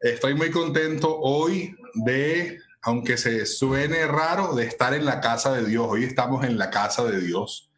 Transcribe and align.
Estoy 0.00 0.34
muy 0.34 0.50
contento 0.50 1.18
hoy 1.20 1.76
de, 1.94 2.58
aunque 2.82 3.16
se 3.16 3.46
suene 3.46 4.06
raro, 4.06 4.54
de 4.54 4.64
estar 4.64 4.94
en 4.94 5.04
la 5.04 5.20
casa 5.20 5.52
de 5.52 5.64
Dios. 5.64 5.86
Hoy 5.88 6.04
estamos 6.04 6.44
en 6.44 6.58
la 6.58 6.70
casa 6.70 7.04
de 7.04 7.20
Dios. 7.20 7.70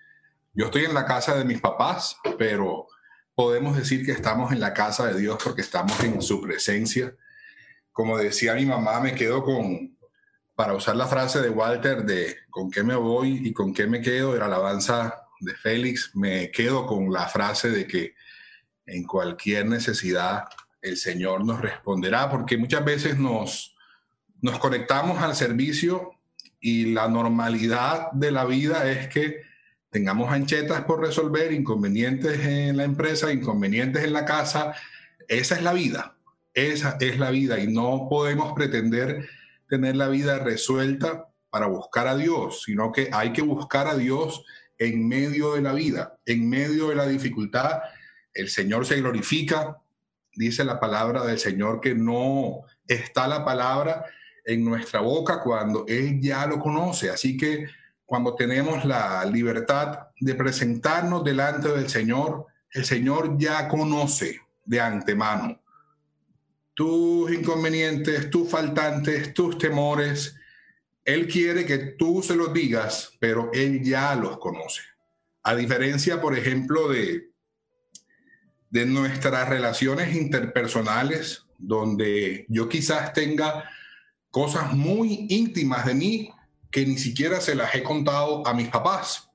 Yo 0.52 0.66
estoy 0.66 0.84
en 0.84 0.94
la 0.94 1.06
casa 1.06 1.36
de 1.36 1.44
mis 1.44 1.60
papás, 1.60 2.16
pero 2.38 2.86
podemos 3.34 3.76
decir 3.76 4.04
que 4.04 4.12
estamos 4.12 4.52
en 4.52 4.60
la 4.60 4.74
casa 4.74 5.06
de 5.06 5.20
Dios 5.20 5.38
porque 5.42 5.62
estamos 5.62 5.98
en 6.04 6.22
su 6.22 6.40
presencia. 6.40 7.14
Como 7.92 8.16
decía 8.18 8.54
mi 8.54 8.66
mamá, 8.66 9.00
me 9.00 9.14
quedo 9.14 9.42
con, 9.42 9.96
para 10.60 10.74
usar 10.74 10.94
la 10.94 11.06
frase 11.06 11.40
de 11.40 11.48
Walter 11.48 12.04
de 12.04 12.36
con 12.50 12.70
qué 12.70 12.82
me 12.82 12.94
voy 12.94 13.40
y 13.44 13.50
con 13.54 13.72
qué 13.72 13.86
me 13.86 14.02
quedo, 14.02 14.34
de 14.34 14.40
la 14.40 14.44
alabanza 14.44 15.22
de 15.40 15.54
Félix, 15.54 16.10
me 16.12 16.50
quedo 16.50 16.84
con 16.84 17.10
la 17.10 17.28
frase 17.28 17.70
de 17.70 17.86
que 17.86 18.12
en 18.84 19.04
cualquier 19.04 19.64
necesidad 19.64 20.44
el 20.82 20.98
Señor 20.98 21.46
nos 21.46 21.62
responderá, 21.62 22.28
porque 22.28 22.58
muchas 22.58 22.84
veces 22.84 23.16
nos, 23.18 23.74
nos 24.42 24.58
conectamos 24.58 25.22
al 25.22 25.34
servicio 25.34 26.10
y 26.60 26.92
la 26.92 27.08
normalidad 27.08 28.12
de 28.12 28.30
la 28.30 28.44
vida 28.44 28.86
es 28.92 29.08
que 29.08 29.40
tengamos 29.88 30.30
anchetas 30.30 30.82
por 30.82 31.00
resolver, 31.00 31.52
inconvenientes 31.52 32.38
en 32.38 32.76
la 32.76 32.84
empresa, 32.84 33.32
inconvenientes 33.32 34.04
en 34.04 34.12
la 34.12 34.26
casa. 34.26 34.74
Esa 35.26 35.54
es 35.54 35.62
la 35.62 35.72
vida, 35.72 36.16
esa 36.52 36.98
es 37.00 37.18
la 37.18 37.30
vida 37.30 37.58
y 37.60 37.66
no 37.66 38.08
podemos 38.10 38.52
pretender 38.52 39.39
tener 39.70 39.96
la 39.96 40.08
vida 40.08 40.38
resuelta 40.40 41.28
para 41.48 41.66
buscar 41.66 42.08
a 42.08 42.16
Dios, 42.16 42.64
sino 42.66 42.92
que 42.92 43.08
hay 43.12 43.32
que 43.32 43.40
buscar 43.40 43.86
a 43.86 43.96
Dios 43.96 44.44
en 44.76 45.08
medio 45.08 45.54
de 45.54 45.62
la 45.62 45.72
vida, 45.72 46.18
en 46.26 46.48
medio 46.48 46.88
de 46.88 46.96
la 46.96 47.06
dificultad. 47.06 47.80
El 48.34 48.48
Señor 48.48 48.84
se 48.84 48.96
glorifica, 48.96 49.78
dice 50.34 50.64
la 50.64 50.80
palabra 50.80 51.24
del 51.24 51.38
Señor 51.38 51.80
que 51.80 51.94
no 51.94 52.62
está 52.86 53.28
la 53.28 53.44
palabra 53.44 54.04
en 54.44 54.64
nuestra 54.64 55.00
boca 55.00 55.40
cuando 55.40 55.84
Él 55.86 56.20
ya 56.20 56.46
lo 56.46 56.58
conoce. 56.58 57.08
Así 57.10 57.36
que 57.36 57.68
cuando 58.04 58.34
tenemos 58.34 58.84
la 58.84 59.24
libertad 59.24 60.08
de 60.20 60.34
presentarnos 60.34 61.22
delante 61.22 61.68
del 61.68 61.88
Señor, 61.88 62.46
el 62.72 62.84
Señor 62.84 63.38
ya 63.38 63.68
conoce 63.68 64.40
de 64.64 64.80
antemano 64.80 65.60
tus 66.74 67.32
inconvenientes, 67.32 68.30
tus 68.30 68.48
faltantes, 68.48 69.34
tus 69.34 69.58
temores. 69.58 70.36
Él 71.04 71.28
quiere 71.28 71.66
que 71.66 71.78
tú 71.78 72.22
se 72.22 72.36
los 72.36 72.52
digas, 72.52 73.12
pero 73.18 73.50
Él 73.52 73.82
ya 73.82 74.14
los 74.14 74.38
conoce. 74.38 74.82
A 75.42 75.54
diferencia, 75.54 76.20
por 76.20 76.36
ejemplo, 76.36 76.88
de 76.88 77.30
de 78.70 78.86
nuestras 78.86 79.48
relaciones 79.48 80.14
interpersonales, 80.14 81.44
donde 81.58 82.46
yo 82.48 82.68
quizás 82.68 83.12
tenga 83.12 83.68
cosas 84.30 84.72
muy 84.72 85.26
íntimas 85.28 85.84
de 85.84 85.94
mí 85.94 86.30
que 86.70 86.86
ni 86.86 86.96
siquiera 86.96 87.40
se 87.40 87.56
las 87.56 87.74
he 87.74 87.82
contado 87.82 88.46
a 88.46 88.54
mis 88.54 88.68
papás, 88.68 89.28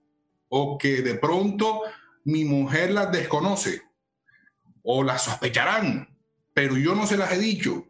o 0.48 0.78
que 0.78 1.02
de 1.02 1.16
pronto 1.16 1.82
mi 2.24 2.46
mujer 2.46 2.92
las 2.92 3.12
desconoce, 3.12 3.82
o 4.84 5.04
las 5.04 5.24
sospecharán, 5.24 6.15
pero 6.56 6.76
yo 6.76 6.96
no 6.96 7.06
se 7.06 7.18
las 7.18 7.32
he 7.32 7.38
dicho, 7.38 7.86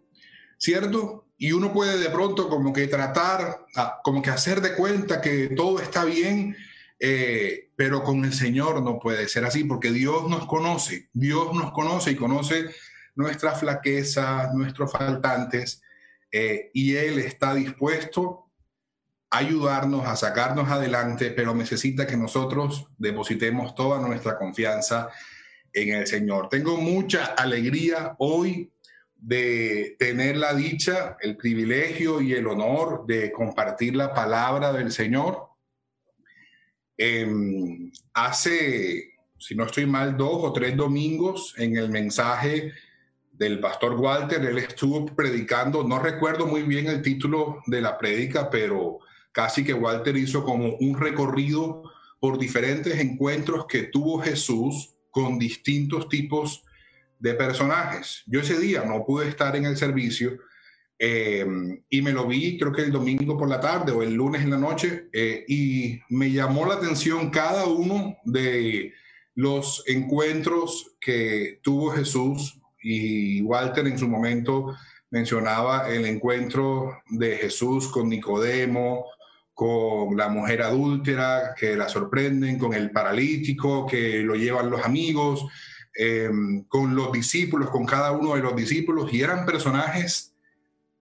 ¿cierto? 0.57 1.29
Y 1.37 1.53
uno 1.53 1.71
puede 1.71 1.97
de 1.97 2.09
pronto 2.09 2.49
como 2.49 2.73
que 2.73 2.87
tratar, 2.87 3.65
como 4.03 4.21
que 4.21 4.31
hacer 4.31 4.59
de 4.59 4.75
cuenta 4.75 5.21
que 5.21 5.47
todo 5.55 5.79
está 5.79 6.03
bien 6.03 6.57
eh, 6.99 7.71
pero 7.75 8.03
con 8.03 8.23
el 8.23 8.33
Señor 8.33 8.81
no 8.81 8.99
puede 8.99 9.27
ser 9.27 9.45
así 9.45 9.63
porque 9.63 9.91
Dios 9.91 10.29
nos 10.29 10.45
conoce, 10.45 11.09
Dios 11.13 11.53
nos 11.53 11.71
conoce 11.71 12.11
y 12.11 12.15
conoce 12.15 12.69
nuestras 13.15 13.59
flaquezas, 13.59 14.53
nuestros 14.53 14.91
faltantes, 14.91 15.81
eh, 16.31 16.71
y 16.73 16.95
Él 16.95 17.19
está 17.19 17.53
dispuesto 17.53 18.49
a 19.29 19.39
ayudarnos, 19.39 20.07
a 20.07 20.15
sacarnos 20.15 20.69
adelante, 20.69 21.31
pero 21.31 21.53
necesita 21.53 22.07
que 22.07 22.17
nosotros 22.17 22.87
depositemos 22.97 23.75
toda 23.75 23.99
nuestra 23.99 24.37
confianza 24.37 25.09
en 25.75 25.93
el 25.93 26.07
Señor. 26.07 26.49
Tengo 26.49 26.77
mucha 26.77 27.25
alegría 27.25 28.15
hoy 28.17 28.71
de 29.15 29.95
tener 29.99 30.37
la 30.37 30.55
dicha, 30.55 31.17
el 31.21 31.37
privilegio 31.37 32.21
y 32.21 32.33
el 32.33 32.47
honor 32.47 33.05
de 33.05 33.31
compartir 33.31 33.95
la 33.95 34.13
palabra 34.13 34.73
del 34.73 34.91
Señor 34.91 35.55
Em, 36.97 37.91
hace, 38.13 39.15
si 39.37 39.55
no 39.55 39.65
estoy 39.65 39.85
mal, 39.85 40.15
dos 40.15 40.43
o 40.43 40.53
tres 40.53 40.77
domingos 40.77 41.53
en 41.57 41.75
el 41.75 41.89
mensaje 41.89 42.71
del 43.33 43.59
pastor 43.59 43.95
Walter, 43.95 44.43
él 44.45 44.57
estuvo 44.59 45.05
predicando, 45.07 45.83
no 45.83 45.99
recuerdo 45.99 46.47
muy 46.47 46.61
bien 46.63 46.87
el 46.87 47.01
título 47.01 47.61
de 47.65 47.81
la 47.81 47.97
prédica, 47.97 48.49
pero 48.49 48.99
casi 49.33 49.65
que 49.65 49.73
Walter 49.73 50.15
hizo 50.15 50.45
como 50.45 50.75
un 50.75 50.97
recorrido 50.97 51.83
por 52.21 52.39
diferentes 52.39 52.97
encuentros 52.97 53.65
que 53.67 53.83
tuvo 53.83 54.21
Jesús 54.21 54.94
con 55.15 55.39
distintos 55.39 56.09
tipos 56.09 56.61
de 57.19 57.35
personajes. 57.35 58.21
Yo 58.27 58.41
ese 58.41 58.59
día 58.59 58.83
no 58.83 59.05
pude 59.05 59.29
estar 59.29 59.55
en 59.55 59.65
el 59.65 59.77
servicio, 59.77 60.37
eh, 60.99 61.45
y 61.89 62.01
me 62.01 62.11
lo 62.11 62.27
vi 62.27 62.57
creo 62.57 62.73
que 62.73 62.81
el 62.81 62.91
domingo 62.91 63.37
por 63.37 63.47
la 63.49 63.61
tarde 63.61 63.93
o 63.93 64.03
el 64.03 64.13
lunes 64.13 64.41
en 64.41 64.49
la 64.49 64.57
noche 64.57 65.09
eh, 65.11 65.43
y 65.45 65.99
me 66.09 66.31
llamó 66.31 66.65
la 66.65 66.75
atención 66.75 67.29
cada 67.31 67.65
uno 67.65 68.15
de 68.23 68.93
los 69.35 69.83
encuentros 69.87 70.95
que 71.01 71.59
tuvo 71.61 71.91
Jesús 71.91 72.61
y 72.81 73.41
Walter 73.41 73.87
en 73.87 73.97
su 73.97 74.07
momento 74.07 74.73
mencionaba 75.09 75.89
el 75.89 76.05
encuentro 76.05 77.01
de 77.09 77.37
Jesús 77.37 77.87
con 77.89 78.09
Nicodemo, 78.09 79.05
con 79.55 80.17
la 80.17 80.27
mujer 80.27 80.61
adúltera 80.61 81.55
que 81.57 81.77
la 81.77 81.87
sorprenden, 81.87 82.59
con 82.59 82.73
el 82.73 82.91
paralítico 82.91 83.87
que 83.87 84.19
lo 84.19 84.35
llevan 84.35 84.69
los 84.69 84.83
amigos, 84.83 85.45
eh, 85.97 86.29
con 86.67 86.93
los 86.93 87.13
discípulos, 87.13 87.69
con 87.69 87.85
cada 87.85 88.11
uno 88.11 88.35
de 88.35 88.41
los 88.41 88.53
discípulos 88.53 89.11
y 89.13 89.21
eran 89.21 89.45
personajes 89.45 90.33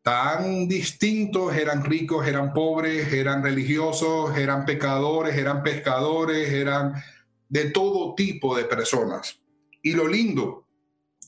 tan 0.02 0.68
distintos, 0.68 1.56
eran 1.56 1.84
ricos, 1.84 2.28
eran 2.28 2.52
pobres, 2.52 3.12
eran 3.12 3.42
religiosos, 3.42 4.36
eran 4.38 4.64
pecadores, 4.64 5.36
eran 5.36 5.64
pescadores, 5.64 6.52
eran 6.52 6.94
de 7.48 7.70
todo 7.70 8.14
tipo 8.14 8.56
de 8.56 8.64
personas. 8.64 9.40
Y 9.82 9.94
lo 9.94 10.06
lindo 10.06 10.64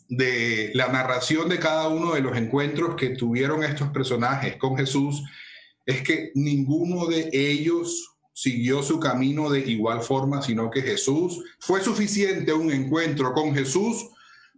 de 0.09 0.71
la 0.75 0.89
narración 0.89 1.49
de 1.49 1.59
cada 1.59 1.89
uno 1.89 2.15
de 2.15 2.21
los 2.21 2.37
encuentros 2.37 2.95
que 2.95 3.09
tuvieron 3.11 3.65
estos 3.65 3.89
personajes 3.89 4.57
con 4.57 4.77
Jesús 4.77 5.25
es 5.87 6.03
que 6.03 6.33
ninguno 6.35 7.07
de 7.07 7.31
ellos 7.33 8.17
siguió 8.33 8.83
su 8.83 9.01
camino 9.01 9.49
de 9.49 9.61
igual 9.61 10.03
forma, 10.03 10.43
sino 10.43 10.71
que 10.71 10.83
Jesús 10.83 11.43
fue 11.59 11.81
suficiente 11.81 12.53
un 12.53 12.71
encuentro 12.71 13.33
con 13.33 13.55
Jesús 13.55 14.11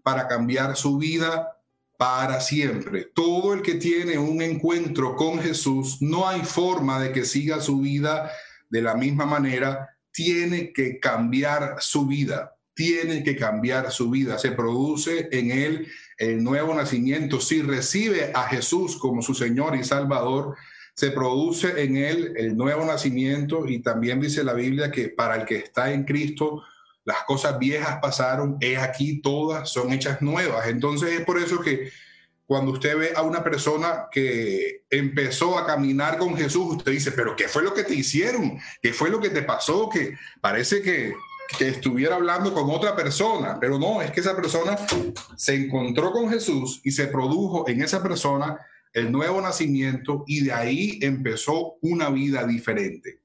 para 0.03 0.27
cambiar 0.27 0.75
su 0.75 0.99
vida 0.99 1.53
para 1.99 2.41
siempre. 2.41 3.11
Todo 3.15 3.53
el 3.53 3.63
que 3.63 3.75
tiene 3.75 4.19
un 4.19 4.41
encuentro 4.41 5.15
con 5.15 5.39
Jesús, 5.41 5.99
no 6.01 6.27
hay 6.27 6.41
forma 6.43 7.01
de 7.01 7.13
que 7.13 7.25
siga 7.25 7.61
su 7.61 7.81
vida 7.81 8.31
de 8.71 8.83
la 8.83 8.95
misma 8.95 9.27
manera, 9.27 9.91
tiene 10.11 10.73
que 10.73 10.99
cambiar 10.99 11.77
su 11.81 12.07
vida, 12.07 12.57
tiene 12.75 13.23
que 13.23 13.37
cambiar 13.37 13.93
su 13.93 14.11
vida. 14.11 14.39
Se 14.39 14.53
produce 14.53 15.29
en 15.31 15.51
él 15.51 15.89
el 16.17 16.43
nuevo 16.43 16.75
nacimiento. 16.75 17.41
Si 17.41 17.63
recibe 17.63 18.33
a 18.35 18.45
Jesús 18.45 18.97
como 18.97 19.23
su 19.23 19.35
Señor 19.35 19.77
y 19.77 19.85
Salvador, 19.85 20.57
se 20.99 21.13
produce 21.13 21.81
en 21.81 21.97
él 21.97 22.33
el 22.37 22.57
nuevo 22.57 22.85
nacimiento 22.85 23.69
y 23.69 23.79
también 23.79 24.21
dice 24.21 24.43
la 24.43 24.53
Biblia 24.53 24.91
que 24.91 25.11
para 25.11 25.37
el 25.37 25.45
que 25.45 25.55
está 25.55 25.93
en 25.93 26.03
Cristo, 26.03 26.65
las 27.05 27.23
cosas 27.23 27.57
viejas 27.57 28.01
pasaron, 28.03 28.57
es 28.59 28.79
aquí, 28.81 29.21
todas 29.23 29.71
son 29.71 29.93
hechas 29.93 30.21
nuevas. 30.21 30.67
Entonces 30.67 31.11
es 31.11 31.25
por 31.25 31.39
eso 31.39 31.61
que 31.61 31.93
cuando 32.47 32.73
usted 32.73 32.99
ve 32.99 33.13
a 33.15 33.23
una 33.23 33.45
persona 33.45 34.09
que 34.11 34.87
empezó 34.91 35.57
a 35.57 35.69
caminar 35.69 36.19
con 36.19 36.37
Jesús, 36.37 36.79
usted 36.79 36.91
dice, 36.91 37.13
pero 37.13 37.37
¿qué 37.37 37.47
fue 37.47 37.63
lo 37.63 37.73
que 37.73 37.85
te 37.85 37.95
hicieron? 37.95 38.59
¿Qué 38.83 38.93
fue 38.93 39.09
lo 39.09 39.21
que 39.21 39.31
te 39.31 39.43
pasó? 39.43 39.89
Que 39.89 40.19
parece 40.41 40.83
que, 40.83 41.15
que 41.57 41.69
estuviera 41.69 42.17
hablando 42.17 42.53
con 42.53 42.69
otra 42.71 42.97
persona, 42.97 43.57
pero 43.61 43.79
no, 43.79 44.03
es 44.03 44.11
que 44.11 44.19
esa 44.19 44.35
persona 44.35 44.77
se 45.37 45.55
encontró 45.55 46.11
con 46.11 46.29
Jesús 46.29 46.81
y 46.83 46.91
se 46.91 47.07
produjo 47.07 47.69
en 47.69 47.83
esa 47.83 48.03
persona 48.03 48.59
el 48.93 49.13
nuevo 49.13 49.41
nacimiento 49.41 50.25
y 50.27 50.45
de 50.45 50.53
ahí 50.53 50.99
empezó 51.03 51.77
una 51.83 52.11
vida 52.11 52.47
diferente. 52.47 53.21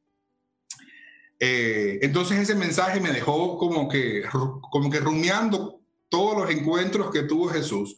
Eh, 1.40 2.00
entonces 2.02 2.40
ese 2.40 2.56
mensaje 2.56 3.00
me 3.00 3.12
dejó 3.12 3.58
como 3.58 3.90
que, 3.90 4.24
como 4.72 4.90
que 4.90 5.00
rumiando 5.00 5.82
todos 6.10 6.38
los 6.42 6.52
encuentros 6.52 7.12
que 7.12 7.24
tuvo 7.24 7.50
Jesús 7.50 7.98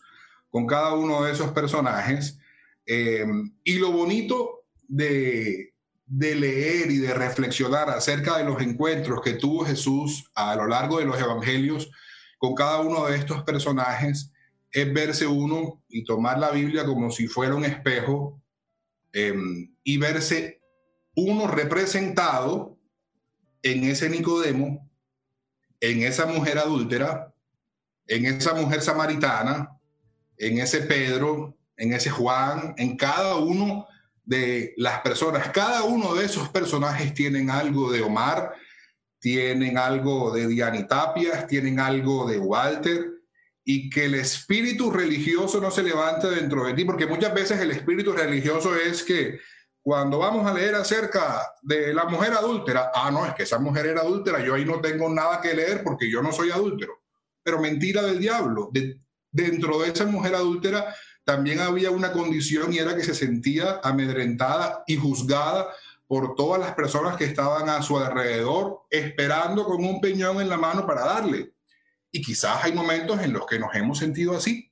con 0.50 0.66
cada 0.66 0.94
uno 0.94 1.24
de 1.24 1.34
esos 1.34 1.52
personajes. 1.52 2.40
Eh, 2.86 3.26
y 3.64 3.78
lo 3.78 3.92
bonito 3.92 4.66
de, 4.88 5.74
de 6.06 6.36
leer 6.36 6.92
y 6.92 6.98
de 6.98 7.14
reflexionar 7.14 7.90
acerca 7.90 8.38
de 8.38 8.46
los 8.46 8.62
encuentros 8.62 9.22
que 9.22 9.34
tuvo 9.34 9.66
Jesús 9.66 10.30
a 10.36 10.56
lo 10.56 10.68
largo 10.68 11.00
de 11.00 11.06
los 11.06 11.20
evangelios 11.20 11.90
con 12.38 12.54
cada 12.54 12.82
uno 12.82 13.06
de 13.06 13.18
estos 13.18 13.44
personajes 13.44 14.32
es 14.75 14.94
verse 14.94 15.25
uno 15.25 15.81
y 15.88 16.04
tomar 16.04 16.38
la 16.38 16.51
Biblia 16.51 16.86
como 16.86 17.10
si 17.10 17.27
fuera 17.27 17.56
un 17.56 17.63
espejo 17.63 18.42
em, 19.13 19.74
y 19.86 19.98
verse 19.98 20.62
uno 21.16 21.48
representado 21.48 22.77
en 23.63 23.86
ese 23.86 24.10
Nicodemo, 24.10 24.92
en 25.80 26.04
esa 26.04 26.25
mujer 26.25 26.57
adúltera, 26.57 27.33
en 28.07 28.25
esa 28.25 28.54
mujer 28.54 28.81
samaritana, 28.81 29.80
en 30.38 30.60
ese 30.60 30.81
Pedro, 30.81 31.57
en 31.77 31.94
ese 31.94 32.10
Juan, 32.10 32.75
en 32.77 32.98
cada 32.98 33.38
uno 33.38 33.88
de 34.25 34.74
las 34.75 35.00
personas. 35.00 35.51
Cada 35.51 35.83
uno 35.83 36.16
de 36.16 36.25
esos 36.25 36.50
personajes 36.50 37.13
tienen 37.13 37.50
algo 37.50 37.94
de 37.94 38.01
Omar, 38.01 38.51
tienen 39.19 39.77
algo 39.77 40.33
de 40.33 40.48
Diani 40.48 40.86
Tapias, 40.86 41.48
tienen 41.48 41.80
algo 41.80 42.27
de 42.27 42.39
Walter, 42.39 43.15
y 43.68 43.90
que 43.90 44.06
el 44.06 44.14
espíritu 44.14 44.92
religioso 44.92 45.60
no 45.60 45.72
se 45.72 45.82
levante 45.82 46.30
dentro 46.30 46.64
de 46.66 46.74
ti, 46.74 46.86
porque 46.86 47.08
muchas 47.08 47.34
veces 47.34 47.60
el 47.60 47.72
espíritu 47.72 48.14
religioso 48.14 48.76
es 48.76 49.04
que 49.04 49.40
cuando 49.82 50.20
vamos 50.20 50.46
a 50.48 50.54
leer 50.54 50.76
acerca 50.76 51.42
de 51.64 51.94
la 51.94 52.06
mujer 52.06 52.34
adúltera, 52.34 52.92
ah, 52.94 53.10
no, 53.10 53.26
es 53.26 53.34
que 53.34 53.44
esa 53.44 53.58
mujer 53.58 53.88
era 53.88 54.02
adúltera, 54.02 54.44
yo 54.44 54.54
ahí 54.54 54.66
no 54.66 54.80
tengo 54.82 55.10
nada 55.10 55.42
que 55.42 55.56
leer 55.56 55.84
porque 55.84 56.10
yo 56.10 56.22
no 56.22 56.32
soy 56.32 56.52
adúltero. 56.52 56.94
Pero 57.44 57.60
mentira 57.60 58.04
del 58.04 58.20
diablo, 58.20 58.70
de, 58.72 59.00
dentro 59.32 59.80
de 59.80 59.90
esa 59.90 60.06
mujer 60.06 60.36
adúltera 60.36 60.96
también 61.24 61.60
había 61.60 61.90
una 61.90 62.12
condición 62.12 62.72
y 62.72 62.78
era 62.78 62.96
que 62.96 63.04
se 63.04 63.16
sentía 63.16 63.80
amedrentada 63.84 64.84
y 64.86 64.96
juzgada 64.96 65.68
por 66.08 66.36
todas 66.36 66.62
las 66.62 66.76
personas 66.76 67.18
que 67.18 67.26
estaban 67.26 67.68
a 67.68 67.82
su 67.82 67.98
alrededor, 67.98 68.82
esperando 68.92 69.66
con 69.66 69.84
un 69.84 70.00
peñón 70.00 70.40
en 70.40 70.50
la 70.50 70.58
mano 70.58 70.86
para 70.86 71.04
darle. 71.04 71.55
Y 72.16 72.22
quizás 72.22 72.64
hay 72.64 72.72
momentos 72.72 73.22
en 73.22 73.34
los 73.34 73.46
que 73.46 73.60
nos 73.60 73.76
hemos 73.76 73.98
sentido 73.98 74.38
así. 74.38 74.72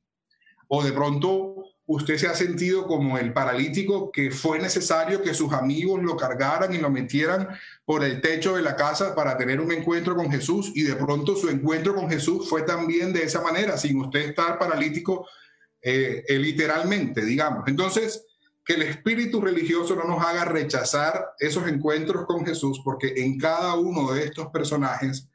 O 0.70 0.82
de 0.82 0.94
pronto 0.94 1.66
usted 1.86 2.16
se 2.16 2.28
ha 2.28 2.36
sentido 2.36 2.88
como 2.88 3.18
el 3.18 3.34
paralítico 3.34 4.14
que 4.14 4.32
fue 4.32 4.60
necesario 4.60 5.22
que 5.22 5.34
sus 5.34 5.52
amigos 5.52 6.02
lo 6.02 6.16
cargaran 6.16 6.74
y 6.74 6.78
lo 6.78 6.90
metieran 6.90 7.50
por 7.84 8.06
el 8.06 8.22
techo 8.22 8.56
de 8.56 8.62
la 8.62 8.78
casa 8.78 9.14
para 9.14 9.36
tener 9.36 9.60
un 9.60 9.74
encuentro 9.74 10.16
con 10.16 10.32
Jesús 10.32 10.72
y 10.74 10.84
de 10.84 10.96
pronto 10.96 11.36
su 11.36 11.50
encuentro 11.50 11.94
con 11.94 12.10
Jesús 12.10 12.48
fue 12.48 12.62
también 12.62 13.12
de 13.12 13.24
esa 13.24 13.42
manera, 13.42 13.76
sin 13.78 14.00
usted 14.00 14.22
estar 14.30 14.58
paralítico 14.58 15.28
eh, 15.82 16.24
eh, 16.26 16.40
literalmente, 16.40 17.26
digamos. 17.26 17.68
Entonces, 17.68 18.26
que 18.64 18.76
el 18.76 18.84
espíritu 18.84 19.42
religioso 19.42 19.98
no 19.98 20.06
nos 20.06 20.26
haga 20.26 20.46
rechazar 20.46 21.34
esos 21.40 21.68
encuentros 21.68 22.26
con 22.26 22.46
Jesús, 22.46 22.80
porque 22.86 23.16
en 23.18 23.38
cada 23.38 23.76
uno 23.76 24.14
de 24.14 24.24
estos 24.24 24.48
personajes 24.48 25.28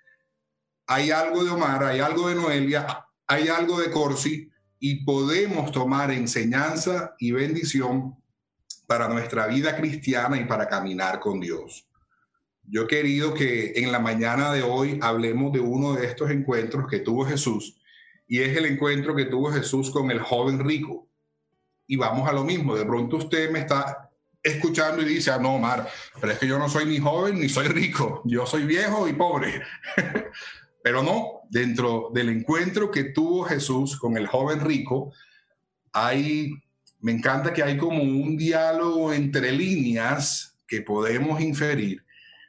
hay 0.88 1.11
algo 1.11 1.44
de 1.44 1.50
Omar, 1.50 1.85
hay 1.85 2.00
algo 2.00 2.29
de 2.29 2.35
Noelia, 2.35 3.06
hay 3.26 3.49
algo 3.49 3.79
de 3.79 3.90
Corsi, 3.90 4.50
y 4.81 5.05
podemos 5.05 5.70
tomar 5.70 6.11
enseñanza 6.11 7.14
y 7.19 7.32
bendición 7.32 8.17
para 8.87 9.06
nuestra 9.06 9.46
vida 9.46 9.76
cristiana 9.76 10.40
y 10.40 10.46
para 10.46 10.67
caminar 10.67 11.20
con 11.20 11.40
Dios. 11.40 11.87
Yo 12.62 12.82
he 12.82 12.87
querido 12.87 13.35
que 13.35 13.73
en 13.76 13.93
la 13.93 13.99
mañana 13.99 14.52
de 14.52 14.62
hoy 14.62 14.99
hablemos 15.02 15.52
de 15.52 15.61
uno 15.61 15.94
de 15.94 16.06
estos 16.06 16.31
encuentros 16.31 16.88
que 16.88 17.00
tuvo 17.00 17.26
Jesús 17.26 17.79
y 18.26 18.40
es 18.40 18.56
el 18.56 18.64
encuentro 18.64 19.14
que 19.14 19.26
tuvo 19.26 19.52
Jesús 19.52 19.90
con 19.90 20.11
el 20.11 20.20
joven 20.20 20.58
rico. 20.61 21.08
Y 21.87 21.96
vamos 21.96 22.29
a 22.29 22.32
lo 22.32 22.44
mismo, 22.44 22.75
de 22.76 22.85
pronto 22.87 23.17
usted 23.17 23.50
me 23.50 23.61
está 23.61 24.11
escuchando 24.43 25.02
y 25.02 25.06
dice, 25.06 25.31
ah, 25.31 25.38
no, 25.38 25.56
Omar, 25.56 25.88
pero 26.20 26.32
es 26.32 26.38
que 26.38 26.46
yo 26.46 26.58
no 26.58 26.69
soy 26.69 26.87
ni 26.87 26.99
joven 26.99 27.38
ni 27.40 27.49
soy 27.49 27.69
rico, 27.69 28.23
yo 28.25 28.46
soy 28.46 28.64
viejo 28.64 29.08
y 29.08 29.12
pobre. 29.12 29.62
pero 30.88 31.02
no, 31.02 31.43
dentro 31.50 32.08
del 32.14 32.31
encuentro 32.31 32.90
que 32.90 33.05
tuvo 33.05 33.44
Jesús 33.44 33.99
con 33.99 34.17
el 34.17 34.26
joven 34.26 34.58
rico, 34.58 35.12
hay, 35.93 36.55
me 37.00 37.12
encanta 37.12 37.52
que 37.52 37.62
hay 37.62 37.76
como 37.76 38.02
un 38.02 38.38
diálogo 38.38 39.12
entre 39.12 39.52
líneas 39.52 40.58
que 40.67 40.81
podemos 40.81 41.43
inferir. 41.43 42.02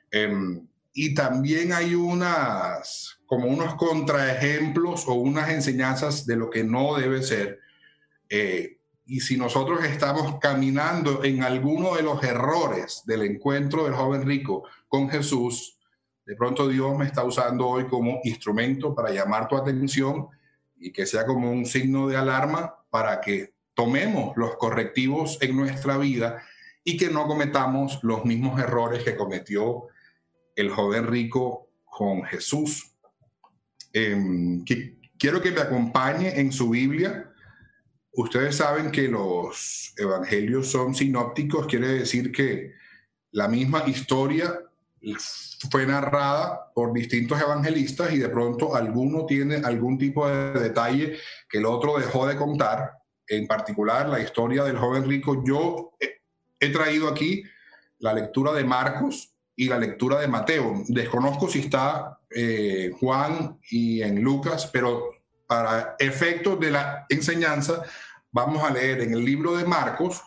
Em, 0.10 0.66
y 0.94 1.14
también 1.14 1.74
hay 1.74 1.96
unas 1.96 3.20
como 3.26 3.48
unos 3.48 3.76
contraejemplos 3.76 5.06
o 5.06 5.16
unas 5.16 5.50
enseñanzas 5.50 6.26
de 6.26 6.38
lo 6.38 6.50
que 6.50 6.64
no 6.64 6.96
debe 6.96 7.22
ser. 7.24 7.60
Eh, 8.30 8.78
y 9.06 9.20
si 9.20 9.36
nosotros 9.36 9.84
estamos 9.84 10.40
caminando 10.40 11.26
en 11.26 11.44
alguno 11.44 11.94
de 11.98 12.04
los 12.04 12.24
errores 12.24 13.04
del 13.06 13.24
encuentro 13.24 13.84
del 13.84 13.96
joven 13.96 14.26
rico 14.26 14.64
con 14.88 15.10
Jesús, 15.10 15.79
de 16.30 16.36
pronto 16.36 16.68
Dios 16.68 16.96
me 16.96 17.06
está 17.06 17.24
usando 17.24 17.68
hoy 17.68 17.88
como 17.88 18.22
instrumento 18.24 18.94
para 18.94 19.10
llamar 19.10 19.48
tu 19.48 19.58
atención 19.58 20.28
y 20.78 20.92
que 20.92 21.08
sea 21.08 21.26
como 21.26 21.52
un 21.52 21.66
signo 21.66 22.08
de 22.08 22.18
alarma 22.18 22.76
para 22.92 23.20
que 23.20 23.56
tomemos 23.74 24.38
los 24.38 24.56
correctivos 24.58 25.40
en 25.42 25.58
nuestra 25.58 25.98
vida 25.98 26.44
y 26.84 26.98
que 26.98 27.10
no 27.10 27.26
cometamos 27.26 27.98
los 28.04 28.26
mismos 28.26 28.60
errores 28.60 29.04
que 29.04 29.16
cometió 29.16 29.88
el 30.56 30.70
joven 30.70 31.08
rico 31.08 31.72
con 31.84 32.22
Jesús. 32.26 32.96
Em, 33.92 34.64
quiero 35.18 35.42
que 35.42 35.50
me 35.50 35.62
acompañe 35.62 36.40
en 36.40 36.52
su 36.52 36.70
Biblia. 36.70 37.34
Ustedes 38.12 38.58
saben 38.58 38.92
que 38.92 39.08
los 39.08 39.96
evangelios 39.98 40.68
son 40.68 40.94
sinópticos, 40.94 41.66
quiere 41.66 41.88
decir 41.88 42.31
que 42.31 42.76
la 43.31 43.48
misma 43.48 43.86
historia 43.88 44.69
fue 45.72 45.86
narrada 45.86 46.72
por 46.74 46.94
distintos 46.94 47.40
evangelistas 47.42 48.12
y 48.13 48.18
de 48.18 48.30
pronto 48.30 48.75
alguno 48.75 49.25
tiene 49.25 49.57
algún 49.57 49.98
tipo 49.98 50.28
de 50.28 50.60
detalle 50.60 51.18
que 51.50 51.57
el 51.57 51.66
otro 51.66 51.98
dejó 51.98 52.28
de 52.28 52.36
contar. 52.36 52.94
En 53.28 53.48
particular, 53.48 54.10
la 54.10 54.19
historia 54.19 54.63
del 54.63 54.78
joven 54.78 55.07
rico. 55.07 55.44
Yo 55.46 55.92
he 56.60 56.69
traído 56.69 57.07
aquí 57.07 57.44
la 58.00 58.13
lectura 58.13 58.54
de 58.54 58.63
Marcos 58.63 59.34
y 59.56 59.68
la 59.68 59.78
lectura 59.78 60.19
de 60.19 60.28
Mateo. 60.28 60.84
Desconozco 60.88 61.50
si 61.50 61.60
está 61.60 62.19
eh, 62.30 62.92
Juan 63.00 63.60
y 63.69 64.02
en 64.02 64.22
Lucas, 64.22 64.69
pero 64.72 65.12
para 65.48 65.95
efectos 66.00 66.60
de 66.60 66.72
la 66.72 67.06
enseñanza, 67.10 67.84
vamos 68.31 68.63
a 68.63 68.72
leer 68.72 69.02
en 69.02 69.13
el 69.13 69.25
libro 69.25 69.57
de 69.57 69.66
Marcos, 69.66 70.22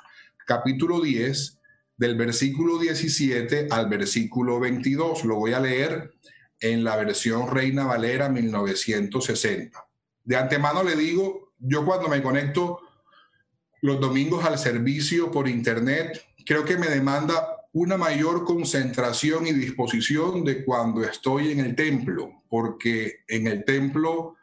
capítulo 0.47 1.01
10, 1.01 1.61
del 2.03 2.17
versículo 2.17 2.79
17 2.79 3.69
al 3.71 3.89
versículo 3.89 4.59
22. 4.59 5.25
Lo 5.25 5.37
voy 5.37 5.53
a 5.53 5.61
leer 5.61 6.13
en 6.59 6.83
la 6.83 6.97
versión 6.97 7.49
Reina 7.49 7.85
Valera 7.85 8.29
1960. 8.29 9.87
De 10.25 10.37
antemano 10.37 10.83
le 10.83 10.97
digo, 10.97 11.53
yo 11.61 11.85
cuando 11.85 12.09
me 12.09 12.21
conecto 12.21 12.81
los 13.83 14.01
domingos 14.01 14.45
al 14.45 14.59
servicio 14.59 15.31
por 15.31 15.49
internet, 15.49 16.21
creo 16.45 16.65
que 16.65 16.77
me 16.77 16.89
demanda 16.89 17.69
una 17.73 17.97
mayor 17.97 18.45
concentración 18.45 19.47
y 19.47 19.53
disposición 19.53 20.45
de 20.45 20.65
cuando 20.65 21.05
estoy 21.05 21.53
en 21.53 21.61
el 21.61 21.77
templo, 21.77 22.43
porque 22.49 23.21
en 23.29 23.47
el 23.47 23.65
templo 23.65 24.35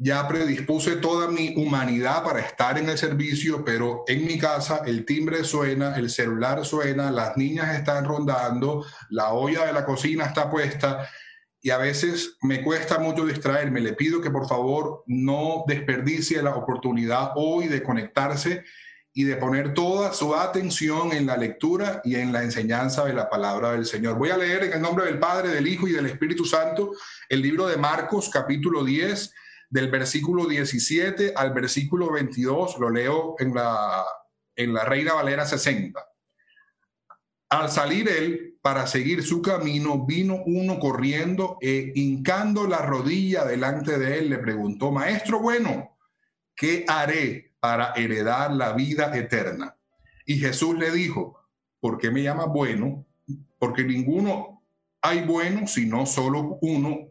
ya 0.00 0.28
predispuse 0.28 0.96
toda 0.96 1.26
mi 1.26 1.54
humanidad 1.56 2.22
para 2.22 2.38
estar 2.38 2.78
en 2.78 2.88
el 2.88 2.96
servicio, 2.96 3.64
pero 3.64 4.04
en 4.06 4.24
mi 4.24 4.38
casa 4.38 4.82
el 4.86 5.04
timbre 5.04 5.42
suena, 5.42 5.96
el 5.96 6.08
celular 6.08 6.64
suena, 6.64 7.10
las 7.10 7.36
niñas 7.36 7.76
están 7.76 8.04
rondando, 8.04 8.86
la 9.10 9.32
olla 9.32 9.66
de 9.66 9.72
la 9.72 9.84
cocina 9.84 10.26
está 10.26 10.48
puesta 10.48 11.08
y 11.60 11.70
a 11.70 11.78
veces 11.78 12.36
me 12.42 12.62
cuesta 12.62 13.00
mucho 13.00 13.26
distraerme. 13.26 13.80
Le 13.80 13.94
pido 13.94 14.20
que 14.20 14.30
por 14.30 14.48
favor 14.48 15.02
no 15.08 15.64
desperdicie 15.66 16.40
la 16.42 16.54
oportunidad 16.54 17.32
hoy 17.34 17.66
de 17.66 17.82
conectarse 17.82 18.62
y 19.12 19.24
de 19.24 19.34
poner 19.34 19.74
toda 19.74 20.12
su 20.12 20.32
atención 20.36 21.12
en 21.12 21.26
la 21.26 21.36
lectura 21.36 22.00
y 22.04 22.14
en 22.14 22.32
la 22.32 22.44
enseñanza 22.44 23.04
de 23.04 23.14
la 23.14 23.28
palabra 23.28 23.72
del 23.72 23.84
Señor. 23.84 24.16
Voy 24.16 24.30
a 24.30 24.36
leer 24.36 24.62
en 24.62 24.74
el 24.74 24.80
nombre 24.80 25.06
del 25.06 25.18
Padre, 25.18 25.48
del 25.48 25.66
Hijo 25.66 25.88
y 25.88 25.92
del 25.92 26.06
Espíritu 26.06 26.44
Santo 26.44 26.92
el 27.28 27.42
libro 27.42 27.66
de 27.66 27.76
Marcos 27.76 28.30
capítulo 28.32 28.84
10 28.84 29.34
del 29.68 29.90
versículo 29.90 30.46
17 30.46 31.32
al 31.36 31.52
versículo 31.52 32.12
22, 32.12 32.78
lo 32.78 32.90
leo 32.90 33.36
en 33.38 33.54
la, 33.54 34.04
en 34.56 34.72
la 34.72 34.84
Reina 34.84 35.14
Valera 35.14 35.44
60. 35.44 36.04
Al 37.50 37.70
salir 37.70 38.08
él 38.08 38.58
para 38.60 38.86
seguir 38.86 39.22
su 39.22 39.40
camino, 39.40 40.04
vino 40.04 40.42
uno 40.46 40.78
corriendo 40.78 41.58
e 41.60 41.92
hincando 41.94 42.66
la 42.66 42.78
rodilla 42.78 43.44
delante 43.44 43.98
de 43.98 44.18
él, 44.18 44.30
le 44.30 44.38
preguntó, 44.38 44.90
Maestro 44.90 45.40
bueno, 45.40 45.98
¿qué 46.54 46.84
haré 46.86 47.48
para 47.60 47.92
heredar 47.94 48.52
la 48.52 48.72
vida 48.72 49.16
eterna. 49.16 49.76
Y 50.26 50.38
Jesús 50.38 50.78
le 50.78 50.90
dijo, 50.90 51.48
¿por 51.80 51.98
qué 51.98 52.10
me 52.10 52.22
llama 52.22 52.46
bueno? 52.46 53.06
Porque 53.58 53.84
ninguno 53.84 54.62
hay 55.00 55.24
bueno, 55.24 55.66
sino 55.66 56.06
solo 56.06 56.58
uno, 56.60 57.10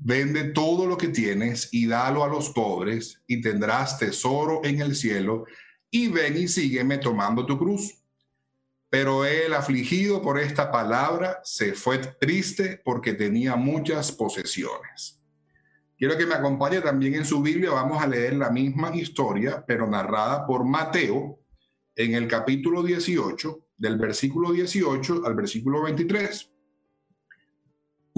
vende 0.00 0.44
todo 0.44 0.86
lo 0.86 0.96
que 0.96 1.08
tienes 1.08 1.68
y 1.72 1.86
dalo 1.86 2.24
a 2.24 2.28
los 2.28 2.50
pobres 2.50 3.20
y 3.26 3.40
tendrás 3.40 3.98
tesoro 3.98 4.60
en 4.64 4.80
el 4.80 4.94
cielo 4.94 5.44
y 5.90 6.08
ven 6.08 6.36
y 6.36 6.48
sígueme 6.48 6.98
tomando 6.98 7.44
tu 7.46 7.58
cruz. 7.58 7.94
Pero 8.90 9.24
él, 9.24 9.52
afligido 9.52 10.22
por 10.22 10.38
esta 10.38 10.70
palabra, 10.70 11.40
se 11.44 11.74
fue 11.74 11.98
triste 11.98 12.80
porque 12.84 13.12
tenía 13.12 13.54
muchas 13.56 14.12
posesiones. 14.12 15.20
Quiero 15.98 16.16
que 16.16 16.26
me 16.26 16.34
acompañe 16.34 16.80
también 16.80 17.16
en 17.16 17.24
su 17.24 17.42
Biblia. 17.42 17.70
Vamos 17.72 18.02
a 18.02 18.06
leer 18.06 18.34
la 18.34 18.50
misma 18.50 18.94
historia, 18.94 19.64
pero 19.66 19.86
narrada 19.86 20.46
por 20.46 20.64
Mateo 20.64 21.40
en 21.96 22.14
el 22.14 22.28
capítulo 22.28 22.82
18, 22.82 23.66
del 23.76 23.98
versículo 23.98 24.52
18 24.52 25.22
al 25.26 25.34
versículo 25.34 25.82
23. 25.82 26.50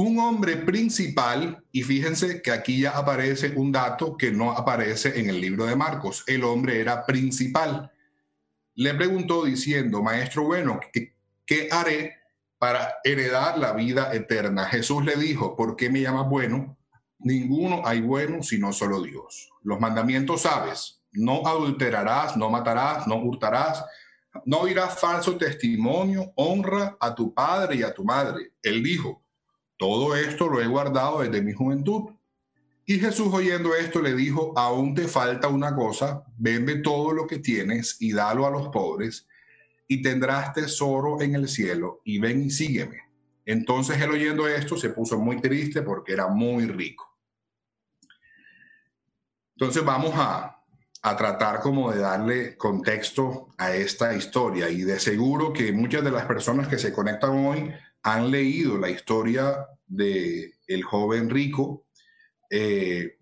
Un 0.03 0.19
hombre 0.19 0.57
principal, 0.57 1.63
y 1.73 1.83
fíjense 1.83 2.41
que 2.41 2.53
aquí 2.53 2.81
ya 2.81 2.97
aparece 2.97 3.53
un 3.55 3.71
dato 3.71 4.17
que 4.17 4.33
no 4.33 4.51
aparece 4.53 5.21
en 5.21 5.29
el 5.29 5.39
libro 5.39 5.67
de 5.67 5.77
Marcos, 5.77 6.25
el 6.27 6.43
hombre 6.43 6.81
era 6.81 7.05
principal. 7.05 7.93
Le 8.77 8.95
preguntó 8.95 9.45
diciendo, 9.45 10.03
maestro 10.03 10.45
bueno, 10.45 10.81
¿qué, 11.45 11.69
haré 11.71 12.15
para 12.57 12.95
heredar 13.05 13.59
la 13.59 13.75
vida 13.75 14.15
eterna? 14.15 14.65
Jesús 14.65 15.05
le 15.05 15.17
dijo, 15.17 15.55
¿por 15.55 15.77
qué 15.77 15.91
me 15.91 16.01
llamas 16.01 16.31
bueno? 16.31 16.79
Ninguno 17.19 17.83
hay 17.85 18.01
bueno 18.01 18.43
sino 18.43 18.73
solo 18.73 19.03
Dios. 19.03 19.51
Los 19.63 19.81
mandamientos 19.81 20.41
sabes, 20.41 21.03
no 21.13 21.47
adulterarás, 21.47 22.39
no 22.39 22.49
matarás, 22.49 23.07
no 23.07 23.17
hurtarás, 23.17 23.85
no 24.47 24.65
dirás 24.65 24.99
falso 24.99 25.37
testimonio, 25.37 26.33
honra 26.37 26.97
a 26.99 27.15
tu 27.15 27.35
padre 27.35 27.77
y 27.77 27.83
a 27.83 27.93
tu 27.93 28.03
madre. 28.03 28.55
Él 28.63 28.83
dijo, 28.83 29.23
todo 29.81 30.15
esto 30.15 30.47
lo 30.47 30.61
he 30.61 30.67
guardado 30.67 31.23
desde 31.23 31.41
mi 31.41 31.55
juventud. 31.55 32.11
Y 32.85 32.99
Jesús 32.99 33.33
oyendo 33.33 33.75
esto 33.75 34.03
le 34.03 34.15
dijo, 34.15 34.53
aún 34.55 34.95
te 34.95 35.09
falta 35.09 35.49
una 35.49 35.75
cosa, 35.75 36.23
vende 36.37 36.81
todo 36.81 37.15
lo 37.15 37.27
que 37.27 37.39
tienes 37.39 37.97
y 37.99 38.13
dalo 38.13 38.47
a 38.47 38.51
los 38.51 38.69
pobres, 38.69 39.27
y 39.89 40.03
tendrás 40.03 40.53
tesoro 40.53 41.23
en 41.23 41.35
el 41.35 41.49
cielo, 41.49 42.03
y 42.05 42.19
ven 42.19 42.43
y 42.43 42.51
sígueme. 42.51 42.99
Entonces 43.47 43.99
él 44.03 44.11
oyendo 44.11 44.47
esto 44.47 44.77
se 44.77 44.91
puso 44.91 45.19
muy 45.19 45.41
triste 45.41 45.81
porque 45.81 46.13
era 46.13 46.29
muy 46.29 46.67
rico. 46.67 47.17
Entonces 49.57 49.83
vamos 49.83 50.13
a, 50.15 50.63
a 51.01 51.17
tratar 51.17 51.61
como 51.61 51.91
de 51.91 52.01
darle 52.01 52.59
contexto 52.59 53.49
a 53.57 53.75
esta 53.75 54.15
historia 54.15 54.69
y 54.69 54.83
de 54.83 55.01
seguro 55.01 55.55
que 55.55 55.73
muchas 55.73 56.05
de 56.05 56.11
las 56.11 56.27
personas 56.27 56.69
que 56.69 56.79
se 56.79 56.93
conectan 56.93 57.31
hoy 57.31 57.73
han 58.03 58.31
leído 58.31 58.79
la 58.79 58.91
historia 58.91 59.67
de 59.87 60.55
el 60.67 60.83
joven 60.85 61.29
rico, 61.29 61.87
eh, 62.49 63.19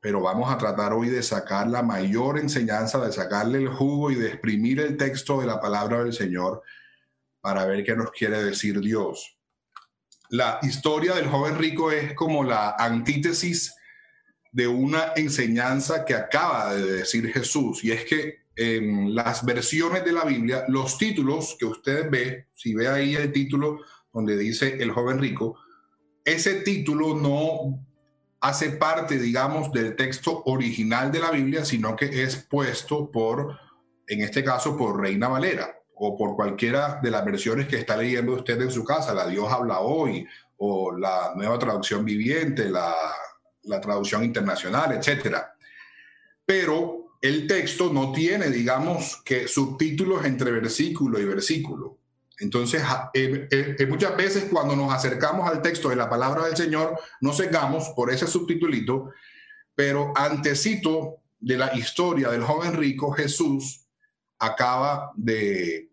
pero 0.00 0.22
vamos 0.22 0.50
a 0.50 0.56
tratar 0.56 0.92
hoy 0.92 1.08
de 1.08 1.22
sacar 1.22 1.68
la 1.68 1.82
mayor 1.82 2.38
enseñanza, 2.38 3.04
de 3.04 3.12
sacarle 3.12 3.58
el 3.58 3.68
jugo 3.68 4.10
y 4.10 4.14
de 4.14 4.28
exprimir 4.28 4.80
el 4.80 4.96
texto 4.96 5.40
de 5.40 5.46
la 5.46 5.60
palabra 5.60 6.02
del 6.02 6.12
Señor 6.12 6.62
para 7.40 7.66
ver 7.66 7.84
qué 7.84 7.94
nos 7.94 8.10
quiere 8.12 8.42
decir 8.42 8.80
Dios. 8.80 9.36
La 10.30 10.58
historia 10.62 11.14
del 11.14 11.28
joven 11.28 11.58
rico 11.58 11.90
es 11.90 12.14
como 12.14 12.44
la 12.44 12.76
antítesis 12.78 13.74
de 14.52 14.66
una 14.68 15.12
enseñanza 15.16 16.04
que 16.04 16.14
acaba 16.14 16.74
de 16.74 16.92
decir 16.92 17.32
Jesús, 17.32 17.84
y 17.84 17.92
es 17.92 18.04
que 18.04 18.40
en 18.56 19.14
las 19.14 19.44
versiones 19.44 20.04
de 20.04 20.12
la 20.12 20.24
Biblia, 20.24 20.64
los 20.68 20.98
títulos 20.98 21.56
que 21.58 21.66
usted 21.66 22.10
ve, 22.10 22.48
si 22.52 22.74
ve 22.74 22.88
ahí 22.88 23.14
el 23.14 23.32
título 23.32 23.80
donde 24.12 24.36
dice 24.36 24.76
el 24.82 24.90
joven 24.90 25.18
rico, 25.18 25.56
ese 26.24 26.56
título 26.56 27.16
no 27.16 27.86
hace 28.40 28.70
parte, 28.70 29.18
digamos, 29.18 29.72
del 29.72 29.96
texto 29.96 30.42
original 30.46 31.12
de 31.12 31.20
la 31.20 31.30
Biblia, 31.30 31.64
sino 31.64 31.96
que 31.96 32.22
es 32.22 32.36
puesto 32.36 33.10
por, 33.10 33.58
en 34.06 34.22
este 34.22 34.42
caso, 34.42 34.76
por 34.76 35.00
Reina 35.00 35.28
Valera 35.28 35.76
o 35.94 36.16
por 36.16 36.34
cualquiera 36.34 36.98
de 37.02 37.10
las 37.10 37.24
versiones 37.24 37.68
que 37.68 37.76
está 37.76 37.96
leyendo 37.96 38.32
usted 38.32 38.60
en 38.60 38.70
su 38.70 38.84
casa, 38.84 39.12
la 39.12 39.26
Dios 39.26 39.52
habla 39.52 39.80
hoy 39.80 40.26
o 40.56 40.96
la 40.96 41.32
nueva 41.36 41.58
traducción 41.58 42.04
viviente, 42.04 42.70
la, 42.70 42.94
la 43.64 43.80
traducción 43.80 44.24
internacional, 44.24 44.92
etcétera. 44.92 45.54
Pero 46.44 46.99
el 47.20 47.46
texto 47.46 47.92
no 47.92 48.12
tiene, 48.12 48.48
digamos, 48.50 49.20
que 49.24 49.46
subtítulos 49.46 50.24
entre 50.24 50.50
versículo 50.50 51.20
y 51.20 51.24
versículo. 51.24 51.98
Entonces, 52.38 52.82
eh, 53.12 53.46
eh, 53.50 53.76
eh, 53.78 53.86
muchas 53.86 54.16
veces 54.16 54.46
cuando 54.50 54.74
nos 54.74 54.92
acercamos 54.92 55.48
al 55.48 55.60
texto 55.60 55.90
de 55.90 55.96
la 55.96 56.08
palabra 56.08 56.46
del 56.46 56.56
Señor, 56.56 56.98
nos 57.20 57.36
cegamos 57.36 57.90
por 57.90 58.10
ese 58.10 58.26
subtitulito, 58.26 59.10
pero 59.74 60.12
antecito 60.16 61.18
de 61.38 61.58
la 61.58 61.76
historia 61.76 62.30
del 62.30 62.42
joven 62.42 62.74
rico, 62.74 63.12
Jesús 63.12 63.86
acaba 64.38 65.12
de, 65.16 65.90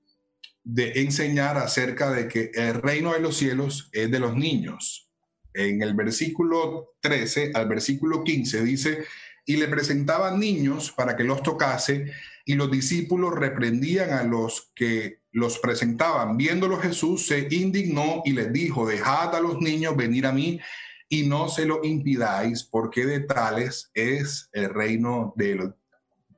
de 0.63 1.01
enseñar 1.01 1.57
acerca 1.57 2.11
de 2.11 2.29
que 2.29 2.51
el 2.53 2.75
reino 2.75 3.11
de 3.11 3.19
los 3.19 3.35
cielos 3.35 3.89
es 3.91 4.09
de 4.09 4.19
los 4.19 4.33
niños. 4.33 5.09
En 5.53 5.81
el 5.81 5.95
versículo 5.95 6.95
13 7.01 7.51
al 7.53 7.67
versículo 7.67 8.23
15 8.23 8.63
dice, 8.63 9.05
y 9.47 9.55
le 9.55 9.67
presentaban 9.67 10.39
niños 10.39 10.91
para 10.91 11.15
que 11.15 11.23
los 11.23 11.41
tocase, 11.41 12.11
y 12.45 12.53
los 12.53 12.69
discípulos 12.69 13.33
reprendían 13.33 14.11
a 14.11 14.23
los 14.23 14.71
que 14.75 15.21
los 15.31 15.57
presentaban. 15.59 16.37
Viéndolo 16.37 16.77
Jesús 16.77 17.25
se 17.25 17.47
indignó 17.49 18.21
y 18.25 18.33
les 18.33 18.53
dijo, 18.53 18.85
dejad 18.85 19.35
a 19.35 19.41
los 19.41 19.59
niños 19.59 19.95
venir 19.95 20.27
a 20.27 20.31
mí 20.31 20.59
y 21.09 21.23
no 21.23 21.49
se 21.49 21.65
lo 21.65 21.83
impidáis, 21.83 22.63
porque 22.63 23.05
de 23.05 23.21
tales 23.21 23.89
es 23.93 24.49
el 24.51 24.69
reino 24.69 25.33
de, 25.37 25.73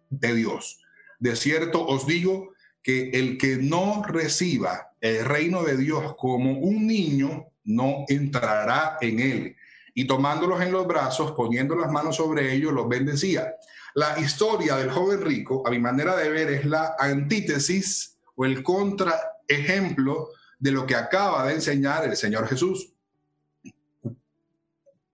de 0.09 0.35
Dios. 0.35 0.79
De 1.19 1.35
cierto 1.35 1.85
os 1.85 2.05
digo 2.05 2.53
que 2.81 3.09
el 3.09 3.37
que 3.37 3.57
no 3.57 4.03
reciba 4.03 4.91
el 5.01 5.25
reino 5.25 5.63
de 5.63 5.77
Dios 5.77 6.15
como 6.17 6.59
un 6.59 6.85
niño, 6.85 7.47
no 7.63 8.05
entrará 8.07 8.97
en 9.01 9.19
él. 9.19 9.55
Y 9.99 10.07
tomándolos 10.07 10.61
en 10.61 10.71
los 10.71 10.87
brazos, 10.87 11.33
poniendo 11.33 11.75
las 11.75 11.91
manos 11.91 12.15
sobre 12.15 12.53
ellos, 12.53 12.71
los 12.71 12.87
bendecía. 12.87 13.55
La 13.95 14.17
historia 14.17 14.77
del 14.77 14.89
joven 14.91 15.19
rico, 15.19 15.61
a 15.67 15.71
mi 15.71 15.77
manera 15.77 16.15
de 16.15 16.29
ver, 16.29 16.49
es 16.51 16.63
la 16.63 16.95
antítesis 16.97 18.17
o 18.33 18.45
el 18.45 18.63
contraejemplo 18.63 20.29
de 20.57 20.71
lo 20.71 20.85
que 20.85 20.95
acaba 20.95 21.45
de 21.45 21.55
enseñar 21.55 22.05
el 22.05 22.15
Señor 22.15 22.47
Jesús. 22.47 22.93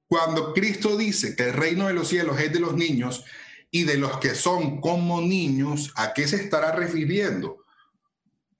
Cuando 0.06 0.54
Cristo 0.54 0.96
dice 0.96 1.36
que 1.36 1.46
el 1.46 1.54
reino 1.54 1.88
de 1.88 1.96
los 1.96 2.08
cielos 2.08 2.40
es 2.40 2.54
de 2.54 2.60
los 2.60 2.76
niños 2.76 3.26
y 3.72 3.86
de 3.86 3.98
los 3.98 4.20
que 4.20 4.36
son 4.36 4.82
como 4.82 5.20
niños, 5.20 5.94
¿a 5.96 6.14
qué 6.14 6.28
se 6.28 6.36
estará 6.36 6.74
refiriendo? 6.74 7.66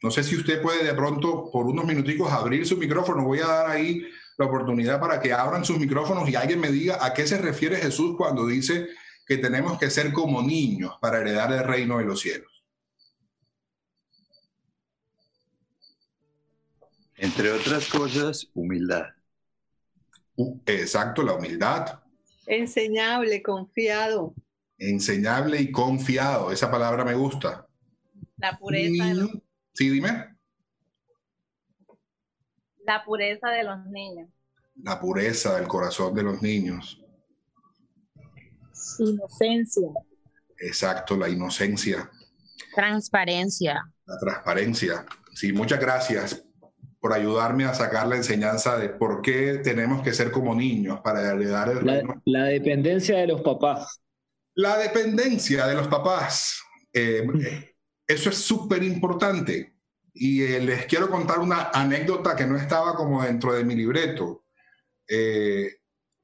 No 0.02 0.10
sé 0.10 0.24
si 0.24 0.36
usted 0.36 0.60
puede 0.60 0.84
de 0.86 0.96
pronto 0.96 1.52
por 1.52 1.68
unos 1.68 1.86
minuticos 1.86 2.32
abrir 2.32 2.66
su 2.66 2.78
micrófono. 2.78 3.26
Voy 3.26 3.42
a 3.42 3.48
dar 3.48 3.70
ahí 3.70 4.08
la 4.38 4.46
oportunidad 4.46 5.00
para 5.00 5.20
que 5.20 5.34
abran 5.34 5.64
sus 5.64 5.80
micrófonos 5.80 6.30
y 6.30 6.36
alguien 6.36 6.60
me 6.60 6.72
diga 6.72 7.04
a 7.04 7.14
qué 7.14 7.26
se 7.26 7.38
refiere 7.38 7.78
Jesús 7.78 8.16
cuando 8.18 8.46
dice 8.46 8.88
que 9.26 9.38
tenemos 9.38 9.80
que 9.80 9.90
ser 9.90 10.12
como 10.12 10.42
niños 10.42 10.94
para 11.02 11.20
heredar 11.20 11.52
el 11.54 11.64
reino 11.64 11.98
de 11.98 12.06
los 12.06 12.20
cielos. 12.20 12.52
Entre 17.18 17.50
otras 17.50 17.88
cosas, 17.88 18.50
humildad. 18.54 19.06
exacto, 20.66 21.24
la 21.24 21.34
humildad. 21.34 22.00
Enseñable, 22.46 23.42
confiado. 23.42 24.36
Enseñable 24.78 25.62
y 25.62 25.72
confiado, 25.72 26.52
esa 26.52 26.70
palabra 26.70 27.06
me 27.06 27.14
gusta. 27.14 27.68
La 28.38 28.58
pureza. 28.58 29.06
De 29.06 29.14
los... 29.16 29.30
Sí, 29.74 29.90
dime. 29.90 30.35
La 32.86 33.04
pureza 33.04 33.50
de 33.50 33.64
los 33.64 33.86
niños. 33.88 34.30
La 34.84 35.00
pureza 35.00 35.56
del 35.58 35.68
corazón 35.68 36.14
de 36.14 36.24
los 36.24 36.42
niños. 36.42 37.02
Inocencia. 39.00 39.90
Exacto, 40.60 41.18
la 41.18 41.30
inocencia. 41.30 42.10
Transparencia. 42.76 43.82
La 44.06 44.18
transparencia. 44.20 45.06
Sí, 45.34 45.52
muchas 45.52 45.80
gracias 45.80 46.46
por 47.00 47.14
ayudarme 47.14 47.66
a 47.66 47.74
sacar 47.74 48.08
la 48.08 48.16
enseñanza 48.16 48.78
de 48.78 48.90
por 48.90 49.22
qué 49.22 49.60
tenemos 49.64 50.02
que 50.02 50.14
ser 50.14 50.32
como 50.32 50.56
niños 50.56 51.00
para 51.04 51.22
heredar 51.22 51.70
el 51.70 51.86
la, 51.86 52.22
La 52.26 52.46
dependencia 52.46 53.18
de 53.18 53.28
los 53.28 53.42
papás. 53.42 54.02
La 54.56 54.78
dependencia 54.78 55.68
de 55.68 55.76
los 55.76 55.88
papás. 55.88 56.62
Eh, 56.94 57.28
eso 58.08 58.30
es 58.30 58.38
súper 58.38 58.84
importante. 58.84 59.75
Y 60.18 60.44
eh, 60.44 60.62
les 60.62 60.86
quiero 60.86 61.10
contar 61.10 61.40
una 61.40 61.72
anécdota 61.74 62.38
que 62.38 62.48
no 62.48 62.56
estaba 62.56 62.96
como 62.96 63.22
dentro 63.22 63.54
de 63.54 63.66
mi 63.66 63.76
libreto. 63.76 64.46
Eh, 65.10 65.76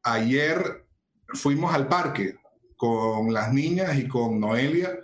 ayer 0.03 0.87
fuimos 1.33 1.73
al 1.73 1.89
parque 1.89 2.35
con 2.77 3.33
las 3.33 3.51
niñas 3.51 3.97
y 3.97 4.07
con 4.07 4.39
Noelia. 4.39 4.97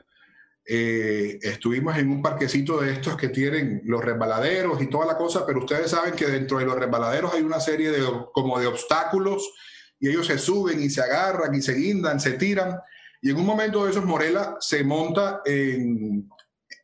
Eh, 0.66 1.38
estuvimos 1.42 1.98
en 1.98 2.10
un 2.10 2.22
parquecito 2.22 2.80
de 2.80 2.94
estos 2.94 3.18
que 3.18 3.28
tienen 3.28 3.82
los 3.84 4.04
resbaladeros 4.04 4.82
y 4.82 4.88
toda 4.88 5.06
la 5.06 5.18
cosa, 5.18 5.46
pero 5.46 5.60
ustedes 5.60 5.92
saben 5.92 6.14
que 6.14 6.26
dentro 6.26 6.58
de 6.58 6.66
los 6.66 6.78
resbaladeros 6.78 7.34
hay 7.34 7.42
una 7.42 7.60
serie 7.60 7.92
de 7.92 8.06
como 8.34 8.58
de 8.58 8.68
obstáculos 8.68 9.52
y 10.00 10.08
ellos 10.08 10.28
se 10.28 10.38
suben 10.38 10.82
y 10.82 10.90
se 10.90 11.02
agarran 11.02 11.54
y 11.54 11.62
se 11.62 11.74
guindan, 11.74 12.22
se 12.22 12.34
tiran. 12.34 12.80
Y 13.22 13.32
en 13.32 13.36
un 13.36 13.46
momento 13.46 13.84
de 13.84 13.92
esos, 13.92 14.06
Morela 14.06 14.56
se 14.62 14.86
monta 14.86 15.42
en, 15.44 16.30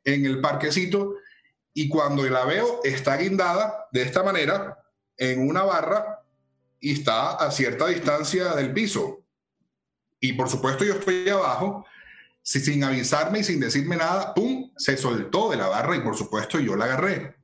en 0.03 0.25
el 0.25 0.41
parquecito 0.41 1.15
y 1.73 1.89
cuando 1.89 2.23
la 2.23 2.45
veo 2.45 2.81
está 2.83 3.17
guindada 3.17 3.87
de 3.91 4.03
esta 4.03 4.23
manera 4.23 4.77
en 5.17 5.47
una 5.47 5.63
barra 5.63 6.23
y 6.79 6.93
está 6.93 7.31
a 7.31 7.51
cierta 7.51 7.87
distancia 7.87 8.53
del 8.53 8.73
piso. 8.73 9.23
Y 10.19 10.33
por 10.33 10.49
supuesto 10.49 10.83
yo 10.83 10.93
estoy 10.93 11.27
abajo, 11.29 11.85
sin 12.41 12.83
avisarme 12.83 13.39
y 13.39 13.43
sin 13.43 13.59
decirme 13.59 13.95
nada, 13.95 14.33
¡pum! 14.33 14.71
Se 14.77 14.97
soltó 14.97 15.49
de 15.49 15.57
la 15.57 15.67
barra 15.67 15.95
y 15.95 16.01
por 16.01 16.15
supuesto 16.15 16.59
yo 16.59 16.75
la 16.75 16.85
agarré. 16.85 17.35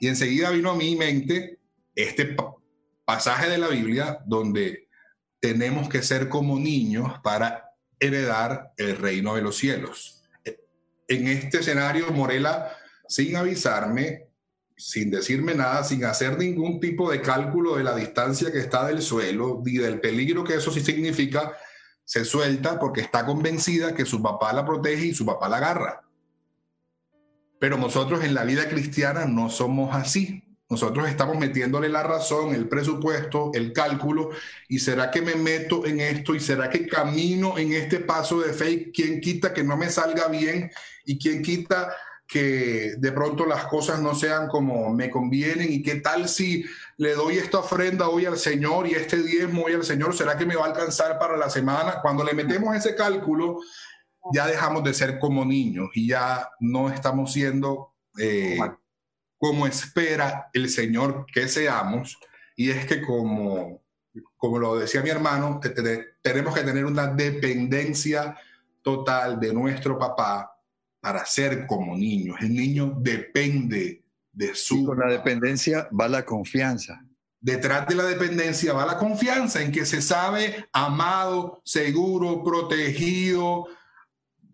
Y 0.00 0.08
enseguida 0.08 0.50
vino 0.50 0.70
a 0.70 0.76
mi 0.76 0.96
mente 0.96 1.60
este 1.94 2.36
pasaje 3.04 3.48
de 3.48 3.58
la 3.58 3.68
Biblia 3.68 4.18
donde 4.26 4.88
tenemos 5.40 5.88
que 5.88 6.02
ser 6.02 6.28
como 6.28 6.58
niños 6.58 7.20
para 7.22 7.70
heredar 8.00 8.72
el 8.76 8.96
reino 8.96 9.34
de 9.34 9.42
los 9.42 9.56
cielos. 9.56 10.24
En 11.08 11.28
este 11.28 11.58
escenario, 11.60 12.10
Morela, 12.10 12.76
sin 13.08 13.36
avisarme, 13.36 14.28
sin 14.76 15.10
decirme 15.10 15.54
nada, 15.54 15.82
sin 15.84 16.04
hacer 16.04 16.38
ningún 16.38 16.80
tipo 16.80 17.10
de 17.10 17.22
cálculo 17.22 17.76
de 17.76 17.84
la 17.84 17.94
distancia 17.94 18.52
que 18.52 18.58
está 18.58 18.86
del 18.86 19.00
suelo 19.00 19.62
ni 19.64 19.78
del 19.78 20.00
peligro 20.00 20.44
que 20.44 20.54
eso 20.54 20.70
sí 20.70 20.80
significa, 20.80 21.56
se 22.04 22.24
suelta 22.24 22.78
porque 22.78 23.00
está 23.00 23.24
convencida 23.24 23.94
que 23.94 24.04
su 24.04 24.22
papá 24.22 24.52
la 24.52 24.64
protege 24.64 25.06
y 25.06 25.14
su 25.14 25.24
papá 25.24 25.48
la 25.48 25.56
agarra. 25.56 26.02
Pero 27.58 27.78
nosotros 27.78 28.22
en 28.22 28.34
la 28.34 28.44
vida 28.44 28.68
cristiana 28.68 29.24
no 29.24 29.48
somos 29.48 29.94
así. 29.94 30.42
Nosotros 30.68 31.08
estamos 31.08 31.38
metiéndole 31.38 31.88
la 31.88 32.02
razón, 32.02 32.52
el 32.54 32.68
presupuesto, 32.68 33.52
el 33.54 33.72
cálculo, 33.72 34.30
y 34.68 34.80
será 34.80 35.12
que 35.12 35.22
me 35.22 35.36
meto 35.36 35.86
en 35.86 36.00
esto 36.00 36.34
y 36.34 36.40
será 36.40 36.68
que 36.68 36.88
camino 36.88 37.56
en 37.56 37.72
este 37.72 38.00
paso 38.00 38.40
de 38.40 38.52
fe, 38.52 38.90
quién 38.92 39.20
quita 39.20 39.54
que 39.54 39.62
no 39.62 39.76
me 39.76 39.88
salga 39.88 40.26
bien 40.26 40.70
y 41.04 41.18
quién 41.18 41.40
quita 41.42 41.94
que 42.26 42.94
de 42.98 43.12
pronto 43.12 43.46
las 43.46 43.66
cosas 43.66 44.00
no 44.00 44.14
sean 44.14 44.48
como 44.48 44.92
me 44.92 45.10
convienen 45.10 45.72
y 45.72 45.82
qué 45.82 45.96
tal 45.96 46.28
si 46.28 46.64
le 46.96 47.14
doy 47.14 47.38
esta 47.38 47.58
ofrenda 47.58 48.08
hoy 48.08 48.26
al 48.26 48.36
Señor 48.36 48.88
y 48.88 48.94
este 48.94 49.22
diezmo 49.22 49.64
hoy 49.64 49.74
al 49.74 49.84
Señor, 49.84 50.14
¿será 50.16 50.36
que 50.36 50.46
me 50.46 50.56
va 50.56 50.64
a 50.64 50.68
alcanzar 50.68 51.18
para 51.18 51.36
la 51.36 51.48
semana? 51.48 52.00
Cuando 52.02 52.24
le 52.24 52.34
metemos 52.34 52.74
ese 52.74 52.96
cálculo, 52.96 53.60
ya 54.32 54.46
dejamos 54.46 54.82
de 54.82 54.92
ser 54.92 55.18
como 55.20 55.44
niños 55.44 55.90
y 55.94 56.08
ya 56.08 56.50
no 56.58 56.90
estamos 56.90 57.32
siendo 57.32 57.94
eh, 58.18 58.58
como 59.38 59.66
espera 59.66 60.50
el 60.52 60.68
Señor 60.68 61.26
que 61.32 61.46
seamos. 61.46 62.18
Y 62.56 62.70
es 62.70 62.86
que 62.86 63.02
como, 63.02 63.82
como 64.36 64.58
lo 64.58 64.76
decía 64.76 65.02
mi 65.02 65.10
hermano, 65.10 65.60
tenemos 66.22 66.54
que 66.54 66.62
tener 66.62 66.84
una 66.84 67.06
dependencia 67.06 68.36
total 68.82 69.38
de 69.38 69.52
nuestro 69.52 69.96
papá 69.96 70.55
para 71.06 71.24
ser 71.24 71.68
como 71.68 71.96
niños. 71.96 72.36
El 72.40 72.52
niño 72.52 72.94
depende 72.98 74.02
de 74.32 74.56
su... 74.56 74.84
con 74.84 74.98
la 74.98 75.06
dependencia 75.06 75.88
va 75.88 76.08
la 76.08 76.24
confianza. 76.24 77.00
Detrás 77.40 77.86
de 77.86 77.94
la 77.94 78.02
dependencia 78.02 78.72
va 78.72 78.84
la 78.84 78.98
confianza 78.98 79.62
en 79.62 79.70
que 79.70 79.86
se 79.86 80.02
sabe 80.02 80.66
amado, 80.72 81.62
seguro, 81.64 82.42
protegido. 82.42 83.66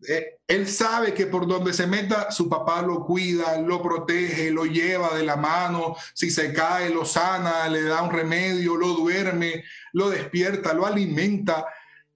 Eh, 0.07 0.41
él 0.47 0.69
sabe 0.69 1.15
que 1.15 1.25
por 1.25 1.47
donde 1.47 1.73
se 1.73 1.87
meta 1.87 2.31
su 2.31 2.51
papá 2.51 2.83
lo 2.83 3.07
cuida, 3.07 3.59
lo 3.59 3.81
protege, 3.81 4.51
lo 4.51 4.67
lleva 4.67 5.17
de 5.17 5.25
la 5.25 5.37
mano. 5.37 5.97
Si 6.12 6.31
se 6.31 6.53
cae, 6.53 6.91
lo 6.91 7.07
sana, 7.07 7.67
le 7.71 7.85
da 7.85 8.03
un 8.03 8.11
remedio, 8.11 8.77
lo 8.77 8.88
duerme, 8.88 9.65
lo 9.95 10.11
despierta, 10.11 10.75
lo 10.75 10.85
alimenta. 10.85 11.65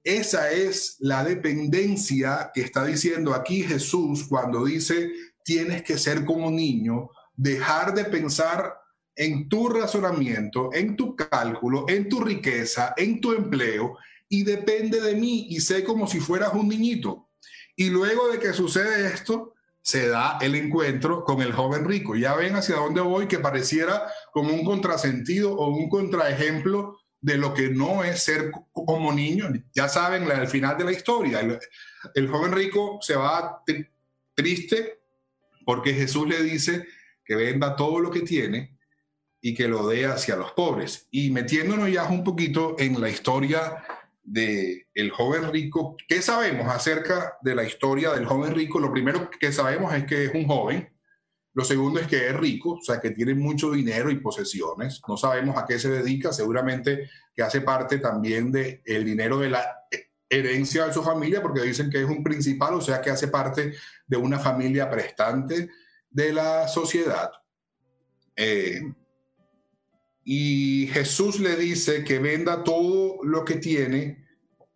Esa 0.07 0.53
es 0.53 0.99
la 1.01 1.25
dependencia 1.25 2.53
que 2.55 2.61
está 2.61 2.85
diciendo 2.85 3.35
aquí 3.35 3.64
Jesús 3.64 4.25
cuando 4.29 4.64
dice, 4.64 5.11
tienes 5.42 5.83
que 5.83 5.99
ser 5.99 6.25
como 6.25 6.49
niño, 6.49 7.11
dejar 7.35 7.92
de 7.92 8.05
pensar 8.05 8.73
en 9.16 9.49
tu 9.49 9.69
razonamiento, 9.69 10.71
en 10.73 10.95
tu 10.95 11.16
cálculo, 11.16 11.87
en 11.88 12.09
tu 12.09 12.21
riqueza, 12.21 12.95
en 12.97 13.21
tu 13.21 13.33
empleo, 13.33 13.99
y 14.29 14.45
depende 14.45 15.01
de 15.01 15.16
mí 15.16 15.49
y 15.51 15.59
sé 15.59 15.83
como 15.83 16.07
si 16.07 16.21
fueras 16.21 16.55
un 16.55 16.69
niñito. 16.69 17.31
Y 17.75 17.90
luego 17.90 18.29
de 18.29 18.38
que 18.38 18.53
sucede 18.53 19.12
esto, 19.12 19.55
se 19.83 20.07
da 20.07 20.38
el 20.40 20.55
encuentro 20.55 21.25
con 21.25 21.42
el 21.42 21.53
joven 21.53 21.85
rico. 21.85 22.14
Ya 22.14 22.37
ven 22.37 22.55
hacia 22.55 22.77
dónde 22.77 23.01
voy, 23.01 23.27
que 23.27 23.40
pareciera 23.40 24.07
como 24.33 24.55
un 24.55 24.64
contrasentido 24.64 25.53
o 25.57 25.77
un 25.77 25.88
contraejemplo 25.88 26.97
de 27.20 27.38
lo 27.38 27.55
que 27.55 27.68
no 27.68 28.05
es 28.05 28.22
ser 28.22 28.50
como 28.72 29.12
niño. 29.12 29.48
Ya 29.74 29.88
saben, 29.88 30.31
al 30.31 30.48
final 30.48 30.76
de 30.76 30.85
la 30.85 30.92
historia, 30.92 31.40
el, 32.14 32.29
joven 32.29 32.52
rico 32.52 32.98
se 33.00 33.16
va 33.16 33.62
triste 34.35 35.00
porque 35.64 35.94
Jesús 35.94 36.29
le 36.29 36.42
dice 36.42 36.87
que 37.24 37.35
venda 37.35 37.74
todo 37.74 37.98
lo 38.00 38.11
que 38.11 38.20
tiene 38.20 38.79
y 39.40 39.55
que 39.55 39.68
lo 39.68 39.88
dé 39.88 40.07
hacia 40.07 40.37
los 40.37 40.52
pobres. 40.52 41.09
Y 41.11 41.31
metiéndonos 41.31 41.90
ya 41.90 42.05
un 42.05 42.22
poquito 42.22 42.76
en 42.79 43.00
la 43.00 43.09
historia 43.09 43.85
del 44.22 44.87
el 44.94 45.11
joven 45.11 45.52
rico, 45.52 45.96
¿qué 46.09 46.20
sabemos 46.20 46.66
acerca 46.68 47.38
de 47.42 47.55
la 47.55 47.64
historia 47.64 48.12
del 48.12 48.26
joven 48.26 48.55
rico? 48.55 48.79
Lo 48.79 48.92
primero 48.92 49.31
que 49.31 49.52
sabemos 49.52 49.94
es 49.94 50.05
que 50.05 50.24
es 50.24 50.35
un 50.35 50.46
joven 50.46 50.95
lo 51.57 51.64
segundo 51.64 51.99
es 51.99 52.07
que 52.07 52.29
es 52.29 52.37
rico, 52.37 52.73
o 52.73 52.83
sea, 52.83 53.01
que 53.01 53.12
tiene 53.12 53.35
mucho 53.35 53.71
dinero 53.71 54.11
y 54.11 54.21
posesiones. 54.21 55.01
No 55.09 55.16
sabemos 55.16 55.57
a 55.57 55.64
qué 55.64 55.79
se 55.79 55.88
dedica, 55.88 56.31
seguramente 56.31 57.09
que 57.35 57.42
hace 57.42 57.62
parte 57.62 57.97
también 57.97 58.53
del 58.53 58.83
el 58.85 59.07
dinero 59.07 59.38
de 59.38 59.49
la 59.49 59.64
herencia 60.29 60.85
de 60.85 60.92
su 60.92 61.03
familia, 61.03 61.40
porque 61.40 61.62
dicen 61.62 61.88
que 61.88 62.03
es 62.03 62.05
un 62.05 62.23
principal, 62.23 62.75
o 62.75 62.83
sea, 62.83 63.01
que 63.01 63.09
hace 63.09 63.29
parte 63.29 63.73
de 64.07 64.16
una 64.19 64.38
familia 64.38 64.90
prestante 64.90 65.71
de 66.11 66.33
la 66.35 66.69
sociedad. 66.69 67.31
Eh, 68.37 68.92
y 70.25 70.90
Jesús 70.92 71.40
le 71.40 71.57
dice 71.57 72.05
que 72.05 72.19
venda 72.19 72.64
todo 72.64 73.25
lo 73.25 73.47
que 73.47 73.55
tiene 73.55 74.27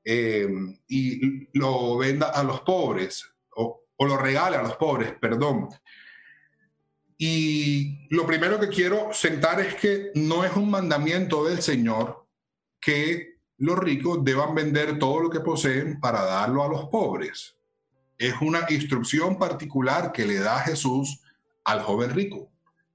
eh, 0.02 0.48
y 0.88 1.46
lo 1.58 1.98
venda 1.98 2.30
a 2.30 2.42
los 2.42 2.62
pobres, 2.62 3.22
o, 3.54 3.82
o 3.96 4.06
lo 4.06 4.16
regale 4.16 4.56
a 4.56 4.62
los 4.62 4.76
pobres, 4.76 5.12
perdón. 5.20 5.68
Y 7.22 8.08
lo 8.08 8.26
primero 8.26 8.58
que 8.58 8.68
quiero 8.68 9.12
sentar 9.12 9.60
es 9.60 9.74
que 9.74 10.10
no 10.14 10.42
es 10.42 10.56
un 10.56 10.70
mandamiento 10.70 11.44
del 11.44 11.60
Señor 11.60 12.26
que 12.80 13.34
los 13.58 13.78
ricos 13.78 14.24
deban 14.24 14.54
vender 14.54 14.98
todo 14.98 15.20
lo 15.20 15.28
que 15.28 15.40
poseen 15.40 16.00
para 16.00 16.22
darlo 16.24 16.64
a 16.64 16.68
los 16.68 16.86
pobres. 16.86 17.56
Es 18.16 18.32
una 18.40 18.60
instrucción 18.70 19.38
particular 19.38 20.12
que 20.12 20.24
le 20.24 20.36
da 20.36 20.60
Jesús 20.60 21.20
al 21.62 21.82
joven 21.82 22.08
rico. 22.14 22.50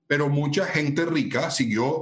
Pero 0.07 0.27
mucha 0.27 0.65
gente 0.65 1.05
rica 1.05 1.51
siguió 1.51 2.01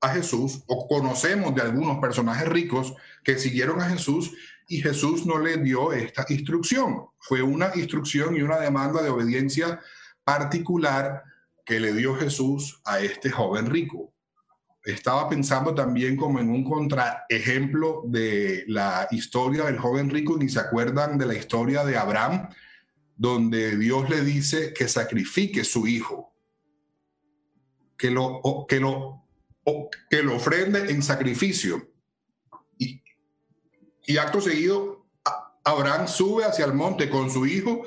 a 0.00 0.08
Jesús 0.08 0.62
o 0.68 0.88
conocemos 0.88 1.54
de 1.54 1.60
algunos 1.60 1.98
personajes 1.98 2.48
ricos 2.48 2.94
que 3.22 3.38
siguieron 3.38 3.82
a 3.82 3.90
Jesús 3.90 4.32
y 4.68 4.80
Jesús 4.80 5.26
no 5.26 5.38
le 5.38 5.58
dio 5.58 5.92
esta 5.92 6.24
instrucción. 6.30 7.08
Fue 7.18 7.42
una 7.42 7.72
instrucción 7.74 8.34
y 8.36 8.40
una 8.40 8.58
demanda 8.58 9.02
de 9.02 9.10
obediencia 9.10 9.82
particular 10.24 11.24
que 11.68 11.78
le 11.78 11.92
dio 11.92 12.14
Jesús 12.14 12.80
a 12.86 13.00
este 13.00 13.30
joven 13.30 13.66
rico. 13.66 14.14
Estaba 14.82 15.28
pensando 15.28 15.74
también 15.74 16.16
como 16.16 16.40
en 16.40 16.48
un 16.48 16.64
contraejemplo 16.64 18.04
de 18.06 18.64
la 18.68 19.06
historia 19.10 19.64
del 19.64 19.76
joven 19.76 20.08
rico, 20.08 20.38
ni 20.38 20.48
se 20.48 20.60
acuerdan 20.60 21.18
de 21.18 21.26
la 21.26 21.34
historia 21.34 21.84
de 21.84 21.98
Abraham, 21.98 22.48
donde 23.14 23.76
Dios 23.76 24.08
le 24.08 24.22
dice 24.22 24.72
que 24.72 24.88
sacrifique 24.88 25.62
su 25.62 25.86
hijo, 25.86 26.34
que 27.98 28.10
lo, 28.10 28.40
que 28.66 28.80
lo, 28.80 29.26
que 30.08 30.22
lo 30.22 30.36
ofrende 30.36 30.90
en 30.90 31.02
sacrificio. 31.02 31.86
Y, 32.78 33.02
y 34.06 34.16
acto 34.16 34.40
seguido, 34.40 35.04
Abraham 35.64 36.08
sube 36.08 36.46
hacia 36.46 36.64
el 36.64 36.72
monte 36.72 37.10
con 37.10 37.30
su 37.30 37.44
hijo 37.44 37.84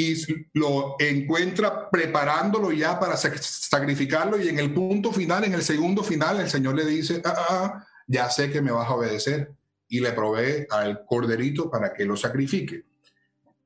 y 0.00 0.14
lo 0.54 0.94
encuentra 1.00 1.90
preparándolo 1.90 2.70
ya 2.70 3.00
para 3.00 3.16
sacrificarlo 3.16 4.40
y 4.40 4.48
en 4.48 4.60
el 4.60 4.72
punto 4.72 5.12
final, 5.12 5.42
en 5.42 5.54
el 5.54 5.62
segundo 5.62 6.04
final, 6.04 6.38
el 6.38 6.48
Señor 6.48 6.76
le 6.76 6.86
dice, 6.86 7.20
ah, 7.24 7.34
ah, 7.36 7.46
ah, 7.50 7.86
ya 8.06 8.30
sé 8.30 8.48
que 8.48 8.62
me 8.62 8.70
vas 8.70 8.88
a 8.88 8.94
obedecer 8.94 9.50
y 9.88 9.98
le 9.98 10.12
provee 10.12 10.68
al 10.70 11.04
corderito 11.04 11.68
para 11.68 11.92
que 11.92 12.04
lo 12.04 12.16
sacrifique. 12.16 12.84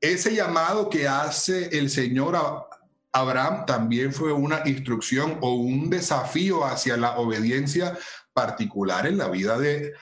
ese 0.01 0.33
llamado 0.33 0.89
que 0.89 1.07
hace 1.07 1.77
el 1.77 1.91
Señor 1.91 2.35
a 2.35 2.65
Abraham 3.11 3.67
también 3.67 4.11
fue 4.11 4.33
una 4.33 4.63
instrucción 4.65 5.37
o 5.39 5.53
un 5.53 5.91
desafío 5.91 6.65
hacia 6.65 6.97
la 6.97 7.19
obediencia 7.19 7.95
particular 8.33 9.05
en 9.05 9.19
la 9.19 9.27
vida 9.27 9.59
de 9.59 9.93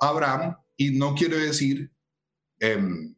Abraham 0.00 0.56
y 0.78 0.92
no 0.92 1.14
quiere 1.14 1.36
decir 1.36 1.90
em, 2.58 3.14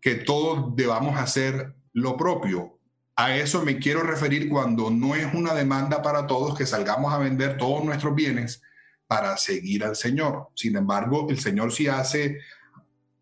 que 0.00 0.16
todos 0.16 0.74
debamos 0.74 1.16
hacer 1.16 1.76
lo 1.92 2.16
propio. 2.16 2.78
A 3.16 3.36
eso 3.36 3.62
me 3.62 3.78
quiero 3.78 4.02
referir 4.02 4.48
cuando 4.48 4.90
no 4.90 5.14
es 5.14 5.32
una 5.34 5.54
demanda 5.54 6.02
para 6.02 6.26
todos 6.26 6.56
que 6.56 6.66
salgamos 6.66 7.12
a 7.12 7.18
vender 7.18 7.58
todos 7.58 7.84
nuestros 7.84 8.14
bienes 8.14 8.62
para 9.06 9.36
seguir 9.36 9.84
al 9.84 9.96
Señor. 9.96 10.48
Sin 10.54 10.76
embargo, 10.76 11.26
el 11.28 11.40
Señor 11.40 11.72
sí 11.72 11.88
hace 11.88 12.38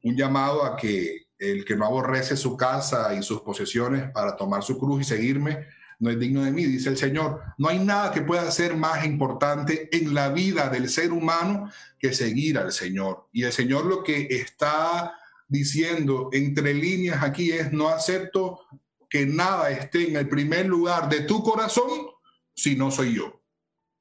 un 0.03 0.17
llamado 0.17 0.65
a 0.65 0.77
que 0.77 1.29
el 1.39 1.65
que 1.65 1.77
no 1.77 1.87
aborrece 1.87 2.37
su 2.37 2.57
casa 2.57 3.15
y 3.15 3.23
sus 3.23 3.41
posesiones 3.41 4.11
para 4.11 4.37
tomar 4.37 4.63
su 4.63 4.79
cruz 4.79 5.03
y 5.03 5.05
seguirme, 5.05 5.67
no 6.01 6.11
es 6.11 6.19
digno 6.19 6.45
de 6.45 6.53
mí, 6.53 6.65
dice 6.65 6.91
el 6.91 6.97
Señor. 6.97 7.43
No 7.59 7.69
hay 7.69 7.79
nada 7.79 8.13
que 8.13 8.23
pueda 8.23 8.51
ser 8.51 8.77
más 8.77 9.05
importante 9.05 9.89
en 9.97 10.15
la 10.15 10.29
vida 10.29 10.69
del 10.69 10.89
ser 10.89 11.13
humano 11.13 11.71
que 11.99 12.13
seguir 12.13 12.59
al 12.59 12.73
Señor. 12.73 13.29
Y 13.33 13.45
el 13.45 13.53
Señor 13.53 13.87
lo 13.87 14.05
que 14.05 14.29
está 14.31 15.15
diciendo 15.49 16.29
entre 16.33 16.75
líneas 16.75 17.23
aquí 17.23 17.51
es, 17.51 17.73
no 17.73 17.89
acepto 17.89 18.61
que 19.09 19.27
nada 19.27 19.71
esté 19.71 20.09
en 20.09 20.17
el 20.17 20.29
primer 20.29 20.67
lugar 20.67 21.09
de 21.09 21.23
tu 21.23 21.43
corazón 21.43 22.09
si 22.55 22.77
no 22.77 22.91
soy 22.91 23.15
yo. 23.15 23.41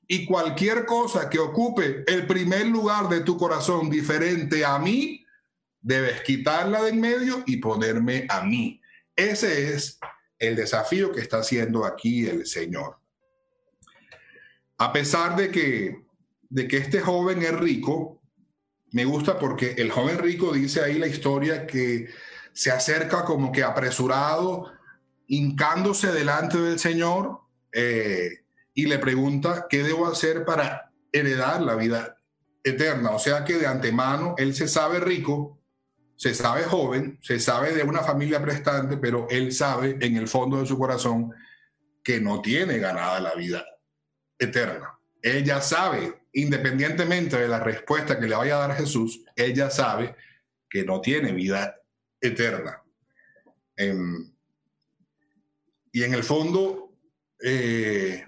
Y 0.08 0.26
cualquier 0.26 0.86
cosa 0.86 1.30
que 1.30 1.40
ocupe 1.40 2.04
el 2.08 2.28
primer 2.28 2.68
lugar 2.68 3.10
de 3.10 3.22
tu 3.22 3.38
corazón 3.38 3.90
diferente 3.90 4.64
a 4.66 4.80
mí, 4.80 5.26
debes 5.82 6.22
quitarla 6.22 6.82
de 6.84 6.90
en 6.90 7.02
medio 7.02 7.44
y 7.46 7.58
ponerme 7.58 8.26
a 8.30 8.42
mí. 8.42 8.82
Ese 9.16 9.74
es 9.74 10.00
el 10.40 10.56
desafío 10.56 11.12
que 11.12 11.22
está 11.22 11.40
haciendo 11.40 11.86
aquí 11.86 12.26
el 12.26 12.46
Señor. 12.46 13.00
A 14.78 14.94
pesar 14.94 15.36
de 15.36 15.50
que, 15.50 16.04
de 16.50 16.68
que 16.68 16.78
este 16.78 17.02
joven 17.02 17.42
es 17.42 17.58
rico, 17.58 18.17
me 18.98 19.06
gusta 19.06 19.38
porque 19.38 19.76
el 19.78 19.92
joven 19.92 20.18
rico 20.18 20.52
dice 20.52 20.82
ahí 20.82 20.98
la 20.98 21.06
historia 21.06 21.68
que 21.68 22.08
se 22.52 22.72
acerca 22.72 23.26
como 23.26 23.52
que 23.52 23.62
apresurado, 23.62 24.72
hincándose 25.28 26.12
delante 26.12 26.58
del 26.58 26.80
Señor 26.80 27.42
eh, 27.72 28.40
y 28.74 28.88
le 28.88 28.98
pregunta 28.98 29.68
qué 29.70 29.84
debo 29.84 30.08
hacer 30.08 30.46
para 30.46 30.92
heredar 31.12 31.62
la 31.62 31.76
vida 31.76 32.18
eterna. 32.64 33.12
O 33.12 33.20
sea 33.20 33.46
que 33.46 33.60
de 33.60 33.68
antemano 33.68 34.34
él 34.40 34.56
se 34.56 34.68
sabe 34.68 35.00
rico, 35.00 35.60
se 36.16 36.34
sabe 36.34 36.64
joven, 36.64 37.20
se 37.22 37.40
sabe 37.40 37.74
de 37.74 37.84
una 37.84 38.02
familia 38.02 38.42
prestante, 38.42 38.98
pero 38.98 39.28
él 39.30 39.54
sabe 39.54 40.00
en 40.02 40.18
el 40.18 40.28
fondo 40.28 40.60
de 40.60 40.66
su 40.66 40.76
corazón 40.76 41.36
que 42.04 42.20
no 42.20 42.42
tiene 42.42 42.80
ganada 42.80 43.20
la 43.20 43.36
vida 43.36 43.64
eterna. 44.40 44.98
Él 45.22 45.44
ya 45.44 45.62
sabe, 45.62 46.20
independientemente 46.38 47.36
de 47.36 47.47
la 47.47 47.60
respuesta 47.60 48.19
que 48.19 48.28
le 48.28 48.36
vaya 48.36 48.58
a 48.58 48.67
dar 48.67 48.78
Jesús, 48.78 49.23
él 49.36 49.56
ya 49.56 49.71
sabe 49.71 50.15
que 50.69 50.84
no 50.84 51.02
tiene 51.02 51.32
vida 51.32 51.82
eterna. 52.21 52.84
Em, 53.76 54.32
y 55.91 56.04
en 56.04 56.13
el 56.13 56.23
fondo 56.23 56.93
eh, 57.43 58.23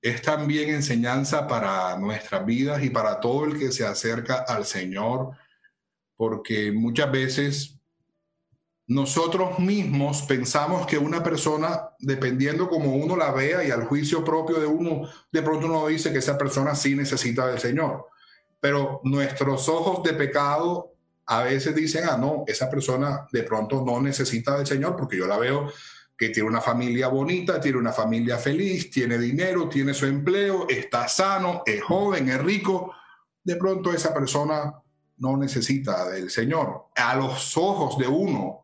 es 0.00 0.22
también 0.22 0.70
enseñanza 0.70 1.46
para 1.46 1.98
nuestras 1.98 2.46
vidas 2.46 2.82
y 2.82 2.88
para 2.88 3.20
todo 3.20 3.44
el 3.44 3.58
que 3.58 3.70
se 3.70 3.84
acerca 3.84 4.44
al 4.48 4.64
Señor 4.64 5.36
porque 6.16 6.72
muchas 6.72 7.12
veces 7.12 7.78
nosotros 8.92 9.58
mismos 9.58 10.22
pensamos 10.22 10.86
que 10.86 10.98
una 10.98 11.22
persona, 11.22 11.90
dependiendo 11.98 12.68
como 12.68 12.94
uno 12.94 13.16
la 13.16 13.32
vea 13.32 13.64
y 13.64 13.70
al 13.70 13.84
juicio 13.86 14.22
propio 14.22 14.60
de 14.60 14.66
uno, 14.66 15.08
de 15.30 15.42
pronto 15.42 15.66
uno 15.66 15.86
dice 15.86 16.12
que 16.12 16.18
esa 16.18 16.36
persona 16.36 16.74
sí 16.74 16.94
necesita 16.94 17.46
del 17.46 17.58
Señor. 17.58 18.08
Pero 18.60 19.00
nuestros 19.04 19.68
ojos 19.68 20.02
de 20.02 20.12
pecado 20.12 20.92
a 21.26 21.42
veces 21.42 21.74
dicen, 21.74 22.04
ah, 22.08 22.18
no, 22.18 22.44
esa 22.46 22.68
persona 22.68 23.26
de 23.32 23.42
pronto 23.44 23.82
no 23.84 24.00
necesita 24.00 24.58
del 24.58 24.66
Señor 24.66 24.94
porque 24.96 25.16
yo 25.16 25.26
la 25.26 25.38
veo 25.38 25.72
que 26.16 26.28
tiene 26.28 26.48
una 26.48 26.60
familia 26.60 27.08
bonita, 27.08 27.60
tiene 27.60 27.78
una 27.78 27.92
familia 27.92 28.36
feliz, 28.36 28.90
tiene 28.90 29.16
dinero, 29.18 29.68
tiene 29.68 29.94
su 29.94 30.06
empleo, 30.06 30.66
está 30.68 31.08
sano, 31.08 31.62
es 31.64 31.82
joven, 31.82 32.28
es 32.28 32.42
rico. 32.42 32.92
De 33.42 33.56
pronto 33.56 33.92
esa 33.92 34.12
persona 34.12 34.74
no 35.16 35.36
necesita 35.36 36.10
del 36.10 36.30
Señor 36.30 36.88
a 36.94 37.16
los 37.16 37.56
ojos 37.56 37.96
de 37.98 38.06
uno. 38.06 38.61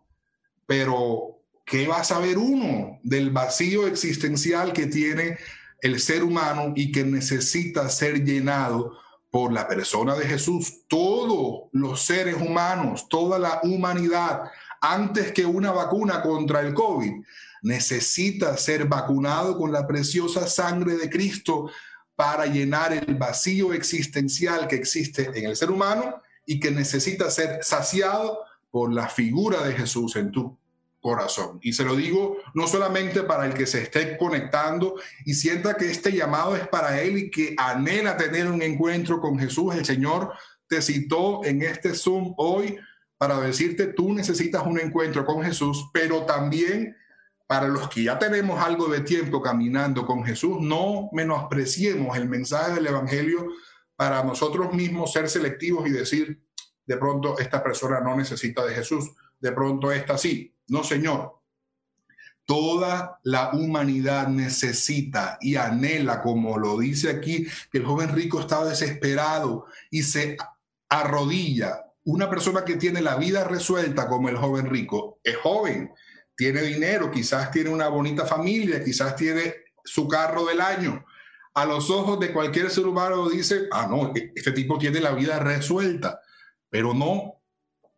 Pero, 0.69 1.41
¿qué 1.65 1.89
va 1.89 2.01
a 2.01 2.05
saber 2.05 2.37
uno 2.37 3.01
del 3.03 3.31
vacío 3.31 3.87
existencial 3.87 4.75
que 4.75 4.85
tiene 4.85 5.39
el 5.81 5.99
ser 5.99 6.23
humano 6.23 6.75
y 6.77 6.93
que 6.93 7.05
necesita 7.05 7.89
ser 7.89 8.23
llenado 8.23 8.99
por 9.31 9.51
la 9.51 9.67
persona 9.67 10.15
de 10.15 10.27
Jesús? 10.27 10.87
Todos 10.87 11.71
los 11.73 12.03
seres 12.03 12.37
humanos, 12.37 13.09
toda 13.09 13.39
la 13.39 13.61
humanidad, 13.63 14.43
antes 14.83 15.33
que 15.33 15.47
una 15.47 15.73
vacuna 15.73 16.21
contra 16.21 16.61
el 16.61 16.75
COVID, 16.75 17.15
necesita 17.63 18.55
ser 18.59 18.85
vacunado 18.85 19.57
con 19.57 19.73
la 19.73 19.87
preciosa 19.87 20.47
sangre 20.47 20.99
de 20.99 21.09
Cristo 21.09 21.71
para 22.15 22.45
llenar 22.45 22.93
el 22.93 23.15
vacío 23.15 23.73
existencial 23.73 24.69
que 24.69 24.77
existe 24.77 25.31
en 25.35 25.47
el 25.47 25.57
ser 25.57 25.71
humano 25.71 26.21
y 26.45 26.61
que 26.61 26.71
necesita 26.71 27.31
ser 27.31 27.65
saciado 27.65 28.41
por 28.71 28.93
la 28.93 29.09
figura 29.09 29.63
de 29.63 29.75
Jesús 29.75 30.17
en 30.17 30.31
tu 30.31 30.59
corazón. 31.01 31.59
Y 31.63 31.73
se 31.73 31.85
lo 31.85 31.95
digo 31.95 32.39
no 32.55 32.67
solamente 32.67 33.23
para 33.23 33.47
el 33.47 33.55
que 33.55 33.67
se 33.67 33.83
esté 33.83 34.17
conectando 34.17 34.97
y 35.25 35.35
sienta 35.35 35.75
que 35.75 35.91
este 35.91 36.13
llamado 36.13 36.57
es 36.57 36.67
para 36.69 37.01
él 37.01 37.19
y 37.19 37.31
que 37.31 37.55
anhela 37.57 38.17
tener 38.17 38.49
un 38.51 38.63
encuentro 38.63 39.21
con 39.21 39.39
Jesús. 39.39 39.75
El 39.75 39.85
Señor 39.85 40.33
te 40.67 40.83
citó 40.83 41.45
en 41.45 41.63
este 41.63 41.95
Zoom 41.95 42.35
hoy 42.37 42.77
para 43.17 43.41
decirte 43.41 43.89
tú 43.89 44.13
necesitas 44.13 44.65
un 44.67 44.79
encuentro 44.79 45.25
con 45.25 45.43
Jesús, 45.43 45.89
pero 45.93 46.23
también 46.25 46.97
para 47.47 47.67
los 47.67 47.89
que 47.89 48.03
ya 48.05 48.19
tenemos 48.19 48.63
algo 48.63 48.89
de 48.89 49.01
tiempo 49.01 49.41
caminando 49.41 50.05
con 50.05 50.23
Jesús, 50.23 50.59
no 50.61 51.09
menospreciemos 51.13 52.17
el 52.17 52.29
mensaje 52.29 52.75
del 52.75 52.89
Evangelio 52.89 53.49
para 53.97 54.23
nosotros 54.23 54.75
mismos 54.75 55.13
ser 55.13 55.31
selectivos 55.31 55.89
y 55.89 55.91
decir, 55.91 56.41
de 56.89 56.97
pronto 56.97 57.39
esta 57.39 57.63
persona 57.63 58.01
no 58.01 58.17
necesita 58.17 58.65
de 58.65 58.75
Jesús, 58.75 59.11
de 59.39 59.53
pronto 59.53 59.93
esta 59.93 60.17
sí. 60.17 60.55
No, 60.69 60.83
Señor. 60.83 61.39
Toda 62.47 63.21
la 63.25 63.51
humanidad 63.53 64.29
necesita 64.29 65.37
y 65.43 65.57
anhela, 65.57 66.23
como 66.23 66.57
lo 66.57 66.79
dice 66.79 67.11
aquí, 67.11 67.47
que 67.71 67.79
el 67.79 67.85
joven 67.85 68.09
rico 68.15 68.41
estaba 68.41 68.65
desesperado 68.65 69.67
y 69.91 70.03
se 70.03 70.39
arrodilla. 70.89 71.85
Una 72.05 72.31
persona 72.31 72.65
que 72.65 72.77
tiene 72.77 73.03
la 73.03 73.17
vida 73.17 73.45
resuelta 73.45 74.09
como 74.09 74.31
el 74.31 74.39
joven 74.39 74.65
rico 74.65 75.21
es 75.23 75.37
joven, 75.37 75.93
tiene 76.35 76.63
dinero, 76.63 77.11
quizás 77.11 77.51
tiene 77.51 77.69
una 77.69 77.89
bonita 77.89 78.25
familia, 78.25 78.83
quizás 78.83 79.15
tiene 79.15 79.55
su 79.85 80.09
carro 80.09 80.47
del 80.47 80.63
año, 80.63 81.05
a 81.53 81.67
los 81.67 81.91
ojos 81.91 82.19
de 82.21 82.33
cualquier 82.33 82.71
ser 82.71 82.87
humano 82.87 83.29
dice, 83.29 83.69
ah, 83.73 83.87
no, 83.91 84.13
este 84.15 84.53
tipo 84.53 84.79
tiene 84.79 85.01
la 85.01 85.13
vida 85.13 85.39
resuelta, 85.39 86.21
pero 86.71 86.95
no, 86.95 87.35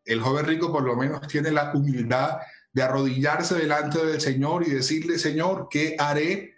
el 0.05 0.21
joven 0.21 0.47
rico 0.47 0.73
por 0.73 0.83
lo 0.83 0.97
menos 0.97 1.27
tiene 1.29 1.51
la 1.51 1.73
humildad 1.75 2.39
de 2.73 2.83
arrodillarse 2.83 3.55
delante 3.57 4.05
del 4.05 4.21
Señor 4.21 4.67
y 4.67 4.71
decirle, 4.71 5.19
Señor, 5.19 5.69
¿qué 5.71 5.97
haré 5.99 6.55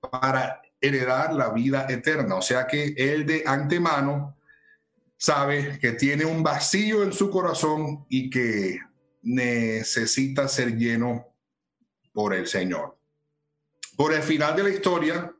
para 0.00 0.62
heredar 0.80 1.34
la 1.34 1.50
vida 1.50 1.86
eterna? 1.88 2.36
O 2.36 2.42
sea 2.42 2.66
que 2.66 2.94
él 2.96 3.26
de 3.26 3.44
antemano 3.46 4.36
sabe 5.16 5.78
que 5.78 5.92
tiene 5.92 6.24
un 6.24 6.42
vacío 6.42 7.02
en 7.02 7.12
su 7.12 7.30
corazón 7.30 8.06
y 8.08 8.30
que 8.30 8.78
necesita 9.22 10.48
ser 10.48 10.76
lleno 10.76 11.26
por 12.12 12.34
el 12.34 12.46
Señor. 12.46 12.98
Por 13.96 14.14
el 14.14 14.22
final 14.22 14.56
de 14.56 14.62
la 14.62 14.70
historia, 14.70 15.30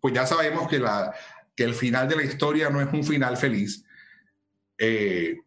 pues 0.00 0.14
ya 0.14 0.24
sabemos 0.24 0.68
que, 0.68 0.78
la, 0.78 1.12
que 1.56 1.64
el 1.64 1.74
final 1.74 2.08
de 2.08 2.16
la 2.16 2.22
historia 2.22 2.70
no 2.70 2.80
es 2.80 2.92
un 2.92 3.02
final 3.02 3.36
feliz. 3.36 3.84
Eh, 4.84 5.38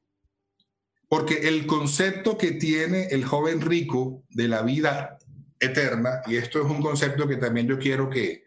porque 1.10 1.50
el 1.50 1.68
concepto 1.68 2.38
que 2.38 2.54
tiene 2.54 3.08
el 3.08 3.26
joven 3.26 3.60
rico 3.60 4.24
de 4.30 4.48
la 4.48 4.62
vida 4.62 5.20
eterna, 5.60 6.22
y 6.26 6.38
esto 6.38 6.62
es 6.62 6.72
un 6.72 6.82
concepto 6.82 7.28
que 7.28 7.36
también 7.36 7.68
yo 7.68 7.78
quiero 7.78 8.10
que, 8.10 8.46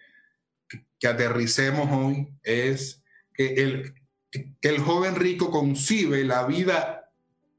que, 0.98 1.06
aterricemos 1.06 1.90
hoy, 1.92 2.32
es 2.42 3.02
que 3.34 3.52
el, 3.54 3.94
que 4.30 4.56
el 4.62 4.78
joven 4.78 5.16
rico 5.16 5.50
concibe 5.50 6.24
la 6.24 6.46
vida 6.46 7.10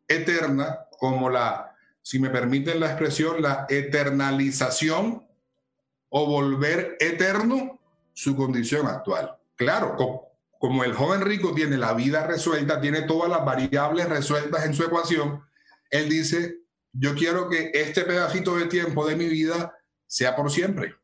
eterna 0.07 0.87
como 0.97 1.29
la, 1.29 1.75
si 2.01 2.17
me 2.17 2.31
permiten 2.31 2.79
la 2.79 2.87
expresión, 2.87 3.43
la 3.43 3.67
eternalización 3.69 5.27
o 6.09 6.25
volver 6.25 6.97
eterno 6.99 7.79
su 8.11 8.35
condición 8.35 8.87
actual. 8.87 9.37
Claro, 9.55 10.28
como 10.59 10.83
el 10.83 10.93
joven 10.93 11.21
rico 11.21 11.53
tiene 11.55 11.77
la 11.77 11.93
vida 11.93 12.27
resuelta, 12.27 12.81
tiene 12.81 13.03
todas 13.03 13.29
las 13.29 13.45
variables 13.45 14.07
resueltas 14.09 14.65
en 14.65 14.73
su 14.73 14.83
ecuación, 14.83 15.41
él 15.89 16.09
dice, 16.09 16.57
yo 16.91 17.15
quiero 17.15 17.49
que 17.49 17.71
este 17.73 18.03
pedacito 18.03 18.57
de 18.57 18.65
tiempo 18.65 19.07
de 19.07 19.15
mi 19.15 19.27
vida 19.27 19.73
sea 20.05 20.35
por 20.35 20.51
siempre. 20.51 20.95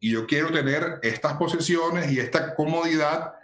Y 0.00 0.10
yo 0.10 0.26
quiero 0.26 0.50
tener 0.50 0.98
estas 1.02 1.34
posesiones 1.34 2.10
y 2.10 2.18
esta 2.18 2.56
comodidad 2.56 3.34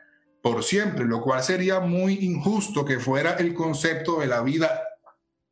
por 0.42 0.64
siempre, 0.64 1.04
lo 1.04 1.22
cual 1.22 1.42
sería 1.42 1.78
muy 1.78 2.14
injusto 2.24 2.84
que 2.84 2.98
fuera 2.98 3.34
el 3.34 3.54
concepto 3.54 4.20
de 4.20 4.26
la 4.26 4.42
vida 4.42 4.82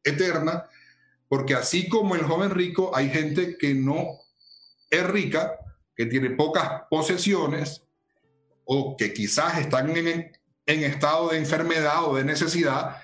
eterna, 0.02 0.66
porque 1.28 1.54
así 1.54 1.88
como 1.88 2.16
el 2.16 2.24
joven 2.24 2.50
rico, 2.50 2.90
hay 2.94 3.08
gente 3.08 3.56
que 3.56 3.72
no 3.72 4.18
es 4.90 5.06
rica, 5.06 5.58
que 5.94 6.06
tiene 6.06 6.30
pocas 6.30 6.82
posesiones 6.90 7.84
o 8.64 8.96
que 8.96 9.12
quizás 9.12 9.59
están 9.59 9.96
en, 9.96 10.33
en 10.66 10.85
estado 10.85 11.31
de 11.31 11.38
enfermedad 11.38 12.05
o 12.05 12.16
de 12.16 12.25
necesidad 12.25 13.03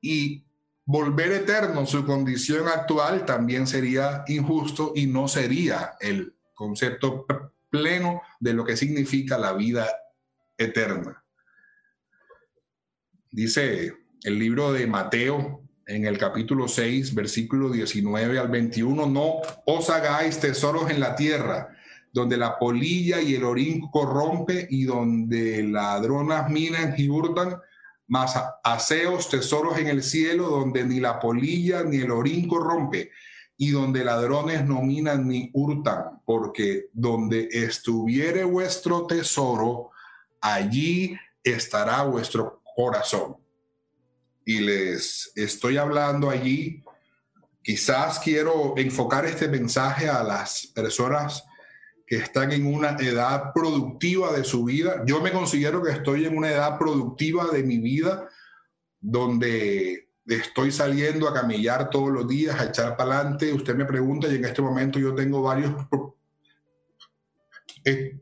y 0.00 0.44
volver 0.84 1.32
eterno 1.32 1.86
su 1.86 2.04
condición 2.04 2.68
actual 2.68 3.24
también 3.24 3.66
sería 3.66 4.24
injusto 4.26 4.92
y 4.94 5.06
no 5.06 5.28
sería 5.28 5.92
el 6.00 6.34
concepto 6.54 7.26
pleno 7.70 8.22
de 8.40 8.52
lo 8.52 8.64
que 8.64 8.76
significa 8.76 9.38
la 9.38 9.52
vida 9.52 9.88
eterna. 10.58 11.24
Dice 13.30 13.94
el 14.24 14.38
libro 14.38 14.72
de 14.72 14.86
Mateo 14.86 15.62
en 15.86 16.04
el 16.04 16.18
capítulo 16.18 16.68
6, 16.68 17.14
versículo 17.14 17.70
19 17.70 18.38
al 18.38 18.48
21, 18.48 19.06
no 19.06 19.40
os 19.66 19.90
hagáis 19.90 20.38
tesoros 20.38 20.90
en 20.90 21.00
la 21.00 21.16
tierra, 21.16 21.76
donde 22.12 22.36
la 22.36 22.58
polilla 22.58 23.20
y 23.20 23.34
el 23.34 23.44
orín 23.44 23.88
corrompe 23.90 24.66
y 24.70 24.84
donde 24.84 25.62
ladronas 25.62 26.50
minan 26.50 26.94
y 26.96 27.08
hurtan, 27.08 27.56
mas 28.08 28.34
haceos 28.64 29.28
tesoros 29.28 29.78
en 29.78 29.86
el 29.86 30.02
cielo, 30.02 30.48
donde 30.48 30.84
ni 30.84 30.98
la 30.98 31.20
polilla 31.20 31.84
ni 31.84 31.98
el 31.98 32.10
orín 32.10 32.48
corrompe 32.48 33.10
y 33.56 33.70
donde 33.70 34.04
ladrones 34.04 34.64
no 34.64 34.82
minan 34.82 35.28
ni 35.28 35.50
hurtan, 35.52 36.20
porque 36.24 36.86
donde 36.92 37.48
estuviere 37.52 38.42
vuestro 38.42 39.06
tesoro, 39.06 39.90
allí 40.40 41.16
estará 41.44 42.02
vuestro 42.02 42.62
corazón. 42.74 43.36
Y 44.44 44.60
les 44.60 45.30
estoy 45.36 45.76
hablando 45.76 46.30
allí, 46.30 46.82
quizás 47.62 48.18
quiero 48.18 48.74
enfocar 48.76 49.26
este 49.26 49.46
mensaje 49.46 50.08
a 50.08 50.24
las 50.24 50.66
personas 50.68 51.44
que 52.10 52.16
están 52.16 52.50
en 52.50 52.66
una 52.66 52.96
edad 52.96 53.52
productiva 53.54 54.32
de 54.32 54.42
su 54.42 54.64
vida. 54.64 55.04
Yo 55.06 55.20
me 55.20 55.30
considero 55.30 55.80
que 55.80 55.92
estoy 55.92 56.24
en 56.24 56.36
una 56.36 56.50
edad 56.50 56.76
productiva 56.76 57.46
de 57.52 57.62
mi 57.62 57.78
vida, 57.78 58.28
donde 58.98 60.08
estoy 60.26 60.72
saliendo 60.72 61.28
a 61.28 61.32
camillar 61.32 61.88
todos 61.88 62.10
los 62.10 62.26
días, 62.26 62.58
a 62.58 62.64
echar 62.64 62.96
para 62.96 63.20
adelante. 63.20 63.52
Usted 63.52 63.76
me 63.76 63.84
pregunta 63.84 64.26
y 64.26 64.34
en 64.34 64.44
este 64.44 64.60
momento 64.60 64.98
yo 64.98 65.14
tengo 65.14 65.40
varios 65.40 65.72
eh, 67.84 68.18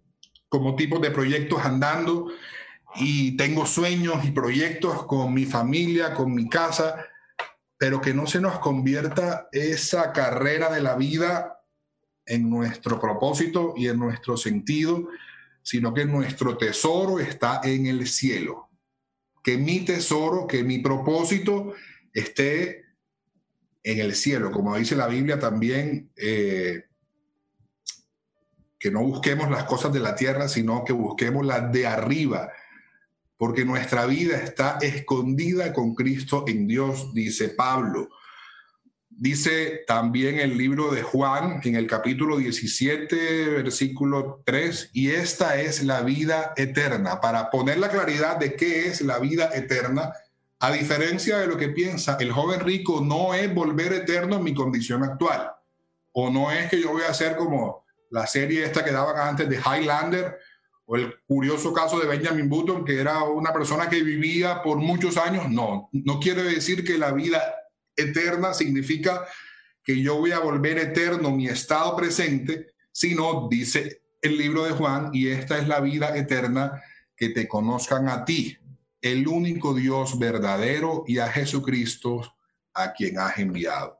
como 0.50 0.76
tipos 0.76 1.00
de 1.00 1.10
proyectos 1.10 1.64
andando 1.64 2.28
y 2.96 3.38
tengo 3.38 3.64
sueños 3.64 4.22
y 4.22 4.32
proyectos 4.32 5.06
con 5.06 5.32
mi 5.32 5.46
familia, 5.46 6.12
con 6.12 6.34
mi 6.34 6.50
casa, 6.50 7.06
pero 7.78 8.02
que 8.02 8.12
no 8.12 8.26
se 8.26 8.38
nos 8.38 8.58
convierta 8.58 9.48
esa 9.50 10.12
carrera 10.12 10.68
de 10.68 10.82
la 10.82 10.94
vida 10.94 11.57
en 12.28 12.48
nuestro 12.48 13.00
propósito 13.00 13.74
y 13.76 13.88
en 13.88 13.98
nuestro 13.98 14.36
sentido, 14.36 15.08
sino 15.62 15.92
que 15.92 16.04
nuestro 16.04 16.56
tesoro 16.56 17.18
está 17.18 17.60
en 17.64 17.86
el 17.86 18.06
cielo. 18.06 18.68
Que 19.42 19.56
mi 19.56 19.80
tesoro, 19.80 20.46
que 20.46 20.62
mi 20.62 20.78
propósito 20.78 21.74
esté 22.12 22.84
en 23.82 23.98
el 24.00 24.14
cielo, 24.14 24.50
como 24.50 24.76
dice 24.76 24.94
la 24.96 25.06
Biblia 25.06 25.38
también, 25.38 26.10
eh, 26.16 26.84
que 28.78 28.90
no 28.90 29.02
busquemos 29.02 29.50
las 29.50 29.64
cosas 29.64 29.92
de 29.92 30.00
la 30.00 30.14
tierra, 30.14 30.48
sino 30.48 30.84
que 30.84 30.92
busquemos 30.92 31.44
las 31.44 31.72
de 31.72 31.86
arriba, 31.86 32.52
porque 33.36 33.64
nuestra 33.64 34.06
vida 34.06 34.38
está 34.38 34.78
escondida 34.80 35.72
con 35.72 35.94
Cristo 35.94 36.44
en 36.46 36.66
Dios, 36.66 37.12
dice 37.14 37.48
Pablo. 37.50 38.08
Dice 39.20 39.82
también 39.84 40.38
el 40.38 40.56
libro 40.56 40.92
de 40.92 41.02
Juan 41.02 41.60
en 41.64 41.74
el 41.74 41.88
capítulo 41.88 42.36
17, 42.36 43.46
versículo 43.48 44.44
3, 44.46 44.90
y 44.92 45.10
esta 45.10 45.60
es 45.60 45.82
la 45.82 46.02
vida 46.02 46.52
eterna. 46.56 47.20
Para 47.20 47.50
poner 47.50 47.78
la 47.78 47.88
claridad 47.88 48.36
de 48.36 48.54
qué 48.54 48.86
es 48.86 49.00
la 49.00 49.18
vida 49.18 49.50
eterna, 49.52 50.12
a 50.60 50.70
diferencia 50.70 51.38
de 51.38 51.48
lo 51.48 51.56
que 51.56 51.70
piensa 51.70 52.16
el 52.20 52.30
joven 52.30 52.60
rico, 52.60 53.00
no 53.00 53.34
es 53.34 53.52
volver 53.52 53.92
eterno 53.92 54.38
mi 54.38 54.54
condición 54.54 55.02
actual. 55.02 55.50
O 56.12 56.30
no 56.30 56.52
es 56.52 56.70
que 56.70 56.80
yo 56.80 56.92
voy 56.92 57.02
a 57.02 57.10
hacer 57.10 57.34
como 57.34 57.84
la 58.10 58.24
serie 58.28 58.64
esta 58.64 58.84
que 58.84 58.92
daban 58.92 59.30
antes 59.30 59.48
de 59.48 59.56
Highlander, 59.56 60.38
o 60.86 60.94
el 60.94 61.12
curioso 61.26 61.72
caso 61.72 61.98
de 61.98 62.06
Benjamin 62.06 62.48
Button, 62.48 62.84
que 62.84 63.00
era 63.00 63.24
una 63.24 63.52
persona 63.52 63.88
que 63.88 64.00
vivía 64.00 64.62
por 64.62 64.78
muchos 64.78 65.16
años. 65.16 65.50
No, 65.50 65.88
no 65.90 66.20
quiere 66.20 66.44
decir 66.44 66.84
que 66.84 66.96
la 66.96 67.10
vida 67.10 67.57
eterna 67.98 68.54
significa 68.54 69.26
que 69.82 70.00
yo 70.00 70.16
voy 70.16 70.32
a 70.32 70.38
volver 70.38 70.78
eterno 70.78 71.30
mi 71.30 71.48
estado 71.48 71.96
presente, 71.96 72.68
sino, 72.92 73.48
dice 73.50 74.02
el 74.20 74.36
libro 74.36 74.64
de 74.64 74.72
Juan, 74.72 75.10
y 75.12 75.28
esta 75.28 75.58
es 75.58 75.68
la 75.68 75.80
vida 75.80 76.16
eterna, 76.16 76.82
que 77.16 77.30
te 77.30 77.48
conozcan 77.48 78.08
a 78.08 78.24
ti, 78.24 78.56
el 79.00 79.26
único 79.26 79.74
Dios 79.74 80.18
verdadero 80.18 81.04
y 81.06 81.18
a 81.18 81.28
Jesucristo 81.28 82.34
a 82.74 82.92
quien 82.92 83.18
has 83.18 83.38
enviado. 83.38 83.98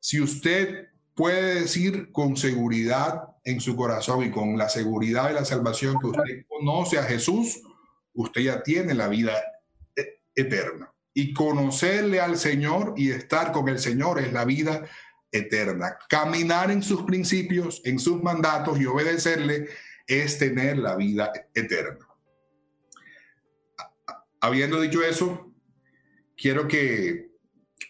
Si 0.00 0.20
usted 0.20 0.88
puede 1.14 1.60
decir 1.60 2.10
con 2.12 2.36
seguridad 2.36 3.36
en 3.44 3.60
su 3.60 3.76
corazón 3.76 4.24
y 4.24 4.30
con 4.30 4.56
la 4.58 4.68
seguridad 4.68 5.28
de 5.28 5.34
la 5.34 5.44
salvación 5.44 5.98
que 5.98 6.06
usted 6.08 6.46
conoce 6.48 6.98
a 6.98 7.04
Jesús, 7.04 7.60
usted 8.14 8.42
ya 8.42 8.62
tiene 8.62 8.94
la 8.94 9.08
vida 9.08 9.34
e-, 9.96 10.20
eterna. 10.34 10.91
Y 11.14 11.34
conocerle 11.34 12.20
al 12.20 12.38
Señor 12.38 12.94
y 12.96 13.10
estar 13.10 13.52
con 13.52 13.68
el 13.68 13.78
Señor 13.78 14.18
es 14.18 14.32
la 14.32 14.44
vida 14.44 14.82
eterna. 15.30 15.98
Caminar 16.08 16.70
en 16.70 16.82
sus 16.82 17.02
principios, 17.02 17.80
en 17.84 17.98
sus 17.98 18.22
mandatos 18.22 18.80
y 18.80 18.86
obedecerle 18.86 19.68
es 20.06 20.38
tener 20.38 20.78
la 20.78 20.96
vida 20.96 21.32
eterna. 21.54 22.06
Habiendo 24.40 24.80
dicho 24.80 25.02
eso, 25.02 25.52
quiero 26.36 26.66
que, 26.66 27.30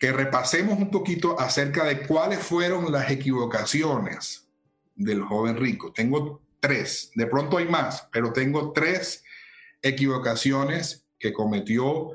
repasemos 0.00 0.78
un 0.78 0.90
poquito 0.90 1.38
acerca 1.38 1.84
de 1.84 2.04
cuáles 2.06 2.40
fueron 2.40 2.90
las 2.90 3.08
equivocaciones 3.10 4.48
del 4.96 5.22
joven 5.22 5.56
rico. 5.56 5.92
Tengo 5.92 6.42
tres, 6.58 7.12
de 7.14 7.26
pronto 7.26 7.56
hay 7.56 7.68
más, 7.68 8.08
pero 8.12 8.32
tengo 8.32 8.72
tres 8.72 9.24
equivocaciones 9.80 11.06
que 11.20 11.32
cometió 11.32 12.10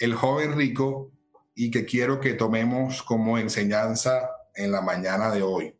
el 0.00 0.14
joven 0.14 0.56
rico 0.56 1.12
y 1.54 1.70
que 1.70 1.84
quiero 1.84 2.20
que 2.20 2.32
tomemos 2.32 3.02
como 3.02 3.38
enseñanza 3.38 4.30
en 4.54 4.72
la 4.72 4.80
mañana 4.80 5.30
de 5.30 5.42
hoy. 5.42 5.76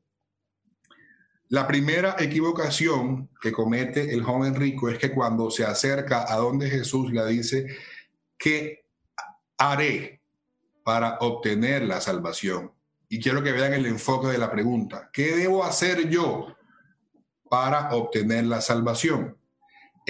La 1.48 1.66
primera 1.66 2.14
equivocación 2.18 3.30
que 3.40 3.50
comete 3.50 4.14
el 4.14 4.22
joven 4.22 4.54
rico 4.54 4.88
es 4.88 4.98
que 4.98 5.10
cuando 5.10 5.50
se 5.50 5.64
acerca 5.64 6.32
a 6.32 6.36
donde 6.36 6.70
Jesús 6.70 7.10
le 7.12 7.26
dice, 7.26 7.66
¿qué 8.38 8.84
haré 9.56 10.22
para 10.84 11.16
obtener 11.20 11.82
la 11.82 12.00
salvación? 12.00 12.72
Y 13.08 13.20
quiero 13.20 13.42
que 13.42 13.52
vean 13.52 13.72
el 13.72 13.86
enfoque 13.86 14.28
de 14.28 14.38
la 14.38 14.52
pregunta. 14.52 15.10
¿Qué 15.12 15.34
debo 15.34 15.64
hacer 15.64 16.08
yo 16.08 16.54
para 17.48 17.92
obtener 17.94 18.44
la 18.44 18.60
salvación? 18.60 19.39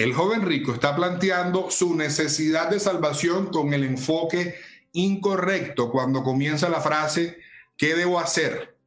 El 0.01 0.15
joven 0.15 0.41
rico 0.41 0.73
está 0.73 0.95
planteando 0.95 1.69
su 1.69 1.95
necesidad 1.95 2.71
de 2.71 2.79
salvación 2.79 3.51
con 3.51 3.71
el 3.71 3.83
enfoque 3.83 4.55
incorrecto 4.93 5.91
cuando 5.91 6.23
comienza 6.23 6.69
la 6.69 6.81
frase, 6.81 7.37
¿qué 7.77 7.93
debo 7.93 8.19
hacer? 8.19 8.79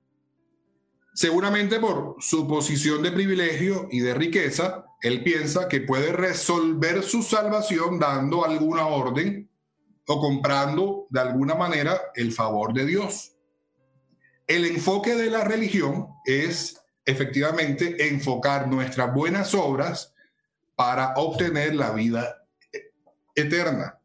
Seguramente 1.15 1.79
por 1.79 2.17
su 2.19 2.49
posición 2.49 3.01
de 3.05 3.13
privilegio 3.13 3.87
y 3.93 4.01
de 4.01 4.13
riqueza, 4.13 4.87
él 5.03 5.23
piensa 5.23 5.69
que 5.69 5.83
puede 5.83 6.11
resolver 6.11 7.05
su 7.05 7.23
salvación 7.23 8.01
dando 8.01 8.45
alguna 8.45 8.89
orden 8.89 9.49
o 10.09 10.21
comprando 10.21 11.07
de 11.11 11.21
alguna 11.21 11.55
manera 11.55 12.11
el 12.17 12.33
favor 12.33 12.75
de 12.75 12.87
Dios. 12.87 13.37
El 14.49 14.65
enfoque 14.65 15.15
de 15.15 15.31
la 15.31 15.45
religión 15.45 16.09
es 16.27 16.83
efectivamente 17.05 18.09
enfocar 18.09 18.67
nuestras 18.67 19.15
buenas 19.15 19.55
obras 19.55 20.14
para 20.75 21.15
obtener 21.17 21.75
la 21.75 21.93
vida 21.93 22.47
eterna. 23.35 23.99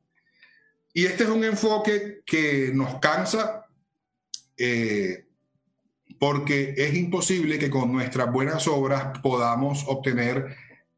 Y 0.93 1.05
este 1.05 1.23
es 1.23 1.29
un 1.29 1.43
enfoque 1.43 2.21
que 2.25 2.71
nos 2.73 2.99
cansa 2.99 3.65
eh, 4.57 5.25
porque 6.19 6.73
es 6.75 6.93
imposible 6.95 7.57
que 7.57 7.69
con 7.69 7.91
nuestras 7.91 8.31
buenas 8.31 8.67
obras 8.67 9.17
podamos 9.23 9.85
obtener 9.87 10.55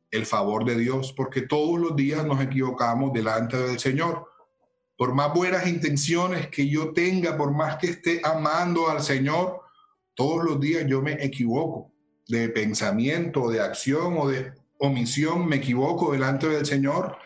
el 0.09 0.25
favor 0.25 0.65
de 0.65 0.75
Dios, 0.75 1.13
porque 1.13 1.41
todos 1.41 1.79
los 1.79 1.95
días 1.95 2.25
nos 2.25 2.41
equivocamos 2.41 3.13
delante 3.13 3.57
del 3.57 3.79
Señor. 3.79 4.27
por 4.97 5.15
más 5.15 5.33
buenas 5.33 5.65
intenciones 5.65 6.47
que 6.49 6.69
yo 6.69 6.93
tenga, 6.93 7.35
por 7.35 7.51
más 7.51 7.77
que 7.77 7.87
esté 7.87 8.21
amando 8.23 8.87
al 8.87 9.01
Señor, 9.01 9.61
todos 10.13 10.43
los 10.43 10.59
días 10.59 10.85
yo 10.87 11.01
me 11.01 11.13
equivoco 11.13 11.91
de 12.27 12.49
pensamiento, 12.49 13.49
de 13.49 13.61
acción 13.61 14.15
o 14.19 14.27
de 14.27 14.53
omisión, 14.81 15.47
me 15.47 15.57
equivoco 15.57 16.11
delante 16.11 16.47
del 16.49 16.65
Señor. 16.65 17.17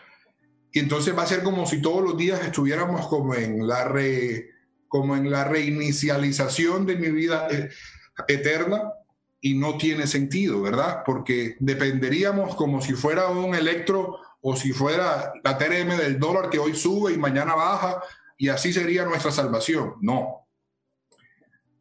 Y 0.72 0.78
entonces 0.78 1.16
va 1.16 1.22
a 1.22 1.26
ser 1.26 1.42
como 1.42 1.66
si 1.66 1.80
todos 1.80 2.02
los 2.02 2.16
días 2.16 2.40
estuviéramos 2.42 3.06
como 3.08 3.34
en 3.34 3.66
la, 3.66 3.84
re, 3.84 4.50
como 4.88 5.16
en 5.16 5.30
la 5.30 5.44
reinicialización 5.44 6.84
de 6.84 6.96
mi 6.96 7.08
vida 7.08 7.48
eh, 7.50 7.70
eterna 8.28 8.92
y 9.40 9.54
no 9.54 9.78
tiene 9.78 10.06
sentido, 10.06 10.60
¿verdad? 10.60 11.02
Porque 11.04 11.56
dependeríamos 11.60 12.54
como 12.56 12.82
si 12.82 12.92
fuera 12.92 13.28
un 13.28 13.54
electro 13.54 14.18
o 14.42 14.54
si 14.54 14.72
fuera 14.72 15.32
la 15.42 15.56
TRM 15.56 15.96
del 15.96 16.18
dólar 16.18 16.50
que 16.50 16.58
hoy 16.58 16.74
sube 16.74 17.12
y 17.12 17.16
mañana 17.16 17.54
baja 17.54 18.02
y 18.36 18.48
así 18.48 18.72
sería 18.72 19.06
nuestra 19.06 19.32
salvación. 19.32 19.94
No. 20.02 20.46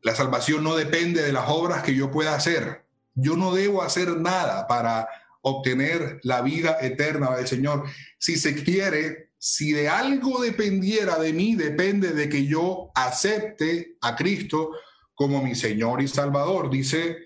La 0.01 0.15
salvación 0.15 0.63
no 0.63 0.75
depende 0.75 1.21
de 1.21 1.33
las 1.33 1.49
obras 1.49 1.83
que 1.83 1.93
yo 1.93 2.11
pueda 2.11 2.33
hacer. 2.33 2.85
Yo 3.13 3.35
no 3.35 3.53
debo 3.53 3.81
hacer 3.81 4.17
nada 4.17 4.67
para 4.67 5.07
obtener 5.47 6.19
la 6.23 6.41
vida 6.41 6.77
eterna 6.81 7.35
del 7.35 7.47
Señor. 7.47 7.83
Si 8.17 8.35
se 8.35 8.55
quiere, 8.63 9.29
si 9.37 9.73
de 9.73 9.87
algo 9.87 10.41
dependiera 10.41 11.19
de 11.19 11.33
mí, 11.33 11.55
depende 11.55 12.13
de 12.13 12.27
que 12.27 12.47
yo 12.47 12.89
acepte 12.95 13.95
a 14.01 14.15
Cristo 14.15 14.71
como 15.13 15.43
mi 15.43 15.53
Señor 15.53 16.01
y 16.01 16.07
Salvador. 16.07 16.71
Dice 16.71 17.17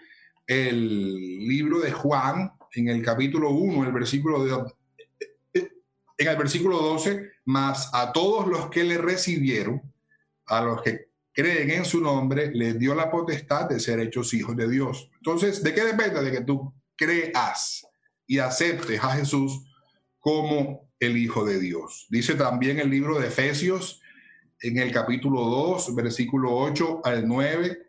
el 0.45 1.47
libro 1.47 1.79
de 1.79 1.93
Juan 1.93 2.51
en 2.73 2.89
el 2.89 3.01
capítulo 3.01 3.51
1, 3.51 3.86
el 3.86 3.93
versículo 3.93 4.43
de, 4.43 4.73
en 6.17 6.27
el 6.27 6.38
versículo 6.38 6.77
12, 6.77 7.32
más 7.45 7.89
a 7.93 8.12
todos 8.12 8.47
los 8.47 8.69
que 8.69 8.84
le 8.84 8.97
recibieron, 8.97 9.82
a 10.47 10.62
los 10.62 10.82
que 10.82 11.08
creen 11.32 11.71
en 11.71 11.86
su 11.86 12.01
nombre, 12.01 12.51
les 12.53 12.77
dio 12.77 12.93
la 12.95 13.10
potestad 13.10 13.69
de 13.69 13.79
ser 13.79 14.01
hechos 14.01 14.34
hijos 14.34 14.58
de 14.58 14.69
Dios. 14.69 15.10
Entonces, 15.19 15.63
¿de 15.63 15.73
qué 15.73 15.86
depende? 15.86 16.21
De 16.21 16.32
que 16.32 16.41
tú 16.41 16.73
creas 16.97 17.88
y 18.29 18.37
aceptes 18.37 19.03
a 19.03 19.15
Jesús 19.15 19.65
como 20.19 20.87
el 20.99 21.17
Hijo 21.17 21.43
de 21.43 21.59
Dios. 21.59 22.05
Dice 22.11 22.35
también 22.35 22.79
el 22.79 22.91
libro 22.91 23.19
de 23.19 23.27
Efesios 23.27 24.01
en 24.61 24.77
el 24.77 24.91
capítulo 24.91 25.41
2, 25.45 25.95
versículo 25.95 26.55
8 26.55 27.01
al 27.03 27.27
9, 27.27 27.79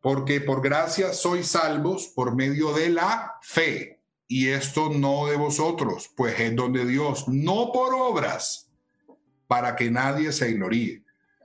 porque 0.00 0.40
por 0.40 0.60
gracia 0.60 1.12
sois 1.12 1.46
salvos 1.46 2.08
por 2.08 2.34
medio 2.34 2.72
de 2.72 2.90
la 2.90 3.34
fe 3.42 4.02
y 4.26 4.48
esto 4.48 4.90
no 4.90 5.26
de 5.26 5.36
vosotros, 5.36 6.10
pues 6.16 6.40
es 6.40 6.56
donde 6.56 6.84
Dios, 6.84 7.28
no 7.28 7.70
por 7.72 7.94
obras, 7.94 8.72
para 9.46 9.76
que 9.76 9.88
nadie 9.88 10.32
se 10.32 10.50
ignoríe. 10.50 11.04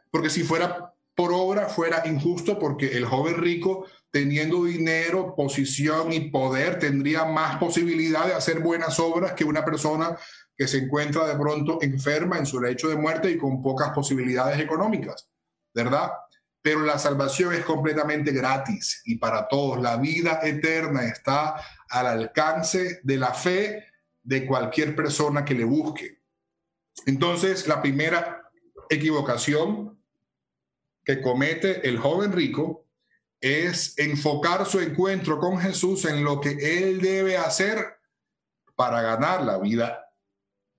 Porque 0.10 0.32
si 0.32 0.42
fuera 0.42 0.96
por 1.14 1.32
obra, 1.32 1.70
fuera 1.70 2.08
injusto, 2.08 2.58
porque 2.58 2.98
el 2.98 3.06
joven 3.06 3.36
rico, 3.38 3.86
teniendo 4.12 4.66
dinero, 4.66 5.36
posición 5.36 6.12
y 6.12 6.30
poder, 6.30 6.80
tendría 6.80 7.26
más 7.26 7.58
posibilidad 7.58 8.28
de 8.28 8.34
hacer 8.34 8.60
buenas 8.60 9.00
obras 9.00 9.34
que 9.34 9.46
una 9.46 9.64
persona 9.64 10.18
que 10.58 10.68
se 10.68 10.80
encuentra 10.80 11.26
de 11.26 11.40
pronto 11.40 11.80
enferma 11.82 12.38
en 12.38 12.46
su 12.46 12.62
lecho 12.62 12.90
de 12.90 12.98
muerte 12.98 13.32
y 13.32 13.38
con 13.38 13.62
pocas 13.62 13.92
posibilidades 13.92 14.60
económicas, 14.60 15.30
¿verdad? 15.74 16.12
pero 16.62 16.82
la 16.82 17.00
salvación 17.00 17.54
es 17.54 17.66
completamente 17.66 18.32
gratis 18.32 19.02
y 19.06 19.18
para 19.18 19.48
todos. 19.48 19.82
La 19.82 19.98
vida 19.98 20.40
eterna 20.44 21.06
está 21.06 21.56
al 21.90 22.08
alcance 22.08 23.00
de 23.04 23.18
la 23.18 23.34
fe 23.34 23.86
de 24.22 24.46
cualquier 24.46 24.96
persona 24.96 25.44
que 25.44 25.56
le 25.56 25.64
busque. 25.64 26.22
Entonces, 27.08 27.68
la 27.68 27.82
primera 27.82 28.52
equivocación 28.90 30.00
que 31.04 31.22
comete 31.22 31.88
el 31.88 31.98
joven 31.98 32.32
rico 32.32 32.81
es 33.42 33.98
enfocar 33.98 34.68
su 34.68 34.80
encuentro 34.80 35.40
con 35.40 35.60
Jesús 35.60 36.06
en 36.06 36.24
lo 36.24 36.40
que 36.40 36.52
él 36.52 37.02
debe 37.02 37.38
hacer 37.38 38.00
para 38.76 39.02
ganar 39.02 39.44
la 39.44 39.58
vida 39.58 40.06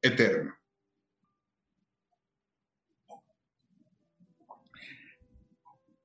eterna. 0.00 0.58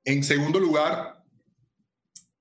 En 0.04 0.24
segundo 0.24 0.60
lugar, 0.60 1.24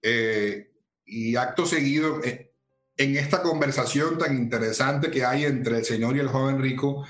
eh, 0.00 0.70
y 1.05 1.37
acto 1.37 1.66
seguido, 1.66 2.22
eh, 2.22 2.55
en 2.96 3.16
esta 3.16 3.42
conversación 3.42 4.18
tan 4.18 4.37
interesante 4.37 5.11
que 5.11 5.24
hay 5.24 5.44
entre 5.44 5.79
el 5.79 5.85
Señor 5.85 6.16
y 6.16 6.20
el 6.20 6.29
joven 6.29 6.62
rico, 6.62 7.07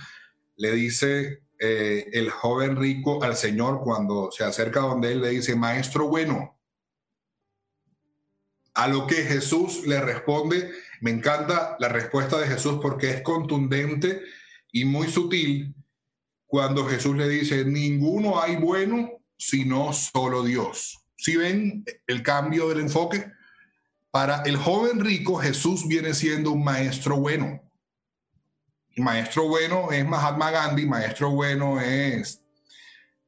le 0.57 0.73
dice 0.73 1.43
eh, 1.59 2.09
el 2.13 2.31
joven 2.31 2.77
rico 2.77 3.23
al 3.23 3.37
Señor 3.37 3.83
cuando 3.85 4.31
se 4.33 4.45
acerca 4.45 4.81
donde 4.81 5.13
él 5.13 5.21
le 5.21 5.31
dice, 5.31 5.55
maestro 5.55 6.09
bueno. 6.09 6.56
A 8.77 8.89
lo 8.89 9.07
que 9.07 9.17
Jesús 9.25 9.87
le 9.87 10.01
responde, 10.01 10.71
me 11.01 11.11
encanta 11.11 11.77
la 11.81 11.89
respuesta 11.89 12.39
de 12.39 12.47
Jesús 12.47 12.79
porque 12.83 13.11
es 13.11 13.23
contundente 13.23 14.21
y 14.71 14.85
muy 14.85 15.09
sutil 15.09 15.75
cuando 16.47 16.87
Jesús 16.87 17.17
le 17.17 17.29
dice, 17.29 17.65
ninguno 17.65 18.41
hay 18.41 18.57
bueno 18.57 19.11
sino 19.39 19.93
solo 19.93 20.43
Dios. 20.43 20.99
Si 21.17 21.37
ven 21.37 21.85
el 22.07 22.23
cambio 22.23 22.69
del 22.69 22.81
enfoque? 22.81 23.33
Para 24.11 24.43
el 24.43 24.57
joven 24.57 25.01
rico, 25.01 25.37
Jesús 25.37 25.87
viene 25.89 26.15
siendo 26.15 26.53
un 26.53 26.65
maestro 26.65 27.17
bueno. 27.17 27.63
maestro 28.97 29.49
bueno 29.49 29.91
es 29.91 30.07
Mahatma 30.07 30.51
Gandhi, 30.51 30.87
maestro 30.87 31.31
bueno 31.31 31.81
es 31.81 32.43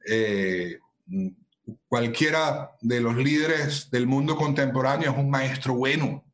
eh, 0.06 0.78
cualquiera 1.88 2.76
de 2.81 3.00
los 3.00 3.16
líderes 3.16 3.90
del 3.90 4.07
mundo 4.07 4.37
contemporáneo, 4.37 5.11
es 5.11 5.18
un 5.18 5.31
maestro 5.31 5.74
bueno. 5.74 6.24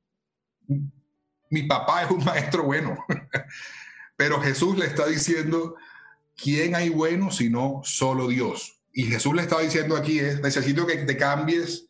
Mi 1.51 1.63
papá 1.63 2.03
es 2.03 2.11
un 2.11 2.25
maestro 2.25 2.65
bueno. 2.65 2.97
Pero 4.17 4.41
Jesús 4.41 4.79
le 4.79 4.87
está 4.87 5.07
diciendo, 5.07 5.77
¿quién 6.37 6.75
hay 6.75 6.89
bueno 6.89 7.31
sino 7.31 7.81
solo 7.85 8.29
Dios? 8.29 8.81
Y 8.93 9.05
Jesús 9.05 9.35
le 9.35 9.43
estaba 9.43 9.63
diciendo 9.63 9.97
aquí 9.97 10.21
es, 10.21 10.41
necesito 10.41 10.87
que 10.87 10.99
te 10.99 11.17
cambies 11.17 11.89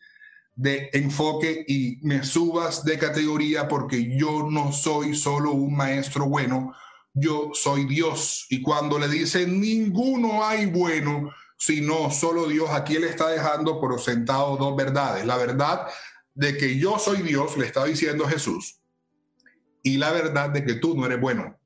de 0.57 0.89
enfoque 0.93 1.65
y 1.67 1.99
me 2.03 2.25
subas 2.25 2.85
de 2.85 2.99
categoría 2.99 3.69
porque 3.69 4.17
yo 4.17 4.49
no 4.51 4.73
soy 4.73 5.15
solo 5.15 5.53
un 5.53 5.77
maestro 5.77 6.27
bueno, 6.27 6.73
yo 7.13 7.51
soy 7.53 7.85
Dios. 7.85 8.47
Y 8.49 8.63
cuando 8.63 8.99
le 8.99 9.09
dice, 9.09 9.47
ninguno 9.47 10.45
hay 10.45 10.67
bueno, 10.67 11.31
sino 11.57 12.11
solo 12.11 12.47
Dios, 12.47 12.71
aquí 12.71 12.99
le 12.99 13.09
está 13.09 13.29
dejando 13.29 13.81
por 13.81 14.01
sentado 14.01 14.57
dos 14.57 14.77
verdades. 14.77 15.25
La 15.25 15.37
verdad 15.37 15.87
de 16.35 16.57
que 16.57 16.79
yo 16.79 16.99
soy 16.99 17.23
Dios, 17.23 17.57
le 17.57 17.67
está 17.67 17.85
diciendo 17.85 18.27
Jesús, 18.27 18.81
y 19.83 19.99
la 19.99 20.11
verdad 20.13 20.51
de 20.51 20.65
que 20.65 20.75
tú 20.75 20.97
no 20.97 21.07
eres 21.07 21.21
bueno 21.21 21.59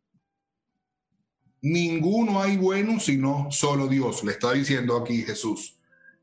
ninguno 1.61 2.41
hay 2.41 2.57
bueno 2.57 3.01
sino 3.01 3.49
solo 3.51 3.89
Dios, 3.89 4.25
le 4.25 4.33
está 4.33 4.53
diciendo 4.53 4.97
aquí 4.97 5.23
Jesús. 5.23 5.79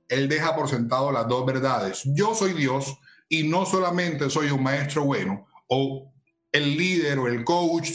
Él 0.08 0.30
deja 0.30 0.56
por 0.56 0.70
sentado 0.70 1.12
las 1.12 1.28
dos 1.28 1.46
verdades. 1.46 2.04
Yo 2.06 2.36
soy 2.36 2.54
Dios 2.54 2.96
y 3.28 3.44
no 3.44 3.66
solamente 3.66 4.30
soy 4.30 4.52
un 4.52 4.62
maestro 4.62 5.04
bueno 5.04 5.48
o 5.68 6.14
el 6.52 6.78
líder 6.78 7.20
o 7.20 7.28
el 7.28 7.44
coach 7.44 7.90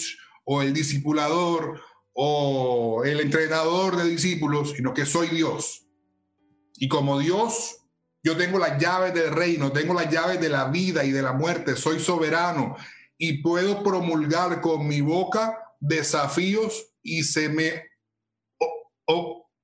o 0.44 0.60
el 0.60 0.72
discipulador 0.72 1.80
o 2.12 3.02
el 3.04 3.20
entrenador 3.20 3.96
de 3.96 4.04
discípulos, 4.04 4.72
sino 4.76 4.94
que 4.94 5.06
soy 5.06 5.28
Dios. 5.28 5.86
Y 6.76 6.88
como 6.88 7.18
Dios, 7.18 7.76
yo 8.22 8.36
tengo 8.36 8.58
las 8.58 8.78
llaves 8.78 9.14
del 9.14 9.32
reino, 9.32 9.72
tengo 9.72 9.94
las 9.94 10.10
llaves 10.10 10.40
de 10.40 10.48
la 10.48 10.68
vida 10.68 11.04
y 11.04 11.10
de 11.10 11.22
la 11.22 11.32
muerte, 11.32 11.76
soy 11.76 12.00
soberano 12.00 12.76
y 13.16 13.42
puedo 13.42 13.82
promulgar 13.82 14.60
con 14.60 14.86
mi 14.88 15.00
boca 15.00 15.58
desafíos 15.78 16.94
y 17.02 17.22
se 17.22 17.48
me 17.48 17.84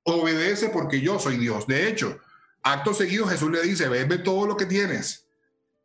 obedece 0.03 0.69
porque 0.69 1.01
yo 1.01 1.19
soy 1.19 1.37
Dios. 1.37 1.67
De 1.67 1.87
hecho, 1.87 2.19
acto 2.63 2.93
seguido 2.93 3.27
Jesús 3.27 3.51
le 3.51 3.61
dice, 3.63 3.87
ve 3.87 4.17
todo 4.19 4.45
lo 4.47 4.57
que 4.57 4.65
tienes. 4.65 5.27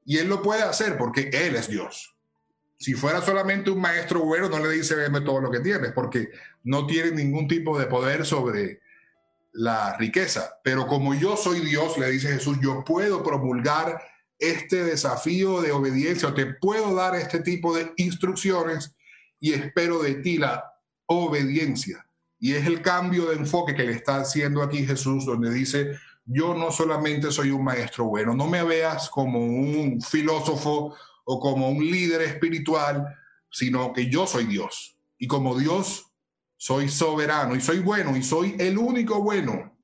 Y 0.05 0.19
él 0.19 0.29
lo 0.29 0.43
puede 0.43 0.63
hacer 0.63 0.99
porque 0.99 1.31
él 1.33 1.57
es 1.57 1.69
Dios. 1.69 2.12
Si 2.83 2.95
fuera 2.95 3.23
solamente 3.23 3.71
un 3.71 3.81
maestro 3.81 4.25
bueno, 4.25 4.49
no 4.49 4.59
le 4.59 4.71
dice, 4.73 4.97
ve 4.97 5.21
todo 5.21 5.41
lo 5.41 5.53
que 5.53 5.61
tienes, 5.61 5.93
porque 5.93 6.31
no 6.65 6.85
tiene 6.85 7.13
ningún 7.13 7.47
tipo 7.47 7.79
de 7.79 7.87
poder 7.87 8.27
sobre 8.27 8.81
la 9.53 9.97
riqueza. 9.99 10.59
Pero 10.65 10.89
como 10.89 11.15
yo 11.15 11.37
soy 11.37 11.61
Dios, 11.61 11.97
le 11.97 12.11
dice 12.11 12.33
Jesús, 12.33 12.59
yo 12.61 12.83
puedo 12.85 13.23
promulgar 13.23 14.03
este 14.37 14.83
desafío 14.83 15.63
de 15.63 15.71
obediencia, 15.71 16.31
o 16.31 16.35
te 16.35 16.55
puedo 16.55 16.93
dar 16.93 17.15
este 17.15 17.39
tipo 17.39 17.73
de 17.73 17.93
instrucciones 17.99 18.97
y 19.39 19.53
espero 19.53 20.03
de 20.03 20.15
ti 20.15 20.39
la 20.39 20.65
obediencia. 21.07 22.05
Y 22.41 22.55
es 22.55 22.67
el 22.67 22.83
cambio 22.83 23.27
de 23.27 23.37
enfoque 23.37 23.77
que 23.77 23.85
le 23.85 23.93
está 23.93 24.17
haciendo 24.17 24.61
aquí 24.61 24.85
Jesús, 24.85 25.25
donde 25.25 25.53
dice, 25.53 25.97
yo 26.25 26.53
no 26.55 26.73
solamente 26.73 27.31
soy 27.31 27.53
un 27.53 27.63
maestro 27.63 28.07
bueno, 28.07 28.35
no 28.35 28.49
me 28.49 28.65
veas 28.65 29.09
como 29.09 29.39
un 29.39 30.03
filósofo 30.03 30.97
o 31.25 31.41
como 31.41 31.69
un 31.69 31.85
líder 31.85 32.23
espiritual, 32.23 33.17
sino 33.51 33.93
que 33.93 34.09
yo 34.09 34.27
soy 34.27 34.47
Dios. 34.47 34.97
Y 35.19 35.27
como 35.27 35.59
Dios, 35.59 36.07
soy 36.57 36.89
soberano 36.89 37.57
y 37.57 37.61
soy 37.61 37.81
bueno 37.81 38.17
y 38.17 38.23
soy 38.23 38.57
el 38.59 38.79
único 38.79 39.21
bueno. 39.23 39.77